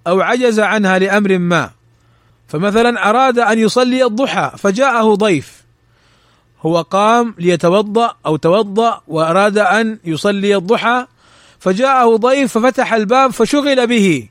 أو 0.06 0.20
عجز 0.20 0.60
عنها 0.60 0.98
لأمر 0.98 1.38
ما. 1.38 1.70
فمثلا 2.48 3.10
أراد 3.10 3.38
أن 3.38 3.58
يصلي 3.58 4.04
الضحى 4.04 4.52
فجاءه 4.58 5.14
ضيف. 5.14 5.64
هو 6.60 6.80
قام 6.82 7.34
ليتوضأ 7.38 8.14
أو 8.26 8.36
توضأ 8.36 9.00
وأراد 9.08 9.58
أن 9.58 9.98
يصلي 10.04 10.56
الضحى 10.56 11.06
فجاءه 11.58 12.16
ضيف 12.16 12.58
ففتح 12.58 12.92
الباب 12.94 13.30
فشغل 13.30 13.86
به. 13.86 14.28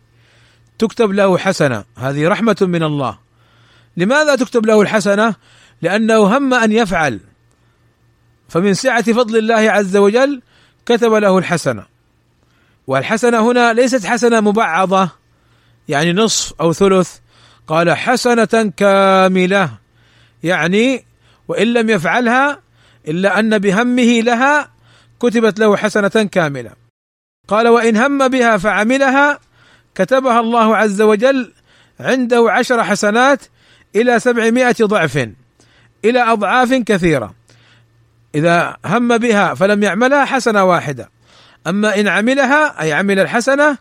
تكتب 0.80 1.12
له 1.12 1.38
حسنة. 1.38 1.84
هذه 1.98 2.28
رحمة 2.28 2.58
من 2.62 2.84
الله. 2.84 3.18
لماذا 3.98 4.36
تكتب 4.36 4.66
له 4.66 4.82
الحسنة؟ 4.82 5.36
لأنه 5.82 6.38
هم 6.38 6.54
أن 6.54 6.72
يفعل. 6.72 7.20
فمن 8.50 8.74
سعة 8.74 9.14
فضل 9.14 9.38
الله 9.38 9.72
عز 9.72 9.98
وجل 9.98 10.42
كتب 10.86 11.14
له 11.14 11.38
الحسنة. 11.38 11.93
والحسنة 12.88 13.52
هنا 13.52 13.74
ليست 13.74 14.06
حسنة 14.06 14.42
مبعضة 14.42 15.10
يعني 15.88 16.14
نصف 16.14 16.54
أو 16.62 16.74
ثلث. 16.74 17.18
قال 17.68 17.98
حسنة 17.98 18.72
كاملة 18.78 19.70
يعني 20.44 21.06
وإن 21.48 21.68
لم 21.68 21.90
يفعلها 21.90 22.60
إلا 23.08 23.40
أن 23.40 23.58
بهمه 23.58 24.22
لها 24.22 24.72
كتبت 25.20 25.60
له 25.60 25.78
حسنة 25.78 26.30
كاملة. 26.32 26.72
قال 27.48 27.68
وإن 27.68 27.98
هم 27.98 28.28
بها 28.28 28.58
فعملها 28.58 29.40
كتبها 29.96 30.40
الله 30.40 30.78
عز 30.78 31.02
وجل 31.02 31.54
عنده 32.00 32.52
عشر 32.52 32.84
حسنات 32.84 33.42
إلى 33.96 34.20
سبعمائة 34.20 34.76
ضعف 34.82 35.30
إلى 36.06 36.20
أضعاف 36.20 36.74
كثيرة. 36.74 37.34
إذا 38.36 38.78
هم 38.86 39.18
بها 39.18 39.54
فلم 39.54 39.84
يعملها 39.84 40.26
حسنة 40.26 40.64
واحدة. 40.64 41.10
أما 41.68 42.00
إن 42.00 42.08
عملها 42.08 42.82
أي 42.82 42.94
عمل 42.94 43.20
الحسنة 43.20 43.78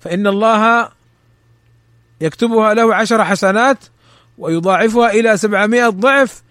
فإن 0.00 0.26
الله 0.26 0.88
يكتبها 2.20 2.74
له 2.74 2.94
عشر 2.94 3.24
حسنات 3.24 3.78
ويضاعفها 4.38 5.10
إلى 5.10 5.36
سبعمائة 5.36 5.88
ضعف 5.88 6.42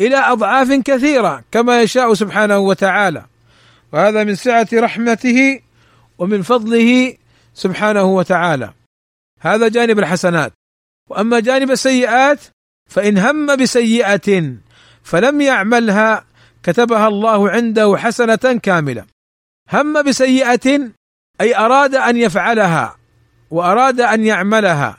إلى 0.00 0.16
أضعاف 0.16 0.72
كثيرة 0.72 1.44
كما 1.52 1.82
يشاء 1.82 2.14
سبحانه 2.14 2.58
وتعالى. 2.58 3.24
وهذا 3.92 4.24
من 4.24 4.34
سعة 4.34 4.68
رحمته 4.74 5.60
ومن 6.18 6.42
فضله 6.42 7.14
سبحانه 7.54 8.04
وتعالى. 8.04 8.72
هذا 9.40 9.68
جانب 9.68 9.98
الحسنات. 9.98 10.52
وأما 11.10 11.40
جانب 11.40 11.70
السيئات 11.70 12.40
فإن 12.88 13.18
هم 13.18 13.56
بسيئة 13.56 14.54
فلم 15.02 15.40
يعملها 15.40 16.24
كتبها 16.62 17.08
الله 17.08 17.50
عنده 17.50 17.96
حسنة 17.96 18.60
كاملة. 18.62 19.04
هم 19.72 20.02
بسيئة 20.02 20.90
أي 21.40 21.56
أراد 21.56 21.94
أن 21.94 22.16
يفعلها 22.16 22.96
وأراد 23.50 24.00
أن 24.00 24.24
يعملها 24.24 24.96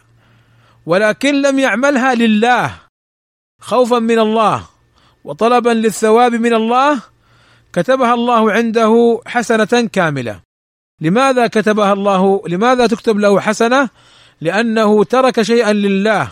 ولكن 0.86 1.41
لم 1.41 1.59
يعملها 1.59 2.15
لله 2.15 2.74
خوفا 3.61 3.99
من 3.99 4.19
الله 4.19 4.63
وطلبا 5.24 5.69
للثواب 5.69 6.34
من 6.34 6.53
الله 6.53 7.01
كتبها 7.74 8.13
الله 8.13 8.51
عنده 8.51 9.22
حسنة 9.26 9.89
كاملة. 9.93 10.41
لماذا 11.01 11.47
كتبها 11.47 11.93
الله 11.93 12.41
لماذا 12.47 12.88
تكتب 12.88 13.19
له 13.19 13.39
حسنة؟ 13.39 13.89
لأنه 14.41 15.03
ترك 15.03 15.41
شيئا 15.41 15.74
لله 15.74 16.32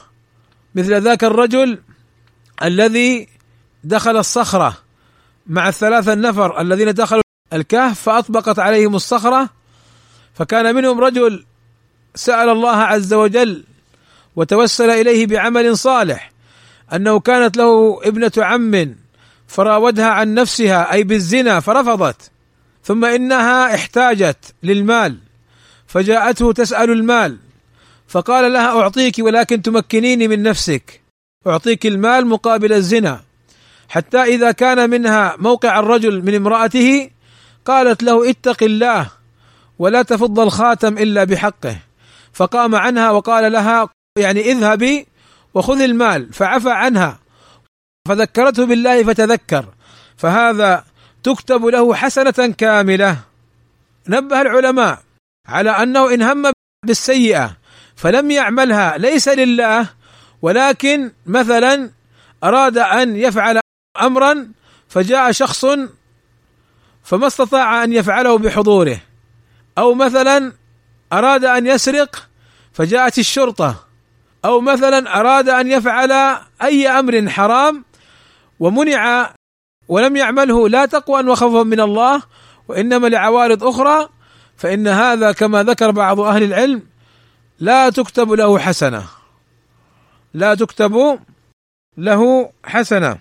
مثل 0.76 1.02
ذاك 1.02 1.24
الرجل 1.24 1.80
الذي 2.64 3.28
دخل 3.84 4.18
الصخرة 4.18 4.78
مع 5.48 5.68
الثلاثة 5.68 6.14
النفر 6.14 6.62
الذين 6.62 6.94
دخلوا 6.94 7.29
الكهف 7.54 8.02
فأطبقت 8.02 8.60
عليهم 8.60 8.96
الصخرة 8.96 9.50
فكان 10.34 10.76
منهم 10.76 11.00
رجل 11.00 11.46
سأل 12.16 12.50
الله 12.50 12.76
عز 12.78 13.14
وجل 13.14 13.64
وتوسل 14.36 14.90
إليه 14.90 15.28
بعمل 15.28 15.78
صالح 15.78 16.32
أنه 16.94 17.20
كانت 17.20 17.58
له 17.58 18.00
ابنة 18.04 18.32
عم 18.38 18.96
فراودها 19.48 20.08
عن 20.08 20.34
نفسها 20.34 20.94
أي 20.94 21.04
بالزنا 21.04 21.60
فرفضت 21.60 22.32
ثم 22.84 23.06
إنها 23.06 23.76
احتاجت 23.76 24.54
للمال 24.64 25.18
فجاءته 25.88 26.54
تسأل 26.54 26.92
المال 26.92 27.38
فقال 28.08 28.54
لها 28.54 28.82
أعطيك 28.82 29.16
ولكن 29.20 29.62
تمكنيني 29.62 30.28
من 30.28 30.44
نفسك 30.44 31.02
أعطيك 31.48 31.86
المال 31.86 32.28
مقابل 32.28 32.74
الزنا 32.74 33.22
حتى 33.90 34.18
إذا 34.18 34.52
كان 34.52 34.90
منها 34.90 35.36
موقع 35.38 35.80
الرجل 35.80 36.26
من 36.26 36.36
امرأته 36.36 37.10
قالت 37.66 38.04
له 38.04 38.30
اتق 38.30 38.64
الله 38.64 39.10
ولا 39.80 40.02
تفض 40.02 40.40
الخاتم 40.40 40.98
إلا 40.98 41.24
بحقه. 41.24 41.78
فقام 42.34 42.76
عنها 42.76 43.12
وقال 43.12 43.52
لها 43.52 43.90
يعني 44.18 44.52
اذهبي 44.52 45.08
وخذي 45.54 45.86
المال. 45.86 46.34
فعفى 46.34 46.72
عنها 46.72 47.20
فذكرته 48.08 48.66
بالله 48.66 49.04
فتذكر. 49.04 49.66
فهذا 50.18 50.84
تكتب 51.24 51.66
له 51.66 51.96
حسنة 51.96 52.54
كاملة. 52.58 53.18
نبه 54.08 54.42
العلماء 54.42 55.00
على 55.48 55.70
أنه 55.70 56.14
إن 56.14 56.22
هم 56.22 56.52
بالسيئة 56.86 57.58
فلم 57.96 58.32
يعملها 58.32 58.98
ليس 58.98 59.28
لله 59.28 59.90
ولكن 60.42 61.12
مثلا 61.26 61.92
أراد 62.44 62.78
أن 62.78 63.16
يفعل 63.16 63.60
امرا 64.02 64.48
فجاء 64.90 65.32
شخص 65.32 65.66
فما 67.10 67.28
استطاع 67.28 67.84
أن 67.84 67.94
يفعله 67.94 68.38
بحضوره. 68.38 69.00
أو 69.78 69.94
مثلا 69.94 70.54
أراد 71.14 71.46
أن 71.46 71.68
يسرق 71.68 72.30
فجاءت 72.74 73.20
الشرطة. 73.20 73.86
أو 74.46 74.62
مثلا 74.62 75.20
أراد 75.20 75.50
أن 75.50 75.72
يفعل 75.72 76.12
أي 76.62 76.88
أمر 76.88 77.30
حرام 77.30 77.86
ومنع 78.60 79.34
ولم 79.88 80.16
يعمله 80.16 80.70
لا 80.70 80.86
تقوى 80.86 81.24
وخوفا 81.24 81.64
من 81.64 81.80
الله 81.80 82.22
وإنما 82.68 83.08
لعوارض 83.08 83.64
أخرى 83.64 84.10
فإن 84.58 84.88
هذا 84.88 85.32
كما 85.32 85.64
ذكر 85.64 85.92
بعض 85.92 86.20
أهل 86.20 86.44
العلم 86.44 86.84
لا 87.60 87.90
تكتب 87.90 88.32
له 88.32 88.60
حسنة. 88.60 89.04
لا 90.34 90.56
تكتب 90.56 91.20
له 91.98 92.52
حسنة. 92.66 93.18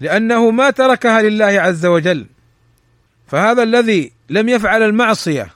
لأنه 0.00 0.50
ما 0.50 0.70
تركها 0.70 1.22
لله 1.22 1.60
عز 1.60 1.86
وجل. 1.86 2.26
فهذا 3.30 3.62
الذي 3.62 4.12
لم 4.30 4.48
يفعل 4.48 4.82
المعصية 4.82 5.50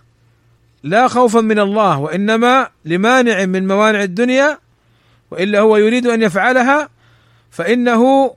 لا 0.83 1.09
خوفا 1.09 1.41
من 1.41 1.59
الله 1.59 1.99
وإنما 1.99 2.69
لمانع 2.85 3.45
من 3.45 3.67
موانع 3.67 4.03
الدنيا 4.03 4.59
وإلا 5.31 5.61
هو 5.61 5.77
يريد 5.77 6.07
أن 6.07 6.23
يفعلها 6.23 6.89
فإنه 7.51 8.35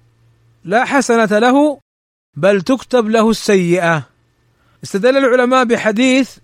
لا 0.63 0.85
حسنة 0.85 1.39
له 1.39 1.79
بل 2.35 2.61
تكتب 2.61 3.09
له 3.09 3.29
السيئة. 3.29 4.03
استدل 4.83 5.17
العلماء 5.17 5.63
بحديث 5.63 6.37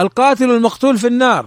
القاتل 0.00 0.50
المقتول 0.50 0.98
في 0.98 1.06
النار. 1.06 1.46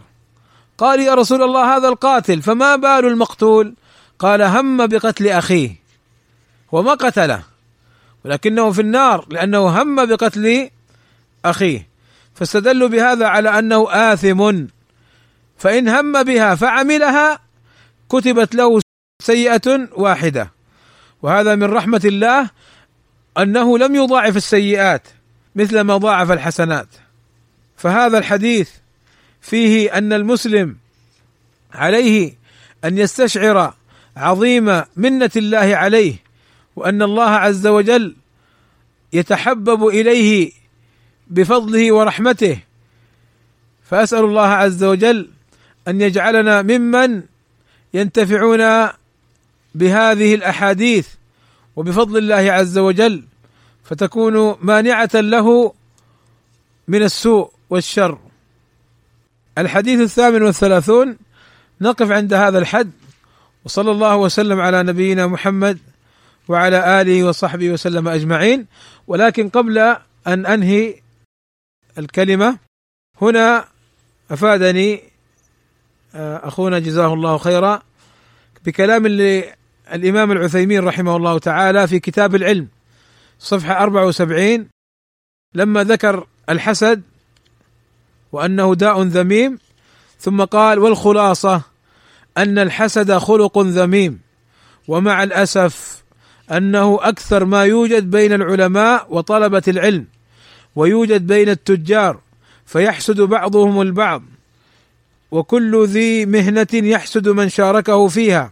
قال 0.78 1.00
يا 1.00 1.14
رسول 1.14 1.44
الله 1.44 1.78
هذا 1.78 1.88
القاتل 1.88 2.42
فما 2.42 2.76
بال 2.76 3.06
المقتول؟ 3.06 3.74
قال 4.20 4.42
هم 4.42 4.88
بقتل 4.88 5.28
أخيه 5.28 5.76
وما 6.72 6.94
قتله. 6.94 7.53
ولكنه 8.26 8.72
في 8.72 8.82
النار 8.82 9.26
لأنه 9.30 9.82
هم 9.82 10.06
بقتل 10.06 10.70
أخيه. 11.46 11.88
فاستدلوا 12.36 12.88
بهذا 12.90 13.28
على 13.28 13.60
أنه 13.60 13.88
آثم. 13.92 14.66
فإن 15.58 15.90
هم 15.90 16.24
بها 16.24 16.56
فعملها 16.56 17.40
كتبت 18.10 18.56
له 18.56 18.82
سيئة 19.22 19.90
واحدة. 19.92 20.52
وهذا 21.22 21.56
من 21.56 21.64
رحمة 21.64 22.02
الله 22.06 22.50
أنه 23.38 23.78
لم 23.78 23.96
يضاعف 23.96 24.38
السيئات 24.38 25.08
مثل 25.56 25.82
ما 25.82 25.98
ضاعف 25.98 26.32
الحسنات. 26.32 26.88
فهذا 27.78 28.18
الحديث 28.18 28.70
فيه 29.42 29.98
أن 29.98 30.14
المسلم 30.14 30.78
عليه 31.74 32.34
أن 32.86 32.98
يستشعر 32.98 33.74
عظيم 34.18 34.84
منة 34.96 35.32
الله 35.36 35.76
عليه 35.76 36.23
وأن 36.76 37.02
الله 37.02 37.30
عز 37.30 37.68
وجل 37.68 38.16
يتحبب 39.14 39.88
إليه 39.88 40.52
بفضله 41.28 41.92
ورحمته. 41.92 42.60
فأسأل 43.84 44.26
الله 44.26 44.48
عز 44.48 44.84
وجل 44.84 45.30
أن 45.88 46.02
يجعلنا 46.02 46.62
ممن 46.62 47.24
ينتفعون 47.94 48.90
بهذه 49.76 50.36
الأحاديث 50.36 51.08
وبفضل 51.76 52.18
الله 52.18 52.52
عز 52.52 52.78
وجل 52.78 53.24
فتكون 53.84 54.56
مانعة 54.62 55.10
له 55.14 55.74
من 56.88 57.04
السوء 57.04 57.52
والشر. 57.70 58.18
الحديث 59.58 60.00
الثامن 60.00 60.42
والثلاثون 60.42 61.18
نقف 61.82 62.12
عند 62.12 62.34
هذا 62.34 62.58
الحد 62.58 62.92
وصلى 63.66 63.92
الله 63.92 64.16
وسلم 64.18 64.60
على 64.60 64.84
نبينا 64.84 65.28
محمد 65.28 65.80
وعلى 66.48 67.02
آله 67.02 67.24
وصحبه 67.24 67.70
وسلم 67.70 68.08
أجمعين. 68.08 68.68
ولكن 69.08 69.50
قبل 69.50 69.78
أن 70.28 70.46
أنهي 70.46 70.96
الكلمة 71.98 72.58
هنا 73.22 73.66
أفادني 74.32 75.04
آه، 76.16 76.48
أخونا 76.48 76.80
جزاه 76.80 77.14
الله 77.14 77.38
خيرا 77.38 77.82
بكلام 78.66 79.08
للإمام 79.08 80.32
العثيمين 80.32 80.84
رحمه 80.84 81.16
الله 81.16 81.40
تعالى 81.40 81.88
في 81.88 82.00
كتاب 82.00 82.36
العلم 82.36 82.68
صفحة 83.40 83.84
74 83.84 84.68
لما 85.54 85.84
ذكر 85.84 86.28
الحسد 86.50 87.02
وأنه 88.32 88.76
داء 88.76 89.02
ذميم 89.02 89.60
ثم 90.20 90.44
قال 90.44 90.80
والخلاصة 90.80 91.62
أن 92.38 92.60
الحسد 92.60 93.18
خلق 93.18 93.58
ذميم 93.60 94.20
ومع 94.88 95.24
الأسف 95.24 96.03
أنه 96.52 97.00
أكثر 97.02 97.46
ما 97.46 97.64
يوجد 97.64 98.12
بين 98.12 98.34
العلماء 98.34 99.08
وطلبة 99.10 99.64
العلم 99.68 100.06
ويوجد 100.76 101.28
بين 101.28 101.50
التجار 101.50 102.20
فيحسد 102.66 103.22
بعضهم 103.22 103.82
البعض 103.82 104.24
وكل 105.32 105.86
ذي 105.88 106.26
مهنة 106.26 106.68
يحسد 106.74 107.30
من 107.30 107.50
شاركه 107.50 108.08
فيها. 108.08 108.52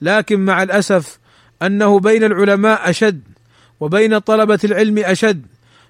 لكن 0.00 0.40
مع 0.40 0.62
الأسف 0.62 1.18
أنه 1.62 2.00
بين 2.00 2.24
العلماء 2.24 2.90
أشد 2.90 3.20
وبين 3.80 4.18
طلبة 4.18 4.58
العلم 4.64 4.98
أشد 4.98 5.46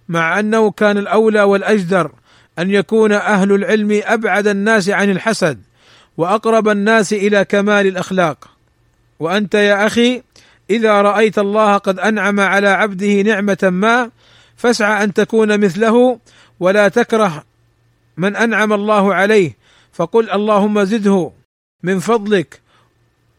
مع 0.08 0.40
أنه 0.40 0.70
كان 0.70 0.98
الأولى 0.98 1.42
والأجدر 1.42 2.12
أن 2.58 2.70
يكون 2.70 3.12
أهل 3.12 3.52
العلم 3.52 4.00
أبعد 4.04 4.46
الناس 4.46 4.88
عن 4.88 5.10
الحسد 5.10 5.60
وأقرب 6.16 6.68
الناس 6.68 7.12
إلى 7.12 7.44
كمال 7.44 7.86
الأخلاق. 7.86 8.48
وأنت 9.20 9.54
يا 9.54 9.86
أخي 9.86 10.22
إذا 10.70 11.02
رأيت 11.02 11.38
الله 11.38 11.76
قد 11.76 11.98
أنعم 11.98 12.40
على 12.40 12.68
عبده 12.68 13.22
نعمة 13.22 13.58
ما 13.62 14.10
فاسعى 14.56 15.04
أن 15.04 15.12
تكون 15.12 15.60
مثله 15.60 16.18
ولا 16.60 16.88
تكره 16.88 17.44
من 18.16 18.36
أنعم 18.36 18.72
الله 18.72 19.14
عليه. 19.14 19.56
فقل 19.92 20.30
اللهم 20.30 20.84
زده 20.84 21.32
من 21.82 21.98
فضلك 21.98 22.60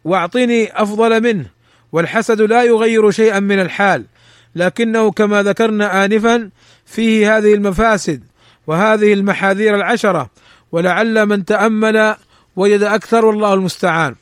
واعطني 0.03 0.81
أفضل 0.81 1.23
منه 1.23 1.45
والحسد 1.91 2.41
لا 2.41 2.63
يغير 2.63 3.11
شيئا 3.11 3.39
من 3.39 3.59
الحال. 3.59 4.05
لكنه 4.55 5.11
كما 5.11 5.43
ذكرنا 5.43 6.05
انفا 6.05 6.49
فيه 6.85 7.37
هذه 7.37 7.53
المفاسد 7.53 8.23
وهذه 8.67 9.13
المحاذير 9.13 9.75
العشرة 9.75 10.29
ولعل 10.71 11.25
من 11.25 11.45
تأمل 11.45 12.15
وجد 12.55 12.81
أكثر 12.83 13.25
والله 13.25 13.53
المستعان. 13.53 14.15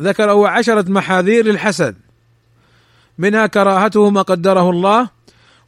ذكر 0.00 0.30
هو 0.30 0.46
عشرة 0.46 0.90
محاذير 0.90 1.44
للحسد. 1.44 1.96
منها 3.20 3.46
كراهته 3.46 4.10
ما 4.10 4.22
قدره 4.22 4.70
الله 4.70 5.08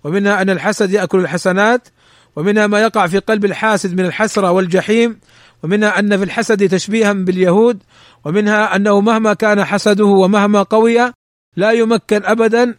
ومنها 0.05 0.42
أن 0.42 0.50
الحسد 0.50 0.90
يأكل 0.90 1.18
الحسنات 1.18 1.88
ومنها 2.36 2.66
ما 2.66 2.80
يقع 2.80 3.07
في 3.07 3.18
قلب 3.18 3.44
الحاسد 3.44 3.94
من 3.94 4.05
الحسرة 4.05 4.50
والجحيم 4.50 5.20
ومنها 5.62 5.98
أن 5.98 6.16
في 6.18 6.24
الحسد 6.24 6.68
تشبيها 6.68 7.12
باليهود 7.12 7.82
ومنها 8.24 8.76
أنه 8.76 9.00
مهما 9.00 9.34
كان 9.34 9.64
حسده 9.64 10.05
ومهما 10.05 10.62
قوي 10.62 11.12
لا 11.57 11.72
يمكن 11.72 12.24
ابدا 12.24 12.74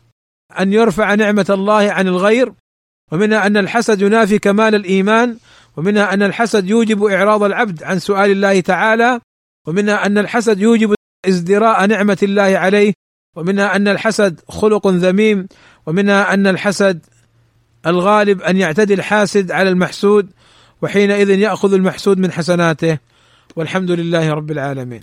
أن 0.60 0.74
يرفع 0.74 1.14
نعمة 1.16 1.46
الله 1.50 1.92
عن 1.92 2.08
الغير 2.08 2.54
ومنها 3.12 3.48
أن 3.48 3.58
الحسد 3.58 4.02
ينافي 4.02 4.40
كمال 4.40 4.76
الإيمان 4.76 5.38
ومنها 5.78 6.14
أن 6.14 6.24
الحسد 6.24 6.70
يوجب 6.70 7.04
إعراض 7.04 7.44
العبد 7.44 7.84
عن 7.84 8.00
سؤال 8.00 8.32
الله 8.32 8.60
تعالى 8.60 9.20
ومنها 9.68 10.06
أن 10.06 10.18
الحسد 10.18 10.60
يوجب 10.60 10.96
ازدراء 11.26 11.86
نعمة 11.86 12.18
الله 12.24 12.58
عليه 12.58 12.94
ومنها 13.36 13.76
أن 13.76 13.88
الحسد 13.88 14.40
خلق 14.50 14.88
ذميم 14.88 15.48
ومنها 15.86 16.34
أن 16.34 16.48
الحسد 16.48 17.06
الغالب 17.88 18.42
أن 18.42 18.58
يعتدي 18.58 18.94
الحاسد 18.94 19.52
على 19.52 19.70
المحسود 19.70 20.30
وحينئذ 20.82 21.30
يأخذ 21.30 21.74
المحسود 21.74 22.18
من 22.18 22.32
حسناته. 22.32 22.98
والحمد 23.56 23.92
لله 23.92 24.34
رب 24.34 24.52
العالمين. 24.52 25.02